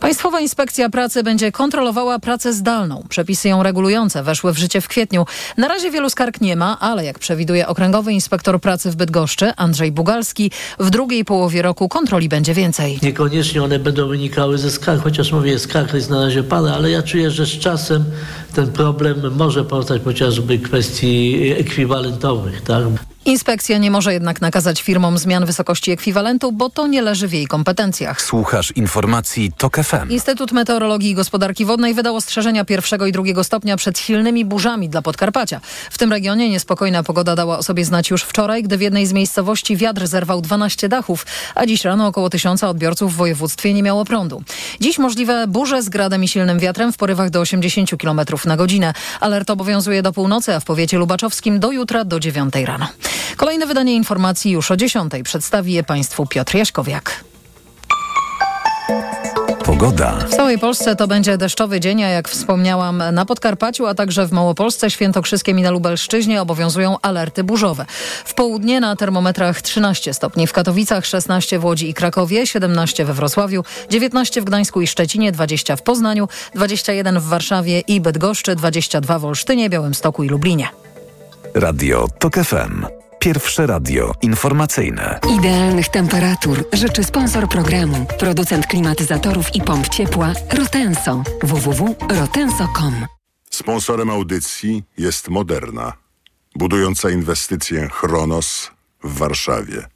Państwowa 0.00 0.40
Inspekcja 0.40 0.90
Pracy 0.90 1.22
będzie 1.22 1.52
kontrolowała 1.52 2.18
pracę 2.18 2.52
zdalną. 2.52 3.04
Przepisy 3.08 3.48
ją 3.48 3.62
regulujące 3.62 4.22
weszły 4.22 4.52
w 4.52 4.58
życie 4.58 4.80
w 4.80 4.88
kwietniu. 4.88 5.26
Na 5.56 5.68
razie 5.68 5.90
wielu 5.90 6.10
skarg 6.10 6.40
nie 6.40 6.56
ma, 6.56 6.80
ale 6.80 7.04
jak 7.04 7.18
przewiduje 7.18 7.68
Okręgowy 7.68 8.12
Inspektor 8.12 8.60
Pracy 8.60 8.90
w 8.90 8.96
Bydgoszczy, 8.96 9.52
Andrzej 9.56 9.92
Bugalski, 9.92 10.50
w 10.78 10.90
drugiej 10.90 11.24
połowie 11.24 11.62
roku 11.62 11.88
kontroli 11.88 12.28
będzie 12.28 12.54
więcej. 12.54 12.98
Niekoniecznie 13.02 13.62
one 13.62 13.78
będą 13.78 14.08
wynikały 14.08 14.58
ze 14.58 14.70
skarg, 14.70 15.02
chociaż 15.02 15.32
mówię, 15.32 15.58
skarg 15.58 15.94
jest 15.94 16.10
na 16.10 16.24
razie 16.24 16.42
parę, 16.42 16.72
ale 16.74 16.90
ja 16.90 17.02
czuję, 17.02 17.30
że 17.30 17.46
z 17.46 17.58
czasem 17.58 18.04
ten 18.54 18.72
problem 18.72 19.36
może 19.36 19.64
powstać 19.64 20.02
chociażby 20.04 20.58
kwestii 20.58 21.52
ekwiwalentowych. 21.58 22.62
Tak? 22.62 22.84
Inspekcja 23.26 23.78
nie 23.78 23.90
może 23.90 24.12
jednak 24.12 24.40
nakazać 24.40 24.82
firmom 24.82 25.18
zmian 25.18 25.46
wysokości 25.46 25.90
ekwiwalentu, 25.90 26.52
bo 26.52 26.70
to 26.70 26.86
nie 26.86 27.02
leży 27.02 27.28
w 27.28 27.32
jej 27.32 27.46
kompetencjach. 27.46 28.22
Słuchasz 28.22 28.72
informacji 28.76 29.52
TOK 29.58 29.76
FM. 29.76 30.10
Instytut 30.10 30.52
Meteorologii 30.52 31.10
i 31.10 31.14
Gospodarki 31.14 31.64
Wodnej 31.64 31.94
wydał 31.94 32.16
ostrzeżenia 32.16 32.64
pierwszego 32.64 33.06
i 33.06 33.12
drugiego 33.12 33.44
stopnia 33.44 33.76
przed 33.76 33.98
silnymi 33.98 34.44
burzami 34.44 34.88
dla 34.88 35.02
Podkarpacia. 35.02 35.60
W 35.90 35.98
tym 35.98 36.12
regionie 36.12 36.50
niespokojna 36.50 37.02
pogoda 37.02 37.36
dała 37.36 37.58
o 37.58 37.62
sobie 37.62 37.84
znać 37.84 38.10
już 38.10 38.22
wczoraj, 38.22 38.62
gdy 38.62 38.78
w 38.78 38.80
jednej 38.80 39.06
z 39.06 39.12
miejscowości 39.12 39.76
wiatr 39.76 40.06
zerwał 40.06 40.40
12 40.40 40.88
dachów, 40.88 41.26
a 41.54 41.66
dziś 41.66 41.84
rano 41.84 42.06
około 42.06 42.30
tysiąca 42.30 42.68
odbiorców 42.68 43.12
w 43.12 43.16
województwie 43.16 43.74
nie 43.74 43.82
miało 43.82 44.04
prądu. 44.04 44.42
Dziś 44.80 44.98
możliwe 44.98 45.46
burze 45.46 45.82
z 45.82 45.88
gradem 45.88 46.24
i 46.24 46.28
silnym 46.28 46.58
wiatrem 46.58 46.92
w 46.92 46.96
porywach 46.96 47.30
do 47.30 47.40
80 47.40 47.90
km 48.00 48.20
na 48.46 48.56
godzinę. 48.56 48.92
Alert 49.20 49.50
obowiązuje 49.50 50.02
do 50.02 50.12
północy, 50.12 50.54
a 50.54 50.60
w 50.60 50.64
powiecie 50.64 50.98
lubaczowskim 50.98 51.60
do 51.60 51.72
jutra 51.72 52.04
do 52.04 52.20
9 52.20 52.54
rano. 52.64 52.88
Kolejne 53.36 53.66
wydanie 53.66 53.94
informacji 53.94 54.50
już 54.50 54.70
o 54.70 54.76
10. 54.76 55.12
Przedstawi 55.24 55.72
je 55.72 55.84
Państwu 55.84 56.26
Piotr 56.26 56.54
Jaśkowiak. 56.54 57.33
Pogoda. 59.64 60.12
W 60.12 60.36
całej 60.36 60.58
Polsce 60.58 60.96
to 60.96 61.06
będzie 61.06 61.38
deszczowy 61.38 61.80
dzień, 61.80 62.02
a 62.02 62.08
jak 62.08 62.28
wspomniałam 62.28 63.02
na 63.12 63.24
Podkarpaciu, 63.24 63.86
a 63.86 63.94
także 63.94 64.26
w 64.26 64.32
Małopolsce, 64.32 64.90
Świętokrzyskiem 64.90 65.58
i 65.58 65.62
na 65.62 65.70
Lubelszczyźnie 65.70 66.42
obowiązują 66.42 66.96
alerty 67.02 67.44
burzowe. 67.44 67.86
W 68.24 68.34
południe 68.34 68.80
na 68.80 68.96
termometrach 68.96 69.62
13 69.62 70.14
stopni 70.14 70.46
w 70.46 70.52
Katowicach, 70.52 71.06
16 71.06 71.58
w 71.58 71.64
Łodzi 71.64 71.88
i 71.88 71.94
Krakowie, 71.94 72.46
17 72.46 73.04
we 73.04 73.12
Wrocławiu, 73.14 73.64
19 73.90 74.40
w 74.40 74.44
Gdańsku 74.44 74.80
i 74.80 74.86
Szczecinie, 74.86 75.32
20 75.32 75.76
w 75.76 75.82
Poznaniu, 75.82 76.28
21 76.54 77.20
w 77.20 77.24
Warszawie 77.24 77.80
i 77.80 78.00
Bydgoszczy, 78.00 78.56
22 78.56 79.18
w 79.18 79.24
Olsztynie, 79.24 79.70
Białymstoku 79.70 80.24
i 80.24 80.28
Lublinie. 80.28 80.68
Radio 81.54 82.08
TOK 82.18 82.34
FM. 82.34 82.86
Pierwsze 83.24 83.66
radio 83.66 84.12
informacyjne. 84.22 85.20
Idealnych 85.38 85.88
temperatur 85.88 86.64
życzy 86.72 87.04
sponsor 87.04 87.48
programu, 87.48 88.06
producent 88.18 88.66
klimatyzatorów 88.66 89.54
i 89.54 89.60
pomp 89.60 89.88
ciepła 89.88 90.32
Rotenso. 90.52 91.22
www.rotenso.com 91.42 92.94
Sponsorem 93.50 94.10
audycji 94.10 94.82
jest 94.98 95.28
Moderna, 95.28 95.92
budująca 96.54 97.10
inwestycję 97.10 97.88
Chronos 97.88 98.70
w 99.04 99.18
Warszawie. 99.18 99.86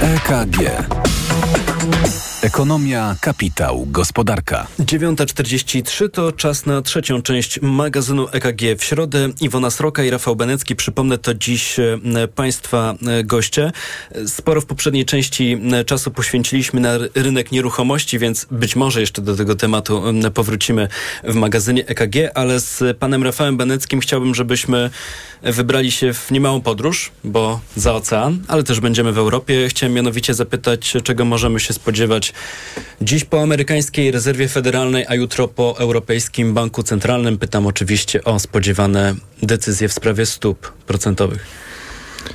EKG. 0.00 0.58
Ekonomia, 2.42 3.16
kapitał, 3.20 3.86
gospodarka. 3.90 4.66
9.43 4.78 6.10
to 6.10 6.32
czas 6.32 6.66
na 6.66 6.82
trzecią 6.82 7.22
część 7.22 7.60
magazynu 7.62 8.28
EKG. 8.32 8.62
W 8.78 8.84
środę 8.84 9.28
Iwona 9.40 9.70
Sroka 9.70 10.04
i 10.04 10.10
Rafał 10.10 10.36
Benecki. 10.36 10.76
Przypomnę, 10.76 11.18
to 11.18 11.34
dziś 11.34 11.78
e, 11.78 11.98
Państwa 12.34 12.94
e, 13.06 13.24
goście. 13.24 13.72
Sporo 14.26 14.60
w 14.60 14.66
poprzedniej 14.66 15.04
części 15.04 15.58
e, 15.72 15.84
czasu 15.84 16.10
poświęciliśmy 16.10 16.80
na 16.80 16.98
rynek 17.14 17.52
nieruchomości, 17.52 18.18
więc 18.18 18.46
być 18.50 18.76
może 18.76 19.00
jeszcze 19.00 19.22
do 19.22 19.36
tego 19.36 19.54
tematu 19.54 20.02
powrócimy 20.34 20.88
w 21.24 21.34
magazynie 21.34 21.86
EKG, 21.86 22.16
ale 22.34 22.60
z 22.60 22.98
panem 22.98 23.22
Rafałem 23.22 23.56
Beneckim 23.56 24.00
chciałbym, 24.00 24.34
żebyśmy 24.34 24.90
wybrali 25.42 25.90
się 25.90 26.12
w 26.12 26.30
niemałą 26.30 26.60
podróż, 26.60 27.10
bo 27.24 27.60
za 27.76 27.94
ocean, 27.94 28.38
ale 28.48 28.62
też 28.62 28.80
będziemy 28.80 29.12
w 29.12 29.18
Europie. 29.18 29.68
Chciałem 29.68 29.92
mianowicie 29.92 30.34
zapytać, 30.34 30.94
czego 31.04 31.21
możemy 31.24 31.60
się 31.60 31.74
spodziewać 31.74 32.32
dziś 33.00 33.24
po 33.24 33.42
amerykańskiej 33.42 34.10
rezerwie 34.10 34.48
federalnej, 34.48 35.04
a 35.08 35.14
jutro 35.14 35.48
po 35.48 35.78
Europejskim 35.78 36.54
Banku 36.54 36.82
Centralnym. 36.82 37.38
Pytam 37.38 37.66
oczywiście 37.66 38.24
o 38.24 38.38
spodziewane 38.38 39.14
decyzje 39.42 39.88
w 39.88 39.92
sprawie 39.92 40.26
stóp 40.26 40.72
procentowych. 40.86 41.71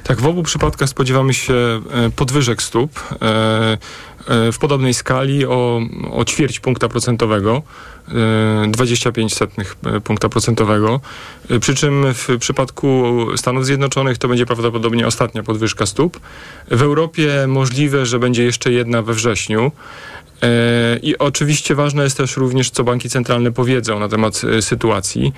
Tak, 0.04 0.22
w 0.22 0.26
obu 0.26 0.44
przypadkach 0.44 0.90
spodziewamy 0.90 1.34
się 1.34 1.54
e, 1.54 1.82
podwyżek 2.16 2.62
stóp 2.62 3.00
e, 3.22 3.78
e, 4.28 4.52
w 4.52 4.58
podobnej 4.60 4.94
skali 4.94 5.46
o, 5.46 5.82
o 6.12 6.26
ćwierć 6.26 6.60
punkta 6.60 6.90
procentowego. 6.90 7.62
25 8.68 9.34
setnych 9.34 9.76
punkta 10.04 10.30
procentowego. 10.30 11.00
Przy 11.62 11.76
czym 11.76 12.06
w 12.14 12.28
przypadku 12.40 13.16
Stanów 13.36 13.66
Zjednoczonych 13.66 14.18
to 14.18 14.28
będzie 14.28 14.46
prawdopodobnie 14.46 15.08
ostatnia 15.08 15.44
podwyżka 15.44 15.86
stóp. 15.86 16.20
W 16.72 16.82
Europie 16.82 17.46
możliwe, 17.48 18.06
że 18.06 18.20
będzie 18.20 18.44
jeszcze 18.44 18.72
jedna 18.72 19.02
we 19.02 19.14
wrześniu. 19.14 19.72
I 21.02 21.18
oczywiście 21.18 21.76
ważne 21.76 22.04
jest 22.04 22.18
też 22.18 22.38
również, 22.38 22.70
co 22.70 22.84
banki 22.84 23.10
centralne 23.10 23.52
powiedzą 23.52 24.00
na 24.00 24.10
temat 24.10 24.42
sytuacji. 24.62 25.34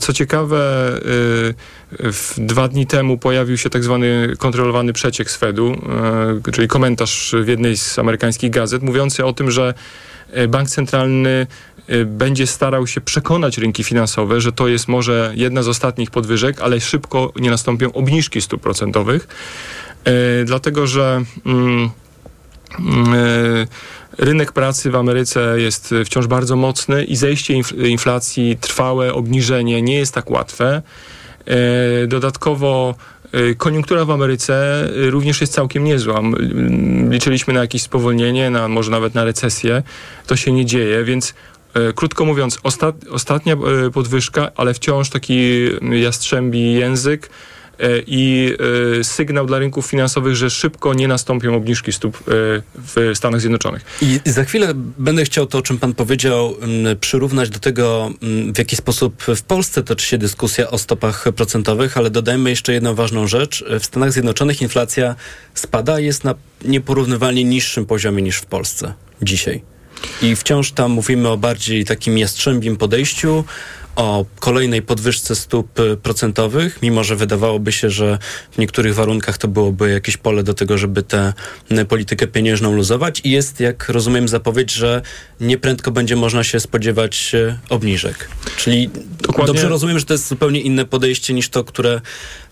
Co 0.00 0.12
ciekawe, 0.12 0.92
dwa 2.36 2.68
dni 2.68 2.86
temu 2.86 3.18
pojawił 3.18 3.58
się 3.58 3.70
tak 3.70 3.84
zwany 3.84 4.34
kontrolowany 4.38 4.92
przeciek 4.92 5.30
z 5.30 5.36
Fedu, 5.36 5.76
czyli 6.52 6.68
komentarz 6.68 7.34
w 7.44 7.48
jednej 7.48 7.76
z 7.76 7.98
amerykańskich 7.98 8.50
gazet 8.50 8.82
mówiący 8.82 9.24
o 9.24 9.32
tym, 9.32 9.50
że 9.50 9.74
bank 10.48 10.68
centralny 10.68 11.46
będzie 12.06 12.46
starał 12.46 12.86
się 12.86 13.00
przekonać 13.00 13.58
rynki 13.58 13.84
finansowe, 13.84 14.40
że 14.40 14.52
to 14.52 14.68
jest 14.68 14.88
może 14.88 15.32
jedna 15.36 15.62
z 15.62 15.68
ostatnich 15.68 16.10
podwyżek, 16.10 16.60
ale 16.60 16.80
szybko 16.80 17.32
nie 17.36 17.50
nastąpią 17.50 17.92
obniżki 17.92 18.42
stóp 18.42 18.62
procentowych, 18.62 19.28
dlatego 20.44 20.86
że 20.86 21.22
mm, 21.46 21.90
rynek 24.18 24.52
pracy 24.52 24.90
w 24.90 24.96
Ameryce 24.96 25.54
jest 25.60 25.94
wciąż 26.04 26.26
bardzo 26.26 26.56
mocny 26.56 27.04
i 27.04 27.16
zejście 27.16 27.54
inflacji, 27.88 28.56
trwałe 28.60 29.14
obniżenie 29.14 29.82
nie 29.82 29.94
jest 29.94 30.14
tak 30.14 30.30
łatwe. 30.30 30.82
Dodatkowo 32.08 32.94
koniunktura 33.58 34.04
w 34.04 34.10
Ameryce 34.10 34.88
również 34.94 35.40
jest 35.40 35.52
całkiem 35.52 35.84
niezła. 35.84 36.20
Liczyliśmy 37.10 37.54
na 37.54 37.60
jakieś 37.60 37.82
spowolnienie, 37.82 38.50
na, 38.50 38.68
może 38.68 38.90
nawet 38.90 39.14
na 39.14 39.24
recesję. 39.24 39.82
To 40.26 40.36
się 40.36 40.52
nie 40.52 40.66
dzieje, 40.66 41.04
więc 41.04 41.34
krótko 41.94 42.24
mówiąc, 42.24 42.58
ostat, 42.62 42.94
ostatnia 43.10 43.56
podwyżka, 43.92 44.50
ale 44.56 44.74
wciąż 44.74 45.10
taki 45.10 45.68
jastrzębi 45.90 46.72
język 46.72 47.30
i 48.06 48.56
sygnał 49.02 49.46
dla 49.46 49.58
rynków 49.58 49.86
finansowych, 49.86 50.36
że 50.36 50.50
szybko 50.50 50.94
nie 50.94 51.08
nastąpią 51.08 51.56
obniżki 51.56 51.92
stóp 51.92 52.18
w 52.74 53.12
Stanach 53.14 53.40
Zjednoczonych. 53.40 53.84
I 54.02 54.20
za 54.30 54.44
chwilę 54.44 54.72
będę 54.98 55.24
chciał 55.24 55.46
to, 55.46 55.58
o 55.58 55.62
czym 55.62 55.78
pan 55.78 55.94
powiedział, 55.94 56.56
przyrównać 57.00 57.50
do 57.50 57.58
tego, 57.58 58.10
w 58.54 58.58
jaki 58.58 58.76
sposób 58.76 59.22
w 59.22 59.42
Polsce 59.42 59.82
toczy 59.82 60.06
się 60.06 60.18
dyskusja 60.18 60.70
o 60.70 60.78
stopach 60.78 61.24
procentowych, 61.36 61.98
ale 61.98 62.10
dodajmy 62.10 62.50
jeszcze 62.50 62.72
jedną 62.72 62.94
ważną 62.94 63.26
rzecz. 63.26 63.64
W 63.80 63.84
Stanach 63.84 64.12
Zjednoczonych 64.12 64.62
inflacja 64.62 65.14
spada, 65.54 66.00
jest 66.00 66.24
na 66.24 66.34
nieporównywalnie 66.64 67.44
niższym 67.44 67.86
poziomie 67.86 68.22
niż 68.22 68.36
w 68.36 68.46
Polsce 68.46 68.94
dzisiaj. 69.22 69.62
I 70.22 70.36
wciąż 70.36 70.72
tam 70.72 70.90
mówimy 70.90 71.28
o 71.28 71.36
bardziej 71.36 71.84
takim 71.84 72.18
jastrzębim 72.18 72.76
podejściu, 72.76 73.44
o 73.96 74.24
kolejnej 74.40 74.82
podwyżce 74.82 75.36
stóp 75.36 75.68
procentowych, 76.02 76.78
mimo 76.82 77.04
że 77.04 77.16
wydawałoby 77.16 77.72
się, 77.72 77.90
że 77.90 78.18
w 78.52 78.58
niektórych 78.58 78.94
warunkach 78.94 79.38
to 79.38 79.48
byłoby 79.48 79.90
jakieś 79.90 80.16
pole 80.16 80.42
do 80.42 80.54
tego, 80.54 80.78
żeby 80.78 81.02
tę 81.02 81.32
politykę 81.88 82.26
pieniężną 82.26 82.76
luzować 82.76 83.20
i 83.24 83.30
jest, 83.30 83.60
jak 83.60 83.88
rozumiem, 83.88 84.28
zapowiedź, 84.28 84.72
że 84.72 85.02
nieprędko 85.40 85.90
będzie 85.90 86.16
można 86.16 86.44
się 86.44 86.60
spodziewać 86.60 87.32
obniżek. 87.68 88.28
Czyli 88.56 88.90
Dokładnie. 89.20 89.46
dobrze 89.46 89.68
rozumiem, 89.68 89.98
że 89.98 90.04
to 90.04 90.14
jest 90.14 90.28
zupełnie 90.28 90.60
inne 90.60 90.84
podejście 90.84 91.34
niż 91.34 91.48
to, 91.48 91.64
które 91.64 92.00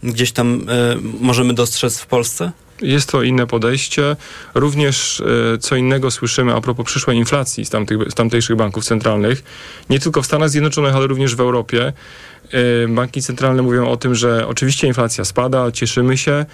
gdzieś 0.03 0.33
tam 0.33 0.67
e, 0.69 0.97
możemy 1.21 1.55
dostrzec 1.55 1.99
w 1.99 2.07
Polsce? 2.07 2.53
Jest 2.83 3.11
to 3.11 3.23
inne 3.23 3.47
podejście. 3.47 4.17
Również 4.55 5.23
e, 5.55 5.59
co 5.59 5.77
innego 5.77 6.11
słyszymy 6.11 6.55
a 6.55 6.61
propos 6.61 6.87
przyszłej 6.87 7.17
inflacji 7.17 7.65
z, 7.65 7.71
tamtych, 7.71 7.99
z 8.11 8.15
tamtejszych 8.15 8.57
banków 8.57 8.85
centralnych. 8.85 9.43
Nie 9.91 10.01
tylko 10.01 10.23
w 10.23 10.27
Stanach 10.27 10.51
Zjednoczonych, 10.51 10.97
ale 10.97 11.07
również 11.07 11.37
w 11.37 11.41
Europie. 11.41 11.93
E, 12.85 12.89
banki 12.89 13.23
centralne 13.23 13.63
mówią 13.63 13.89
o 13.89 13.97
tym, 13.97 14.15
że 14.15 14.47
oczywiście 14.47 14.87
inflacja 14.87 15.25
spada, 15.25 15.73
cieszymy 15.73 16.17
się, 16.17 16.47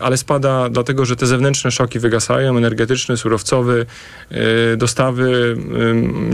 ale 0.00 0.16
spada 0.16 0.68
dlatego, 0.68 1.04
że 1.04 1.16
te 1.16 1.26
zewnętrzne 1.26 1.70
szoki 1.70 1.98
wygasają, 1.98 2.56
energetyczny, 2.56 3.16
surowcowy, 3.16 3.86
dostawy 4.76 5.56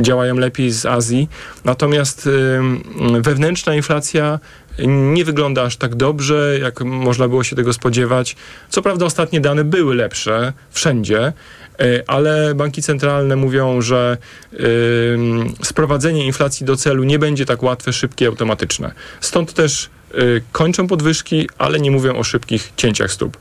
działają 0.00 0.36
lepiej 0.36 0.70
z 0.70 0.86
Azji. 0.86 1.28
Natomiast 1.64 2.28
wewnętrzna 3.20 3.74
inflacja 3.74 4.38
nie 4.86 5.24
wygląda 5.24 5.62
aż 5.62 5.76
tak 5.76 5.94
dobrze, 5.94 6.58
jak 6.62 6.80
można 6.80 7.28
było 7.28 7.44
się 7.44 7.56
tego 7.56 7.72
spodziewać. 7.72 8.36
Co 8.68 8.82
prawda 8.82 9.06
ostatnie 9.06 9.40
dane 9.40 9.64
były 9.64 9.94
lepsze 9.94 10.52
wszędzie, 10.70 11.32
ale 12.06 12.54
banki 12.54 12.82
centralne 12.82 13.36
mówią, 13.36 13.80
że 13.80 14.16
sprowadzenie 15.62 16.26
inflacji 16.26 16.66
do 16.66 16.76
celu 16.76 17.04
nie 17.04 17.18
będzie 17.18 17.46
tak 17.46 17.62
łatwe, 17.62 17.92
szybkie, 17.92 18.26
automatyczne. 18.26 18.92
Stąd 19.20 19.52
też 19.54 19.90
kończą 20.52 20.86
podwyżki, 20.86 21.48
ale 21.58 21.80
nie 21.80 21.90
mówią 21.90 22.16
o 22.16 22.24
szybkich 22.24 22.72
cięciach 22.76 23.12
stóp. 23.12 23.36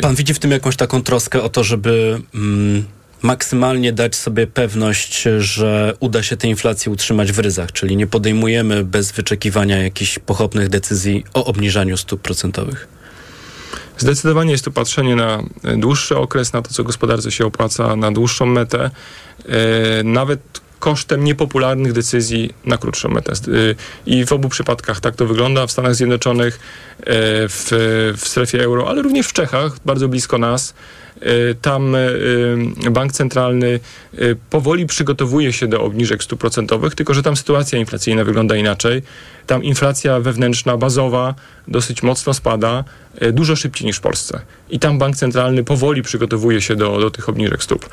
Pan 0.00 0.14
widzi 0.14 0.34
w 0.34 0.38
tym 0.38 0.50
jakąś 0.50 0.76
taką 0.76 1.02
troskę 1.02 1.42
o 1.42 1.48
to, 1.48 1.64
żeby 1.64 2.20
mm, 2.34 2.84
maksymalnie 3.24 3.92
dać 3.92 4.16
sobie 4.16 4.46
pewność, 4.46 5.28
że 5.38 5.94
uda 6.00 6.22
się 6.22 6.36
tę 6.36 6.48
inflację 6.48 6.92
utrzymać 6.92 7.32
w 7.32 7.38
ryzach, 7.38 7.72
czyli 7.72 7.96
nie 7.96 8.06
podejmujemy 8.06 8.84
bez 8.84 9.12
wyczekiwania 9.12 9.82
jakichś 9.82 10.18
pochopnych 10.18 10.68
decyzji 10.68 11.24
o 11.34 11.44
obniżaniu 11.44 11.96
stóp 11.96 12.20
procentowych? 12.20 12.88
Zdecydowanie 13.98 14.52
jest 14.52 14.64
to 14.64 14.70
patrzenie 14.70 15.16
na 15.16 15.42
dłuższy 15.76 16.16
okres, 16.16 16.52
na 16.52 16.62
to, 16.62 16.70
co 16.70 16.84
gospodarce 16.84 17.32
się 17.32 17.46
opłaca, 17.46 17.96
na 17.96 18.12
dłuższą 18.12 18.46
metę. 18.46 18.90
Nawet 20.04 20.40
kosztem 20.78 21.24
niepopularnych 21.24 21.92
decyzji 21.92 22.54
na 22.64 22.78
krótszą 22.78 23.08
metę. 23.08 23.32
I 24.06 24.26
w 24.26 24.32
obu 24.32 24.48
przypadkach 24.48 25.00
tak 25.00 25.16
to 25.16 25.26
wygląda. 25.26 25.66
W 25.66 25.70
Stanach 25.70 25.94
Zjednoczonych, 25.94 26.60
w, 27.48 27.68
w 28.16 28.28
strefie 28.28 28.62
euro, 28.62 28.88
ale 28.88 29.02
również 29.02 29.26
w 29.26 29.32
Czechach, 29.32 29.72
bardzo 29.84 30.08
blisko 30.08 30.38
nas. 30.38 30.74
Tam 31.62 31.96
bank 32.90 33.12
centralny 33.12 33.80
powoli 34.50 34.86
przygotowuje 34.86 35.52
się 35.52 35.66
do 35.66 35.82
obniżek 35.82 36.22
stóp 36.22 36.40
procentowych, 36.40 36.94
tylko 36.94 37.14
że 37.14 37.22
tam 37.22 37.36
sytuacja 37.36 37.78
inflacyjna 37.78 38.24
wygląda 38.24 38.56
inaczej. 38.56 39.02
Tam 39.46 39.64
inflacja 39.64 40.20
wewnętrzna, 40.20 40.76
bazowa 40.76 41.34
dosyć 41.68 42.02
mocno 42.02 42.34
spada, 42.34 42.84
dużo 43.32 43.56
szybciej 43.56 43.86
niż 43.86 43.96
w 43.96 44.00
Polsce. 44.00 44.40
I 44.70 44.78
tam 44.78 44.98
bank 44.98 45.16
centralny 45.16 45.64
powoli 45.64 46.02
przygotowuje 46.02 46.60
się 46.60 46.76
do, 46.76 47.00
do 47.00 47.10
tych 47.10 47.28
obniżek 47.28 47.62
stóp. 47.62 47.88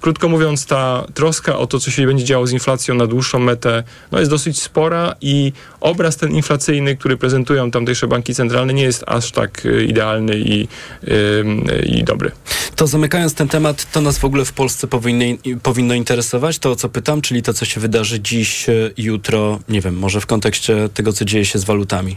Krótko 0.00 0.28
mówiąc, 0.28 0.66
ta 0.66 1.04
troska 1.14 1.58
o 1.58 1.66
to, 1.66 1.80
co 1.80 1.90
się 1.90 2.06
będzie 2.06 2.24
działo 2.24 2.46
z 2.46 2.52
inflacją 2.52 2.94
na 2.94 3.06
dłuższą 3.06 3.38
metę, 3.38 3.82
no 4.12 4.18
jest 4.18 4.30
dosyć 4.30 4.62
spora 4.62 5.14
i 5.20 5.52
obraz 5.80 6.16
ten 6.16 6.30
inflacyjny, 6.32 6.96
który 6.96 7.16
prezentują 7.16 7.70
tamtejsze 7.70 8.06
banki 8.06 8.34
centralne, 8.34 8.74
nie 8.74 8.82
jest 8.82 9.04
aż 9.06 9.32
tak 9.32 9.68
idealny 9.86 10.38
i, 10.38 10.68
i 11.86 12.04
dobry. 12.06 12.30
To 12.76 12.86
zamykając 12.86 13.34
ten 13.34 13.48
temat, 13.48 13.92
to 13.92 14.00
nas 14.00 14.18
w 14.18 14.24
ogóle 14.24 14.44
w 14.44 14.52
Polsce 14.52 14.86
powinno, 14.86 15.24
powinno 15.62 15.94
interesować, 15.94 16.58
to 16.58 16.70
o 16.70 16.76
co 16.76 16.88
pytam, 16.88 17.22
czyli 17.22 17.42
to, 17.42 17.54
co 17.54 17.64
się 17.64 17.80
wydarzy 17.80 18.20
dziś, 18.20 18.66
jutro, 18.96 19.60
nie 19.68 19.80
wiem, 19.80 19.98
może 19.98 20.20
w 20.20 20.26
kontekście 20.26 20.88
tego, 20.94 21.12
co 21.12 21.24
dzieje 21.24 21.44
się 21.44 21.58
z 21.58 21.64
walutami. 21.64 22.16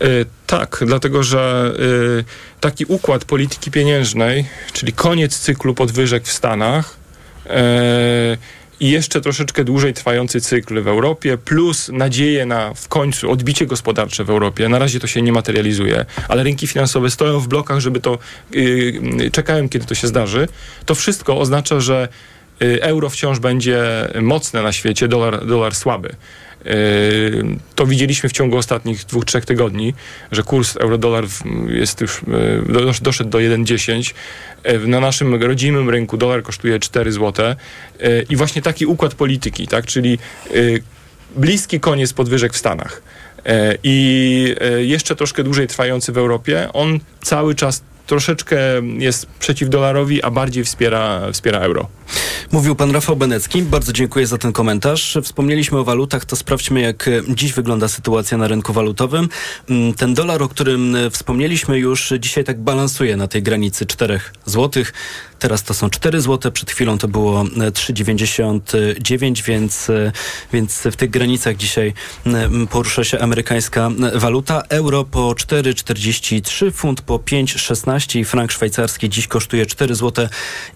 Yy, 0.00 0.26
tak, 0.46 0.84
dlatego 0.86 1.22
że 1.22 1.72
yy, 1.78 2.24
taki 2.60 2.84
układ 2.84 3.24
polityki 3.24 3.70
pieniężnej, 3.70 4.46
czyli 4.72 4.92
koniec 4.92 5.38
cyklu 5.38 5.74
podwyżek 5.74 6.24
w 6.24 6.32
Stanach, 6.32 6.96
yy, 7.46 7.52
i 8.80 8.90
jeszcze 8.90 9.20
troszeczkę 9.20 9.64
dłużej 9.64 9.94
trwający 9.94 10.40
cykl 10.40 10.82
w 10.82 10.88
Europie, 10.88 11.38
plus 11.38 11.88
nadzieję 11.88 12.46
na 12.46 12.74
w 12.74 12.88
końcu 12.88 13.30
odbicie 13.30 13.66
gospodarcze 13.66 14.24
w 14.24 14.30
Europie. 14.30 14.68
Na 14.68 14.78
razie 14.78 15.00
to 15.00 15.06
się 15.06 15.22
nie 15.22 15.32
materializuje, 15.32 16.04
ale 16.28 16.42
rynki 16.42 16.66
finansowe 16.66 17.10
stoją 17.10 17.40
w 17.40 17.48
blokach, 17.48 17.80
żeby 17.80 18.00
to 18.00 18.18
yy, 18.50 19.30
czekają, 19.30 19.68
kiedy 19.68 19.86
to 19.86 19.94
się 19.94 20.08
zdarzy. 20.08 20.48
To 20.86 20.94
wszystko 20.94 21.38
oznacza, 21.38 21.80
że 21.80 22.08
euro 22.80 23.10
wciąż 23.10 23.38
będzie 23.38 23.82
mocne 24.22 24.62
na 24.62 24.72
świecie, 24.72 25.08
dolar, 25.08 25.46
dolar 25.46 25.74
słaby. 25.74 26.14
To 27.74 27.86
widzieliśmy 27.86 28.28
w 28.28 28.32
ciągu 28.32 28.56
ostatnich 28.56 29.04
dwóch, 29.04 29.24
trzech 29.24 29.44
tygodni, 29.44 29.94
że 30.32 30.42
kurs 30.42 30.76
euro-dolar 30.76 31.24
jest 31.68 32.00
już, 32.00 32.22
doszedł 33.02 33.30
do 33.30 33.38
1,10. 33.38 34.14
Na 34.86 35.00
naszym 35.00 35.42
rodzimym 35.42 35.90
rynku 35.90 36.16
dolar 36.16 36.42
kosztuje 36.42 36.80
4 36.80 37.12
zł. 37.12 37.54
I 38.28 38.36
właśnie 38.36 38.62
taki 38.62 38.86
układ 38.86 39.14
polityki, 39.14 39.68
tak, 39.68 39.86
czyli 39.86 40.18
bliski 41.36 41.80
koniec 41.80 42.12
podwyżek 42.12 42.52
w 42.52 42.56
Stanach 42.56 43.02
i 43.82 44.54
jeszcze 44.78 45.16
troszkę 45.16 45.44
dłużej 45.44 45.66
trwający 45.66 46.12
w 46.12 46.18
Europie, 46.18 46.68
on 46.72 47.00
cały 47.22 47.54
czas 47.54 47.82
troszeczkę 48.06 48.56
jest 48.98 49.26
przeciw 49.26 49.68
dolarowi, 49.68 50.22
a 50.22 50.30
bardziej 50.30 50.64
wspiera, 50.64 51.32
wspiera 51.32 51.58
euro. 51.58 51.88
Mówił 52.52 52.74
pan 52.76 52.90
Rafał 52.90 53.16
Benecki. 53.16 53.62
Bardzo 53.62 53.92
dziękuję 53.92 54.26
za 54.26 54.38
ten 54.38 54.52
komentarz. 54.52 55.18
Wspomnieliśmy 55.22 55.78
o 55.78 55.84
walutach, 55.84 56.24
to 56.24 56.36
sprawdźmy, 56.36 56.80
jak 56.80 57.10
dziś 57.28 57.52
wygląda 57.52 57.88
sytuacja 57.88 58.38
na 58.38 58.48
rynku 58.48 58.72
walutowym. 58.72 59.28
Ten 59.96 60.14
dolar, 60.14 60.42
o 60.42 60.48
którym 60.48 60.96
wspomnieliśmy 61.10 61.78
już, 61.78 62.12
dzisiaj 62.18 62.44
tak 62.44 62.60
balansuje 62.60 63.16
na 63.16 63.28
tej 63.28 63.42
granicy 63.42 63.86
4 63.86 64.20
zł. 64.46 64.84
Teraz 65.44 65.62
to 65.62 65.74
są 65.74 65.90
4 65.90 66.20
zł, 66.20 66.52
przed 66.52 66.70
chwilą 66.70 66.98
to 66.98 67.08
było 67.08 67.44
3,99, 67.44 69.42
więc, 69.44 69.88
więc 70.52 70.78
w 70.92 70.96
tych 70.96 71.10
granicach 71.10 71.56
dzisiaj 71.56 71.94
porusza 72.70 73.04
się 73.04 73.18
amerykańska 73.18 73.90
waluta. 74.14 74.62
Euro 74.68 75.04
po 75.04 75.20
4,43, 75.20 76.72
funt 76.72 77.00
po 77.00 77.18
5,16 77.18 78.18
i 78.18 78.24
frank 78.24 78.52
szwajcarski 78.52 79.08
dziś 79.08 79.26
kosztuje 79.26 79.66
4 79.66 79.94
zł 79.94 80.28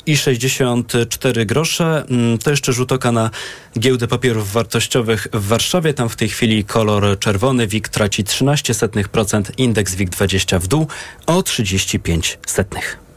i 0.06 0.16
64 0.16 1.46
grosze. 1.46 2.04
To 2.44 2.50
jeszcze 2.50 2.72
rzut 2.72 2.92
oka 2.92 3.12
na 3.12 3.30
giełdę 3.78 4.08
papierów 4.08 4.52
wartościowych 4.52 5.26
w 5.32 5.46
Warszawie. 5.46 5.94
Tam 5.94 6.08
w 6.08 6.16
tej 6.16 6.28
chwili 6.28 6.64
kolor 6.64 7.18
czerwony. 7.18 7.66
WIG 7.66 7.88
traci 7.88 8.24
13%, 8.24 9.42
indeks 9.56 9.96
WIG20 9.96 10.60
w 10.60 10.66
dół 10.66 10.86
o 11.26 11.42
35 11.42 12.38
setnych. 12.46 13.07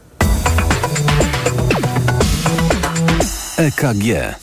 EKG. 3.56 4.34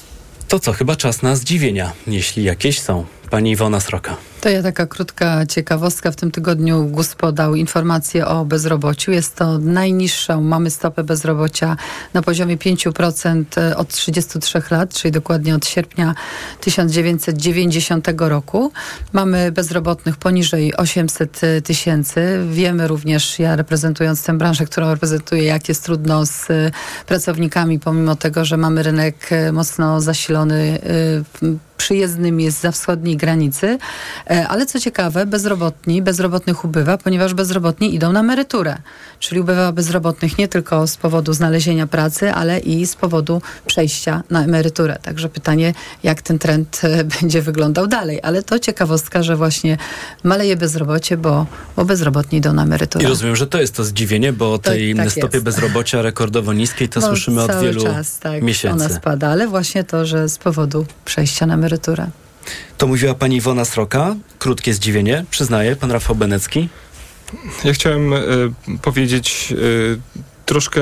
To 0.47 0.60
co, 0.60 0.74
chyba 0.74 0.95
czas 0.95 1.22
na 1.22 1.36
zdziwienia, 1.36 1.91
jeśli 2.08 2.43
jakieś 2.43 2.80
są. 2.80 3.06
Pani 3.30 3.52
Iwona 3.52 3.80
Sroka. 3.80 4.18
To 4.41 4.49
ja 4.49 4.63
taka 4.63 4.85
krótka 4.85 5.45
ciekawostka. 5.45 6.11
W 6.11 6.15
tym 6.15 6.31
tygodniu 6.31 6.85
GUS 6.85 7.15
podał 7.15 7.55
informację 7.55 8.27
o 8.27 8.45
bezrobociu. 8.45 9.11
Jest 9.11 9.35
to 9.35 9.57
najniższą. 9.57 10.41
Mamy 10.41 10.69
stopę 10.69 11.03
bezrobocia 11.03 11.77
na 12.13 12.21
poziomie 12.21 12.57
5% 12.57 13.43
od 13.75 13.87
33 13.87 14.61
lat, 14.71 14.93
czyli 14.93 15.11
dokładnie 15.11 15.55
od 15.55 15.65
sierpnia 15.65 16.15
1990 16.61 18.07
roku. 18.17 18.71
Mamy 19.13 19.51
bezrobotnych 19.51 20.17
poniżej 20.17 20.75
800 20.75 21.41
tysięcy. 21.63 22.39
Wiemy 22.51 22.87
również, 22.87 23.39
ja 23.39 23.55
reprezentując 23.55 24.23
tę 24.23 24.37
branżę, 24.37 24.65
którą 24.65 24.89
reprezentuję, 24.89 25.43
jak 25.43 25.69
jest 25.69 25.83
trudno 25.83 26.25
z 26.25 26.47
pracownikami, 27.05 27.79
pomimo 27.79 28.15
tego, 28.15 28.45
że 28.45 28.57
mamy 28.57 28.83
rynek 28.83 29.29
mocno 29.53 30.01
zasilony 30.01 30.79
przyjezdnym 31.80 32.39
jest 32.39 32.61
za 32.61 32.71
wschodniej 32.71 33.17
granicy. 33.17 33.77
Ale 34.49 34.65
co 34.65 34.80
ciekawe, 34.80 35.25
bezrobotni, 35.25 36.01
bezrobotnych 36.01 36.65
ubywa, 36.65 36.97
ponieważ 36.97 37.34
bezrobotni 37.34 37.95
idą 37.95 38.11
na 38.11 38.19
emeryturę. 38.19 38.77
Czyli 39.19 39.41
ubywa 39.41 39.71
bezrobotnych 39.71 40.38
nie 40.38 40.47
tylko 40.47 40.88
z 40.88 40.97
powodu 40.97 41.34
znalezienia 41.34 41.88
pracy, 41.88 42.32
ale 42.32 42.59
i 42.59 42.88
z 42.88 42.95
powodu 42.95 43.41
przejścia 43.65 44.23
na 44.30 44.43
emeryturę. 44.43 44.97
Także 45.01 45.30
pytanie, 45.30 45.73
jak 46.03 46.21
ten 46.21 46.39
trend 46.39 46.82
będzie 47.21 47.41
wyglądał 47.41 47.88
dalej. 47.88 48.19
Ale 48.23 48.43
to 48.43 48.59
ciekawostka, 48.59 49.23
że 49.23 49.36
właśnie 49.36 49.77
maleje 50.23 50.55
bezrobocie, 50.55 51.17
bo, 51.17 51.45
bo 51.75 51.86
bezrobotni 51.86 52.38
idą 52.38 52.53
na 52.53 52.63
emeryturę. 52.63 53.05
I 53.05 53.07
rozumiem, 53.07 53.36
że 53.36 53.47
to 53.47 53.61
jest 53.61 53.75
to 53.75 53.84
zdziwienie, 53.84 54.34
bo 54.34 54.53
o 54.53 54.57
tej 54.57 54.95
tak 54.95 55.11
stopie 55.11 55.38
jest. 55.38 55.45
bezrobocia 55.45 56.01
rekordowo 56.01 56.53
niskiej 56.53 56.89
to 56.89 56.99
no, 56.99 57.07
słyszymy 57.07 57.41
od 57.41 57.61
wielu 57.61 57.84
czas, 57.84 58.19
tak, 58.19 58.41
miesięcy. 58.43 58.86
Ona 58.86 58.95
spada, 58.95 59.27
ale 59.30 59.47
właśnie 59.47 59.84
to, 59.84 60.05
że 60.05 60.30
z 60.30 60.38
powodu 60.38 60.86
przejścia 61.05 61.45
na 61.45 61.53
emeryturę. 61.53 61.68
To 62.78 62.88
mówiła 62.88 63.13
pani 63.13 63.36
Iwona 63.36 63.65
Sroka. 63.65 64.15
Krótkie 64.39 64.74
zdziwienie, 64.74 65.26
przyznaje 65.32 65.76
pan 65.76 65.91
Rafał 65.91 66.15
Benecki. 66.15 66.70
Ja 67.63 67.74
chciałem 67.74 68.13
y, 68.13 68.20
powiedzieć 68.82 69.53
y, 69.57 69.99
troszkę 70.45 70.82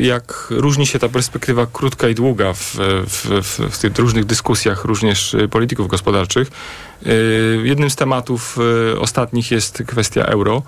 jak 0.00 0.46
różni 0.50 0.86
się 0.86 0.98
ta 0.98 1.08
perspektywa 1.08 1.66
krótka 1.72 2.08
i 2.08 2.14
długa 2.14 2.52
w, 2.52 2.76
w, 3.06 3.42
w, 3.42 3.74
w 3.74 3.78
tych 3.78 3.98
różnych 3.98 4.24
dyskusjach 4.24 4.84
również 4.84 5.36
polityków 5.50 5.88
gospodarczych. 5.88 6.50
Y, 7.06 7.60
jednym 7.64 7.90
z 7.90 7.96
tematów 7.96 8.58
ostatnich 8.98 9.50
jest 9.50 9.82
kwestia 9.86 10.22
euro 10.22 10.62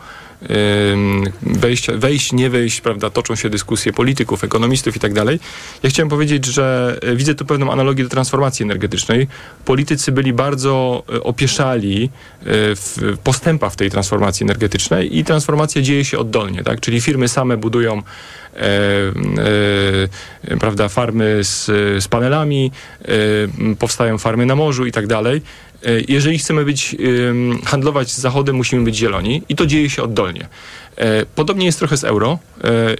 wejść, 1.42 1.90
wejść, 1.90 2.32
nie 2.32 2.50
wejść, 2.50 2.80
prawda, 2.80 3.10
toczą 3.10 3.34
się 3.36 3.50
dyskusje 3.50 3.92
polityków, 3.92 4.44
ekonomistów 4.44 4.96
i 4.96 5.00
tak 5.00 5.12
dalej. 5.12 5.40
Ja 5.82 5.90
chciałem 5.90 6.08
powiedzieć, 6.08 6.46
że 6.46 6.98
widzę 7.16 7.34
tu 7.34 7.44
pewną 7.44 7.72
analogię 7.72 8.04
do 8.04 8.10
transformacji 8.10 8.62
energetycznej. 8.62 9.28
Politycy 9.64 10.12
byli 10.12 10.32
bardzo 10.32 11.02
opieszali 11.22 12.10
w 12.46 13.16
postępach 13.24 13.72
w 13.72 13.76
tej 13.76 13.90
transformacji 13.90 14.44
energetycznej 14.44 15.18
i 15.18 15.24
transformacja 15.24 15.82
dzieje 15.82 16.04
się 16.04 16.18
oddolnie, 16.18 16.62
tak? 16.62 16.80
Czyli 16.80 17.00
firmy 17.00 17.28
same 17.28 17.56
budują 17.56 18.02
E, 18.56 18.62
e, 20.48 20.56
prawda, 20.56 20.88
farmy 20.88 21.44
z, 21.44 21.66
z 22.04 22.08
panelami, 22.08 22.72
e, 23.02 23.76
powstają 23.76 24.18
farmy 24.18 24.46
na 24.46 24.56
morzu 24.56 24.86
i 24.86 24.92
tak 24.92 25.06
dalej. 25.06 25.42
Jeżeli 26.08 26.38
chcemy 26.38 26.64
być, 26.64 26.96
handlować 27.64 28.10
z 28.10 28.18
Zachodem, 28.18 28.56
musimy 28.56 28.84
być 28.84 28.96
zieloni 28.96 29.42
i 29.48 29.56
to 29.56 29.66
dzieje 29.66 29.90
się 29.90 30.02
oddolnie. 30.02 30.48
Podobnie 31.34 31.66
jest 31.66 31.78
trochę 31.78 31.96
z 31.96 32.04
euro. 32.04 32.38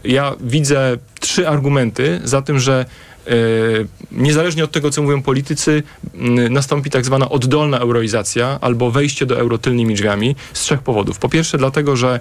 Ja 0.04 0.34
widzę 0.40 0.96
trzy 1.20 1.48
argumenty 1.48 2.20
za 2.24 2.42
tym, 2.42 2.58
że 2.58 2.84
niezależnie 4.12 4.64
od 4.64 4.72
tego, 4.72 4.90
co 4.90 5.02
mówią 5.02 5.22
politycy, 5.22 5.82
nastąpi 6.50 6.90
tak 6.90 7.04
zwana 7.04 7.28
oddolna 7.28 7.78
euroizacja 7.78 8.58
albo 8.60 8.90
wejście 8.90 9.26
do 9.26 9.38
euro 9.38 9.58
tylnymi 9.58 9.94
drzwiami 9.94 10.36
z 10.52 10.60
trzech 10.60 10.82
powodów. 10.82 11.18
Po 11.18 11.28
pierwsze, 11.28 11.58
dlatego, 11.58 11.96
że 11.96 12.20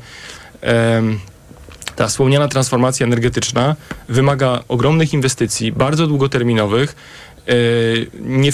ta 1.95 2.07
wspomniana 2.07 2.47
transformacja 2.47 3.05
energetyczna 3.05 3.75
wymaga 4.09 4.63
ogromnych 4.67 5.13
inwestycji, 5.13 5.71
bardzo 5.71 6.07
długoterminowych. 6.07 6.95
E, 7.49 7.53
nie, 8.19 8.51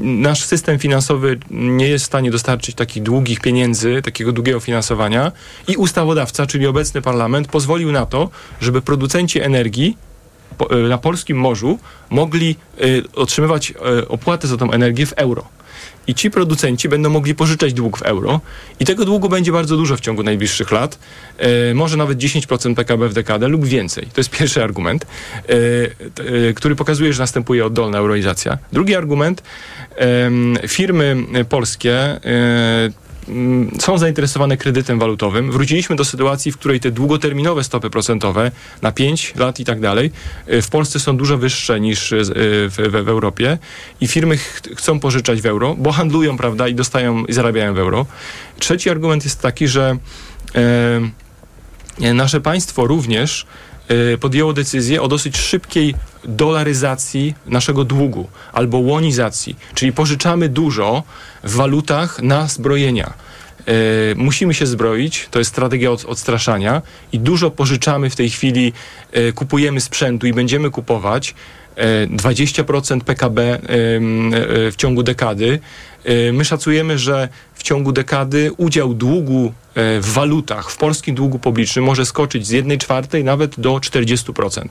nasz 0.00 0.44
system 0.44 0.78
finansowy 0.78 1.38
nie 1.50 1.88
jest 1.88 2.04
w 2.04 2.06
stanie 2.06 2.30
dostarczyć 2.30 2.74
takich 2.74 3.02
długich 3.02 3.40
pieniędzy, 3.40 4.02
takiego 4.02 4.32
długiego 4.32 4.60
finansowania 4.60 5.32
i 5.68 5.76
ustawodawca, 5.76 6.46
czyli 6.46 6.66
obecny 6.66 7.02
parlament, 7.02 7.48
pozwolił 7.48 7.92
na 7.92 8.06
to, 8.06 8.30
żeby 8.60 8.82
producenci 8.82 9.40
energii 9.40 9.96
y, 10.72 10.88
na 10.88 10.98
polskim 10.98 11.36
morzu 11.36 11.78
mogli 12.10 12.56
y, 12.80 13.02
otrzymywać 13.14 13.74
opłatę 14.08 14.48
za 14.48 14.56
tą 14.56 14.72
energię 14.72 15.06
w 15.06 15.12
euro. 15.12 15.59
I 16.10 16.14
ci 16.14 16.30
producenci 16.30 16.88
będą 16.88 17.10
mogli 17.10 17.34
pożyczać 17.34 17.72
dług 17.74 17.98
w 17.98 18.02
euro 18.02 18.40
i 18.80 18.84
tego 18.84 19.04
długu 19.04 19.28
będzie 19.28 19.52
bardzo 19.52 19.76
dużo 19.76 19.96
w 19.96 20.00
ciągu 20.00 20.22
najbliższych 20.22 20.70
lat. 20.70 20.98
E, 21.38 21.74
może 21.74 21.96
nawet 21.96 22.18
10% 22.18 22.74
PKB 22.74 23.08
w 23.08 23.14
dekadę 23.14 23.48
lub 23.48 23.64
więcej. 23.64 24.06
To 24.06 24.20
jest 24.20 24.30
pierwszy 24.30 24.62
argument, 24.62 25.04
e, 25.04 25.54
e, 26.48 26.52
który 26.54 26.76
pokazuje, 26.76 27.12
że 27.12 27.22
następuje 27.22 27.66
oddolna 27.66 27.98
euroizacja. 27.98 28.58
Drugi 28.72 28.94
argument, 28.94 29.42
firmy 30.68 31.16
polskie 31.48 32.20
są 33.78 33.98
zainteresowane 33.98 34.56
kredytem 34.56 34.98
walutowym. 34.98 35.52
Wróciliśmy 35.52 35.96
do 35.96 36.04
sytuacji, 36.04 36.52
w 36.52 36.58
której 36.58 36.80
te 36.80 36.90
długoterminowe 36.90 37.64
stopy 37.64 37.90
procentowe 37.90 38.50
na 38.82 38.92
5 38.92 39.34
lat 39.36 39.60
i 39.60 39.64
tak 39.64 39.80
dalej 39.80 40.10
y, 40.48 40.62
w 40.62 40.68
Polsce 40.68 41.00
są 41.00 41.16
dużo 41.16 41.38
wyższe 41.38 41.80
niż 41.80 42.12
y, 42.12 42.22
w, 42.24 42.74
w, 42.92 43.04
w 43.04 43.08
Europie 43.08 43.58
i 44.00 44.08
firmy 44.08 44.36
ch 44.36 44.62
chcą 44.76 45.00
pożyczać 45.00 45.40
w 45.40 45.46
euro, 45.46 45.74
bo 45.78 45.92
handlują, 45.92 46.36
prawda, 46.36 46.68
i 46.68 46.74
dostają 46.74 47.24
i 47.24 47.32
zarabiają 47.32 47.74
w 47.74 47.78
euro. 47.78 48.06
Trzeci 48.58 48.90
argument 48.90 49.24
jest 49.24 49.40
taki, 49.40 49.68
że 49.68 49.96
e, 52.00 52.14
nasze 52.14 52.40
państwo 52.40 52.86
również 52.86 53.46
podjęło 54.20 54.52
decyzję 54.52 55.02
o 55.02 55.08
dosyć 55.08 55.38
szybkiej 55.38 55.94
dolaryzacji 56.24 57.34
naszego 57.46 57.84
długu 57.84 58.28
albo 58.52 58.78
łonizacji, 58.78 59.56
czyli 59.74 59.92
pożyczamy 59.92 60.48
dużo 60.48 61.02
w 61.44 61.54
walutach 61.54 62.22
na 62.22 62.46
zbrojenia. 62.46 63.12
E, 63.66 63.72
musimy 64.14 64.54
się 64.54 64.66
zbroić, 64.66 65.28
to 65.30 65.38
jest 65.38 65.50
strategia 65.50 65.90
od, 65.90 66.04
odstraszania 66.04 66.82
i 67.12 67.18
dużo 67.18 67.50
pożyczamy 67.50 68.10
w 68.10 68.16
tej 68.16 68.30
chwili, 68.30 68.72
e, 69.12 69.32
kupujemy 69.32 69.80
sprzętu 69.80 70.26
i 70.26 70.32
będziemy 70.32 70.70
kupować 70.70 71.34
e, 71.76 72.06
20% 72.06 73.00
PKB 73.00 73.60
w 74.72 74.74
ciągu 74.76 75.02
dekady. 75.02 75.60
My 76.32 76.44
szacujemy, 76.44 76.98
że 76.98 77.28
w 77.54 77.62
ciągu 77.62 77.92
dekady 77.92 78.50
udział 78.56 78.94
długu 78.94 79.52
w 79.74 80.12
walutach, 80.12 80.70
w 80.70 80.76
polskim 80.76 81.14
długu 81.14 81.38
publicznym 81.38 81.84
może 81.84 82.06
skoczyć 82.06 82.46
z 82.46 82.50
1 82.50 82.78
czwartej 82.78 83.24
nawet 83.24 83.60
do 83.60 83.74
40%. 83.74 84.68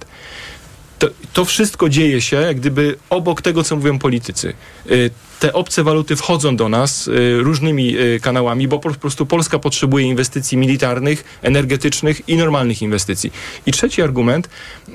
To, 1.00 1.08
to 1.34 1.46
wszystko 1.46 1.90
dzieje 1.90 2.22
się 2.22 2.36
jak 2.36 2.58
gdyby 2.58 2.98
obok 3.10 3.42
tego, 3.42 3.64
co 3.64 3.76
mówią 3.76 4.00
politycy. 4.00 4.54
Y, 4.92 5.12
Te 5.40 5.54
obce 5.54 5.84
waluty 5.84 6.16
wchodzą 6.16 6.56
do 6.56 6.70
nas 6.70 7.08
y, 7.08 7.38
różnymi 7.40 7.96
kanałami, 8.22 8.68
bo 8.68 8.80
po 8.80 8.94
prostu 8.94 9.26
Polska 9.26 9.60
potrzebuje 9.60 10.06
inwestycji 10.06 10.58
militarnych, 10.58 11.24
energetycznych 11.42 12.30
i 12.30 12.38
normalnych 12.38 12.82
inwestycji. 12.82 13.32
I 13.66 13.72
trzeci 13.72 14.02
argument, 14.02 14.50
e, 14.88 14.94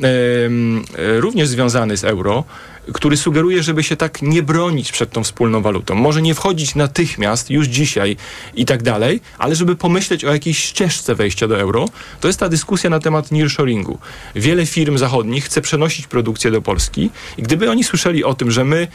również 1.20 1.48
związany 1.48 1.96
z 1.96 2.04
euro, 2.04 2.44
który 2.92 3.16
sugeruje, 3.16 3.62
żeby 3.62 3.82
się 3.82 3.96
tak 3.96 4.22
nie 4.22 4.42
bronić 4.42 4.92
przed 4.92 5.10
tą 5.10 5.24
wspólną 5.24 5.62
walutą. 5.62 5.94
Może 5.94 6.22
nie 6.22 6.34
wchodzić 6.34 6.74
natychmiast, 6.74 7.50
już 7.50 7.66
dzisiaj 7.66 8.16
i 8.54 8.64
tak 8.64 8.82
dalej, 8.82 9.20
ale 9.38 9.54
żeby 9.54 9.76
pomyśleć 9.76 10.24
o 10.24 10.32
jakiejś 10.32 10.58
ścieżce 10.58 11.14
wejścia 11.14 11.48
do 11.48 11.60
euro, 11.60 11.88
to 12.20 12.28
jest 12.28 12.40
ta 12.40 12.48
dyskusja 12.48 12.90
na 12.90 13.00
temat 13.00 13.32
nearshoringu. 13.32 13.98
Wiele 14.34 14.66
firm 14.66 14.98
zachodnich 14.98 15.44
chce 15.44 15.60
przenosić 15.60 16.06
produkcję 16.06 16.50
do 16.50 16.62
Polski 16.62 17.10
i 17.38 17.42
gdyby 17.42 17.70
oni 17.70 17.84
słyszeli 17.84 18.24
o 18.24 18.34
tym, 18.34 18.50
że 18.50 18.64
my 18.64 18.88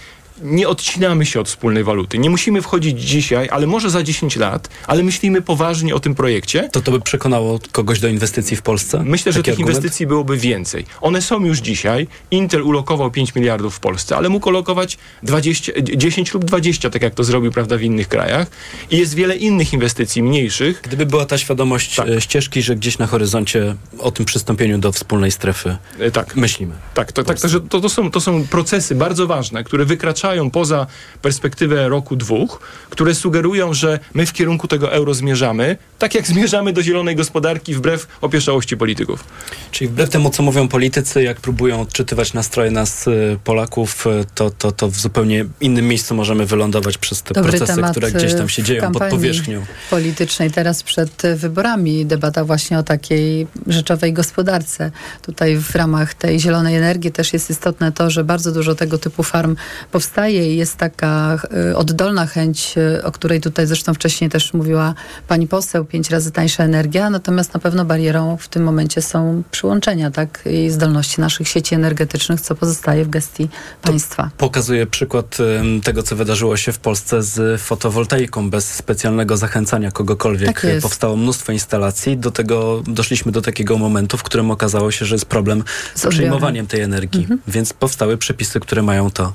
nie 0.44 0.68
odcinamy 0.68 1.26
się 1.26 1.40
od 1.40 1.48
wspólnej 1.48 1.84
waluty. 1.84 2.18
Nie 2.18 2.30
musimy 2.30 2.62
wchodzić 2.62 3.02
dzisiaj, 3.02 3.48
ale 3.52 3.68
może 3.68 3.90
za 3.90 4.04
10 4.04 4.36
lat, 4.36 4.70
ale 4.88 5.04
myślimy 5.04 5.42
poważnie 5.42 5.96
o 5.96 6.00
tym 6.00 6.16
projekcie. 6.16 6.70
To 6.72 6.82
to 6.82 6.92
by 6.92 7.02
przekonało 7.02 7.60
kogoś 7.72 8.00
do 8.00 8.08
inwestycji 8.08 8.58
w 8.58 8.62
Polsce? 8.62 9.04
Myślę, 9.04 9.32
że 9.32 9.40
Taki 9.40 9.46
tych 9.46 9.54
argument? 9.54 9.78
inwestycji 9.78 10.08
byłoby 10.08 10.38
więcej. 10.38 10.86
One 11.02 11.22
są 11.22 11.46
już 11.46 11.60
dzisiaj. 11.60 12.08
Intel 12.32 12.62
ulokował 12.62 13.12
5 13.12 13.36
miliardów 13.36 13.76
w 13.76 13.80
Polsce, 13.80 14.18
ale 14.18 14.30
mógł 14.30 14.50
ulokować 14.50 14.98
20, 15.24 15.72
10 15.96 16.34
lub 16.34 16.46
20, 16.46 16.90
tak 16.90 17.02
jak 17.02 17.16
to 17.16 17.24
zrobił 17.24 17.52
prawda, 17.52 17.78
w 17.78 17.82
innych 17.82 18.08
krajach. 18.08 18.48
I 18.92 18.98
jest 18.98 19.14
wiele 19.16 19.36
innych 19.36 19.74
inwestycji 19.74 20.24
mniejszych. 20.24 20.82
Gdyby 20.84 21.06
była 21.06 21.26
ta 21.26 21.38
świadomość 21.38 21.96
Tak. 21.96 22.08
e, 22.10 22.22
ścieżki, 22.22 22.62
że 22.62 22.76
gdzieś 22.76 22.98
na 22.98 23.08
horyzoncie 23.08 23.76
o 24.00 24.12
tym 24.12 24.26
przystąpieniu 24.26 24.78
do 24.78 24.92
wspólnej 24.92 25.32
strefy 25.32 25.78
E, 26.00 26.12
Tak. 26.12 26.36
myślimy. 26.36 26.74
Tak, 26.94 27.12
to, 27.12 27.24
tak 27.24 27.38
to, 27.70 27.82
to, 27.82 27.90
są, 27.90 28.12
to 28.12 28.20
są 28.22 28.48
procesy 28.48 28.96
bardzo 28.96 29.28
ważne, 29.28 29.64
które 29.64 29.86
wykraczają 29.86 30.29
poza 30.52 30.88
perspektywę 31.22 31.90
roku, 31.90 32.16
dwóch, 32.16 32.60
które 32.90 33.16
sugerują, 33.16 33.74
że 33.74 34.00
my 34.14 34.26
w 34.26 34.34
kierunku 34.34 34.68
tego 34.68 34.92
euro 34.92 35.14
zmierzamy, 35.14 35.78
tak 36.00 36.16
jak 36.16 36.28
zmierzamy 36.34 36.74
do 36.74 36.84
zielonej 36.84 37.16
gospodarki 37.16 37.76
wbrew 37.76 38.08
opieszałości 38.22 38.78
polityków. 38.78 39.24
Czyli 39.72 39.88
wbrew 39.88 40.10
temu, 40.10 40.30
co 40.30 40.44
mówią 40.44 40.68
politycy, 40.68 41.24
jak 41.24 41.42
próbują 41.42 41.82
odczytywać 41.82 42.34
nastroje 42.34 42.72
nas, 42.72 43.08
y, 43.08 43.38
Polaków, 43.44 44.08
y, 44.08 44.26
to, 44.36 44.50
to, 44.50 44.72
to 44.72 44.90
w 44.90 44.96
zupełnie 44.96 45.46
innym 45.62 45.88
miejscu 45.88 46.16
możemy 46.16 46.46
wylądować 46.46 46.98
przez 46.98 47.22
te 47.22 47.34
Dobry 47.34 47.58
procesy, 47.58 47.82
które 47.92 48.12
gdzieś 48.12 48.34
tam 48.34 48.46
y, 48.46 48.50
się 48.50 48.64
dzieją 48.64 48.92
pod 48.92 49.04
powierzchnią. 49.04 49.66
politycznej 49.90 50.52
teraz 50.52 50.84
przed 50.84 51.26
y, 51.26 51.36
wyborami. 51.36 52.06
Debata 52.06 52.46
właśnie 52.46 52.80
o 52.80 52.84
takiej 52.84 53.48
rzeczowej 53.68 54.14
gospodarce. 54.14 54.92
Tutaj 55.22 55.58
w 55.58 55.76
ramach 55.76 56.14
tej 56.14 56.40
zielonej 56.40 56.76
energii 56.76 57.12
też 57.12 57.34
jest 57.34 57.50
istotne 57.50 57.92
to, 57.92 58.10
że 58.10 58.24
bardzo 58.24 58.52
dużo 58.52 58.76
tego 58.76 58.98
typu 58.98 59.24
farm 59.24 59.56
powstaje 59.92 60.19
i 60.28 60.58
jest 60.58 60.78
taka 60.78 61.38
y, 61.72 61.78
oddolna 61.78 62.26
chęć, 62.26 62.76
y, 62.78 63.04
o 63.04 63.12
której 63.12 63.42
tutaj 63.42 63.68
zresztą 63.68 63.94
wcześniej 63.94 64.30
też 64.30 64.54
mówiła 64.54 64.94
pani 65.28 65.48
poseł, 65.48 65.86
pięć 65.86 66.10
razy 66.10 66.32
tańsza 66.32 66.64
energia, 66.64 67.10
natomiast 67.10 67.54
na 67.54 67.60
pewno 67.60 67.86
barierą 67.86 68.38
w 68.38 68.48
tym 68.48 68.64
momencie 68.64 69.02
są 69.02 69.44
przyłączenia 69.52 70.12
tak, 70.12 70.44
i 70.46 70.70
zdolności 70.70 71.22
naszych 71.22 71.48
sieci 71.48 71.76
energetycznych, 71.76 72.42
co 72.42 72.56
pozostaje 72.56 73.06
w 73.06 73.10
gestii 73.10 73.50
państwa. 73.82 74.30
Pokazuje 74.38 74.88
przykład 74.88 75.38
tego, 75.84 76.04
co 76.04 76.16
wydarzyło 76.16 76.58
się 76.58 76.72
w 76.72 76.80
Polsce 76.80 77.24
z 77.24 77.62
fotowoltaiką. 77.62 78.50
Bez 78.50 78.74
specjalnego 78.74 79.38
zachęcania 79.38 79.92
kogokolwiek 79.92 80.54
Tak 80.54 80.64
jest. 80.64 80.84
powstało 80.84 81.16
mnóstwo 81.16 81.52
instalacji. 81.52 82.18
Do 82.18 82.32
tego 82.32 82.84
doszliśmy 82.88 83.32
do 83.32 83.42
takiego 83.42 83.78
momentu, 83.78 84.18
w 84.18 84.24
którym 84.24 84.52
okazało 84.52 84.92
się, 84.92 85.06
że 85.06 85.16
jest 85.16 85.26
problem 85.26 85.64
z, 85.96 86.02
Z 86.02 86.08
przyjmowaniem 86.08 86.68
tej 86.68 86.82
energii. 86.82 87.22
Mhm. 87.22 87.40
Więc 87.48 87.74
powstały 87.74 88.18
przepisy, 88.18 88.60
które 88.60 88.82
mają 88.82 89.12
to 89.12 89.34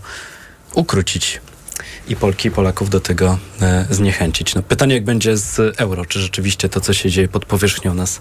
ukrócić 0.75 1.41
i 2.09 2.17
Polki 2.17 2.49
i 2.49 2.51
Polaków 2.51 2.91
do 2.91 3.01
tego 3.01 3.39
e, 3.61 3.87
zniechęcić. 3.91 4.55
No, 4.55 4.63
pytanie, 4.63 4.95
jak 4.95 5.05
będzie 5.05 5.37
z 5.37 5.81
euro, 5.81 6.07
czy 6.07 6.21
rzeczywiście 6.21 6.69
to, 6.69 6.81
co 6.81 6.93
się 6.93 7.11
dzieje 7.11 7.29
pod 7.29 7.45
powierzchnią 7.45 7.95
nas, 7.95 8.21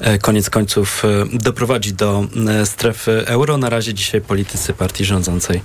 e, 0.00 0.18
koniec 0.18 0.50
końców 0.50 1.02
e, 1.04 1.38
doprowadzi 1.38 1.92
do 1.92 2.26
e, 2.48 2.66
strefy 2.66 3.26
euro. 3.26 3.56
Na 3.56 3.70
razie 3.70 3.94
dzisiaj 3.94 4.20
politycy 4.20 4.72
partii 4.72 5.04
rządzącej 5.04 5.60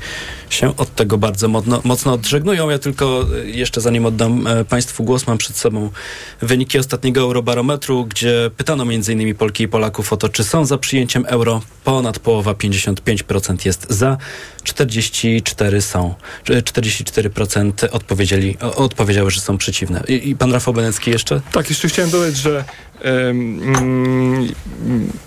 się 0.49 0.77
od 0.77 0.95
tego 0.95 1.17
bardzo 1.17 1.47
modno, 1.47 1.81
mocno 1.83 2.13
odżegnują. 2.13 2.69
Ja 2.69 2.79
tylko 2.79 3.25
e, 3.43 3.45
jeszcze 3.45 3.81
zanim 3.81 4.05
oddam 4.05 4.47
e, 4.47 4.65
Państwu 4.65 5.03
głos, 5.03 5.27
mam 5.27 5.37
przed 5.37 5.57
sobą 5.57 5.89
wyniki 6.41 6.79
ostatniego 6.79 7.21
eurobarometru, 7.21 8.05
gdzie 8.05 8.51
pytano 8.57 8.83
m.in. 8.83 9.35
Polki 9.35 9.63
i 9.63 9.67
Polaków 9.67 10.13
o 10.13 10.17
to, 10.17 10.29
czy 10.29 10.43
są 10.43 10.65
za 10.65 10.77
przyjęciem 10.77 11.25
euro. 11.27 11.61
Ponad 11.83 12.19
połowa, 12.19 12.53
55% 12.53 13.65
jest 13.65 13.87
za, 13.89 14.17
44% 14.63 15.81
są, 15.81 16.15
44% 16.45 17.44
40% 17.45 17.87
odpowiedzieli, 17.91 18.57
odpowiedziały, 18.59 19.31
że 19.31 19.41
są 19.41 19.57
przeciwne. 19.57 20.03
I, 20.07 20.29
i 20.29 20.35
pan 20.35 20.53
Rafał 20.53 20.73
Benecki 20.73 21.11
jeszcze? 21.11 21.41
Tak, 21.51 21.69
jeszcze 21.69 21.87
chciałem 21.87 22.11
dodać, 22.11 22.37
że 22.37 22.63
mm, 23.01 24.47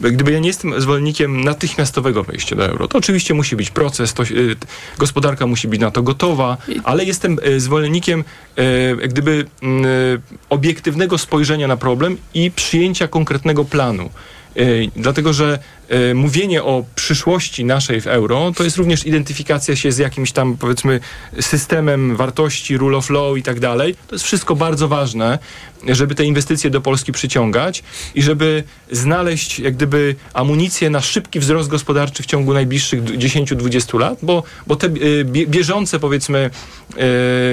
gdyby 0.00 0.32
ja 0.32 0.38
nie 0.38 0.48
jestem 0.48 0.80
zwolennikiem 0.80 1.44
natychmiastowego 1.44 2.24
wejścia 2.24 2.56
do 2.56 2.66
euro, 2.66 2.88
to 2.88 2.98
oczywiście 2.98 3.34
musi 3.34 3.56
być 3.56 3.70
proces, 3.70 4.14
to, 4.14 4.22
y, 4.22 4.56
gospodarka 4.98 5.46
musi 5.46 5.68
być 5.68 5.80
na 5.80 5.90
to 5.90 6.02
gotowa, 6.02 6.56
ale 6.84 7.04
jestem 7.04 7.38
e, 7.42 7.60
zwolennikiem 7.60 8.24
e, 8.56 9.08
gdyby 9.08 9.44
mm, 9.62 9.84
e, 9.84 9.88
obiektywnego 10.50 11.18
spojrzenia 11.18 11.68
na 11.68 11.76
problem 11.76 12.16
i 12.34 12.50
przyjęcia 12.50 13.08
konkretnego 13.08 13.64
planu. 13.64 14.10
Y, 14.58 14.90
Dlatego, 14.96 15.32
że 15.32 15.58
y, 16.10 16.14
mówienie 16.14 16.62
o 16.62 16.84
przyszłości 16.94 17.64
naszej 17.64 18.00
w 18.00 18.06
euro 18.06 18.52
to 18.56 18.64
jest 18.64 18.76
również 18.76 19.06
identyfikacja 19.06 19.76
się 19.76 19.92
z 19.92 19.98
jakimś 19.98 20.32
tam 20.32 20.56
powiedzmy 20.56 21.00
systemem 21.40 22.16
wartości, 22.16 22.76
rule 22.76 22.96
of 22.96 23.10
law 23.10 23.36
i 23.36 23.42
tak 23.42 23.60
dalej. 23.60 23.94
To 24.08 24.14
jest 24.14 24.24
wszystko 24.24 24.56
bardzo 24.56 24.88
ważne, 24.88 25.38
żeby 25.88 26.14
te 26.14 26.24
inwestycje 26.24 26.70
do 26.70 26.80
Polski 26.80 27.12
przyciągać 27.12 27.82
i 28.14 28.22
żeby 28.22 28.64
znaleźć 28.90 29.58
jak 29.58 29.74
gdyby 29.74 30.14
amunicję 30.34 30.90
na 30.90 31.00
szybki 31.00 31.40
wzrost 31.40 31.68
gospodarczy 31.68 32.22
w 32.22 32.26
ciągu 32.26 32.54
najbliższych 32.54 33.02
d- 33.04 33.12
10-20 33.12 33.98
lat, 33.98 34.18
bo, 34.22 34.42
bo 34.66 34.76
te 34.76 34.86
y, 34.86 35.24
bie- 35.24 35.46
bieżące 35.46 35.98
powiedzmy 36.00 36.50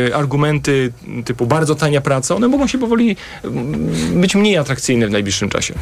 y, 0.09 0.15
argumenty 0.15 0.93
typu 1.25 1.45
bardzo 1.47 1.75
tania 1.75 2.01
praca, 2.01 2.35
one 2.35 2.47
mogą 2.47 2.67
się 2.67 2.77
powoli 2.77 3.15
mm, 3.43 4.21
być 4.21 4.35
mniej 4.35 4.57
atrakcyjne 4.57 5.07
w 5.07 5.11
najbliższym 5.11 5.49
czasie. 5.49 5.73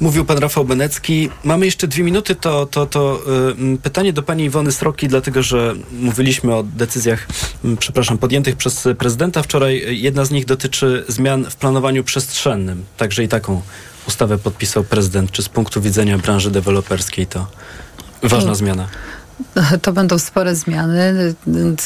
Mówił 0.00 0.24
pan 0.24 0.38
Rafał 0.38 0.64
Benecki. 0.64 1.28
Mamy 1.44 1.64
jeszcze 1.66 1.88
dwie 1.88 2.04
minuty, 2.04 2.34
to, 2.34 2.66
to, 2.66 2.86
to 2.86 3.20
y, 3.74 3.78
pytanie 3.78 4.12
do 4.12 4.22
pani 4.22 4.44
Iwony 4.44 4.72
Sroki, 4.72 5.08
dlatego 5.08 5.42
że 5.42 5.74
mówiliśmy 5.92 6.54
o 6.54 6.62
decyzjach, 6.62 7.28
y, 7.64 7.76
przepraszam, 7.76 8.18
podjętych 8.18 8.56
przez 8.56 8.88
prezydenta 8.98 9.42
wczoraj. 9.42 10.02
Jedna 10.02 10.24
z 10.24 10.30
nich 10.30 10.44
dotyczy 10.44 11.04
zmian 11.08 11.50
w 11.50 11.56
planowaniu 11.56 11.91
przestrzennym. 12.04 12.84
Także 12.96 13.24
i 13.24 13.28
taką 13.28 13.62
ustawę 14.08 14.38
podpisał 14.38 14.84
prezydent. 14.84 15.30
Czy 15.30 15.42
z 15.42 15.48
punktu 15.48 15.80
widzenia 15.80 16.18
branży 16.18 16.50
deweloperskiej 16.50 17.26
to 17.26 17.46
Ważna 18.22 18.54
zmiana. 18.54 18.88
To 19.82 19.92
będą 19.92 20.18
spore 20.18 20.56
zmiany. 20.56 21.34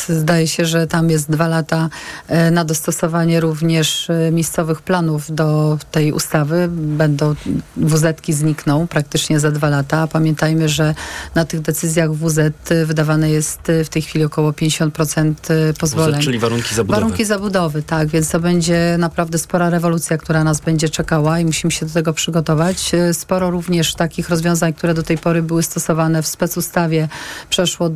Zdaje 0.09 0.49
się, 0.49 0.65
że 0.67 0.87
tam 0.87 1.11
jest 1.11 1.31
dwa 1.31 1.49
lata 1.49 1.89
e, 2.29 2.51
na 2.51 2.65
dostosowanie 2.65 3.41
również 3.41 4.11
e, 4.11 4.31
miejscowych 4.33 4.83
planów 4.83 5.35
do 5.35 5.79
tej 5.91 6.13
ustawy. 6.13 6.69
Będą 6.73 7.35
WZ-ki 7.77 8.33
znikną 8.33 8.87
praktycznie 8.87 9.41
za 9.41 9.51
dwa 9.51 9.69
lata. 9.69 10.07
Pamiętajmy, 10.07 10.69
że 10.69 10.95
na 11.35 11.45
tych 11.45 11.61
decyzjach 11.61 12.13
WZ 12.13 12.39
wydawane 12.87 13.31
jest 13.31 13.61
w 13.85 13.89
tej 13.89 14.03
chwili 14.03 14.25
około 14.25 14.51
50% 14.53 15.35
pozwoleń. 15.81 16.21
WZ, 16.21 16.25
czyli 16.25 16.39
warunki 16.39 16.75
zabudowy. 16.75 17.01
Warunki 17.01 17.25
zabudowy, 17.25 17.83
tak. 17.83 18.09
Więc 18.09 18.31
to 18.31 18.41
będzie 18.41 18.97
naprawdę 18.99 19.39
spora 19.39 19.71
rewolucja, 19.71 20.19
która 20.19 20.45
nas 20.45 20.61
będzie 20.61 20.89
czekała 20.89 21.41
i 21.41 21.45
musimy 21.45 21.71
się 21.71 21.87
do 21.87 21.93
tego 21.93 22.13
przygotować. 22.13 22.95
E, 22.95 23.15
sporo 23.15 23.51
również 23.51 23.95
takich 23.95 24.29
rozwiązań, 24.29 24.75
które 24.75 24.95
do 24.95 25.03
tej 25.03 25.19
pory 25.19 25.43
były 25.43 25.63
stosowane 25.63 26.23
w 26.23 26.27
specustawie 26.27 27.09
przeszło 27.51 27.87
y, 27.87 27.93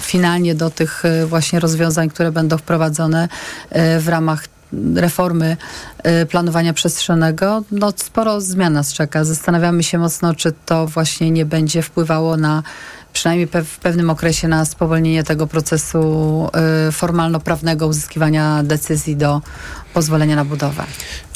finalnie 0.00 0.54
do 0.54 0.70
tych 0.70 1.04
y, 1.04 1.26
właśnie 1.26 1.60
rozwiązań, 1.60 2.08
które 2.10 2.32
będą 2.32 2.58
wprowadzone 2.58 3.24
y, 3.24 4.00
w 4.00 4.08
ramach 4.08 4.44
reformy 4.94 5.56
planowania 6.30 6.72
przestrzennego, 6.72 7.64
no 7.72 7.92
sporo 7.96 8.40
zmian 8.40 8.72
nas 8.72 8.92
czeka. 8.92 9.24
Zastanawiamy 9.24 9.82
się 9.82 9.98
mocno, 9.98 10.34
czy 10.34 10.52
to 10.66 10.86
właśnie 10.86 11.30
nie 11.30 11.44
będzie 11.44 11.82
wpływało 11.82 12.36
na 12.36 12.62
przynajmniej 13.12 13.48
w 13.64 13.78
pewnym 13.78 14.10
okresie 14.10 14.48
na 14.48 14.64
spowolnienie 14.64 15.24
tego 15.24 15.46
procesu 15.46 16.48
formalno-prawnego 16.92 17.86
uzyskiwania 17.86 18.62
decyzji 18.62 19.16
do 19.16 19.40
pozwolenia 19.94 20.36
na 20.36 20.44
budowę. 20.44 20.84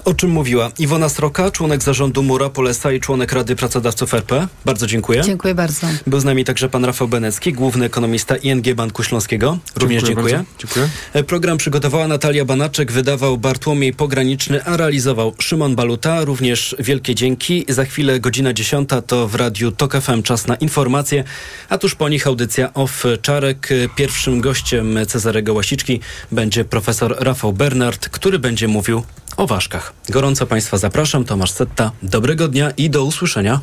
O 0.05 0.15
czym 0.15 0.31
mówiła 0.31 0.71
Iwona 0.79 1.09
Sroka, 1.09 1.51
członek 1.51 1.83
zarządu 1.83 2.23
Mura 2.23 2.51
Polesa 2.51 2.93
i 2.93 3.01
członek 3.01 3.33
Rady 3.33 3.57
Pracodawców 3.57 4.15
RP. 4.15 4.49
Bardzo 4.65 4.87
dziękuję. 4.87 5.23
Dziękuję 5.23 5.55
bardzo. 5.55 5.87
Był 6.07 6.21
z 6.21 6.25
nami 6.25 6.45
także 6.45 6.69
pan 6.69 6.85
Rafał 6.85 7.09
Benecki, 7.09 7.53
główny 7.53 7.85
ekonomista 7.85 8.37
ING 8.37 8.75
Banku 8.75 9.03
Śląskiego. 9.03 9.59
Również 9.77 10.03
dziękuję. 10.03 10.35
Dziękuję. 10.35 10.59
dziękuję. 10.59 10.89
E, 11.13 11.23
program 11.23 11.59
przygotowała 11.59 12.09
Natalia 12.09 12.45
Banaczek, 12.45 12.93
wydawał 12.93 13.39
Bartłomiej 13.39 13.93
Pograniczny, 13.93 14.65
a 14.65 14.77
realizował 14.77 15.35
Szymon 15.39 15.77
Baluta. 15.77 16.25
Również 16.25 16.77
wielkie 16.79 17.15
dzięki. 17.15 17.65
Za 17.69 17.85
chwilę 17.85 18.21
godzina 18.21 18.53
10 18.53 18.89
to 19.07 19.29
w 19.29 19.35
Radiu 19.35 19.73
TOK 19.73 19.97
FM 20.01 20.23
czas 20.23 20.47
na 20.47 20.55
informacje, 20.55 21.25
a 21.69 21.79
tuż 21.79 21.95
po 21.95 22.09
nich 22.09 22.27
audycja 22.27 22.75
Off 22.75 23.05
Czarek. 23.23 23.69
Pierwszym 23.97 24.41
gościem 24.41 24.99
Cezarego 25.09 25.55
Łasiczki 25.55 26.01
będzie 26.33 26.65
profesor 26.65 27.17
Rafał 27.19 27.53
Bernard, 27.53 28.09
który 28.09 28.39
będzie 28.45 28.69
mówił 28.69 29.03
o 29.37 29.47
ważkach. 29.47 29.93
Gorąco 30.09 30.47
Państwa 30.47 30.79
zapraszam, 30.79 31.25
Tomasz 31.25 31.51
Setta. 31.51 31.93
Dobrego 32.03 32.49
dnia 32.49 32.71
i 32.71 32.91
do 32.91 33.05
usłyszenia. 33.05 33.61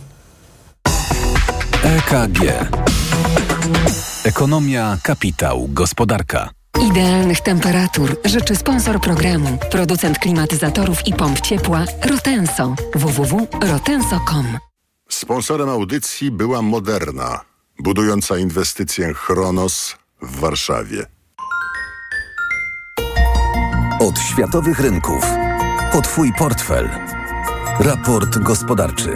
EKG. 1.83 2.39
Ekonomia, 4.23 4.97
kapitał, 5.03 5.67
gospodarka. 5.69 6.49
Idealnych 6.91 7.41
temperatur 7.41 8.17
życzy 8.25 8.55
sponsor 8.55 9.01
programu, 9.01 9.57
producent 9.71 10.19
klimatyzatorów 10.19 11.07
i 11.07 11.13
pomp 11.13 11.41
ciepła 11.41 11.85
Rotenso. 12.09 12.75
www.rotenso.com. 12.95 14.57
Sponsorem 15.09 15.69
audycji 15.69 16.31
była 16.31 16.61
Moderna, 16.61 17.39
budująca 17.79 18.37
inwestycję 18.37 19.13
Chronos 19.13 19.95
w 20.21 20.39
Warszawie. 20.39 21.20
Od 24.01 24.19
światowych 24.19 24.79
rynków 24.79 25.25
o 25.93 26.01
Twój 26.01 26.33
portfel. 26.33 26.89
Raport 27.79 28.37
gospodarczy. 28.37 29.15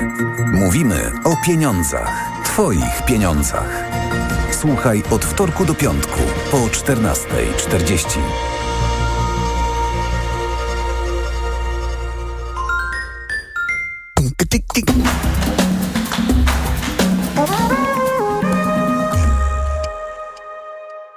Mówimy 0.53 1.11
o 1.23 1.35
pieniądzach. 1.45 2.29
Twoich 2.43 3.05
pieniądzach. 3.05 3.83
Słuchaj 4.51 5.03
od 5.11 5.25
wtorku 5.25 5.65
do 5.65 5.73
piątku 5.73 6.19
po 6.51 6.57
14.40. 6.57 8.19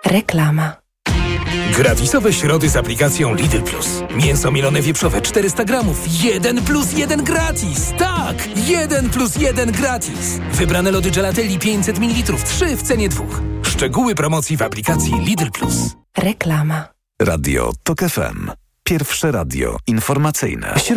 Reklama. 0.05 0.88
Gratisowe 1.79 2.33
środy 2.33 2.69
z 2.69 2.77
aplikacją 2.77 3.35
Lidl 3.35 3.63
Plus. 3.63 3.89
Mięso 4.17 4.51
mielone 4.51 4.83
wieprzowe 4.83 5.21
400 5.21 5.65
gramów. 5.65 6.23
1 6.23 6.65
plus 6.65 6.93
1 6.93 7.25
gratis. 7.25 7.93
Tak! 7.99 8.49
1 8.69 9.11
plus 9.11 9.37
1 9.37 9.73
gratis. 9.73 10.39
Wybrane 10.53 10.91
lody 10.91 11.11
gelatelli 11.11 11.59
500 11.59 11.99
ml. 11.99 12.37
3 12.45 12.77
w 12.77 12.83
cenie 12.83 13.09
dwóch. 13.09 13.41
Szczegóły 13.63 14.15
promocji 14.15 14.57
w 14.57 14.63
aplikacji 14.63 15.13
Lidl 15.21 15.51
Plus. 15.51 15.75
Reklama. 16.17 16.89
Radio 17.23 17.73
TOK 17.83 18.01
FM. 18.01 18.51
Pierwsze 18.85 19.33
radio 19.33 19.77
informacyjne. 19.87 20.75
Środa 20.77 20.95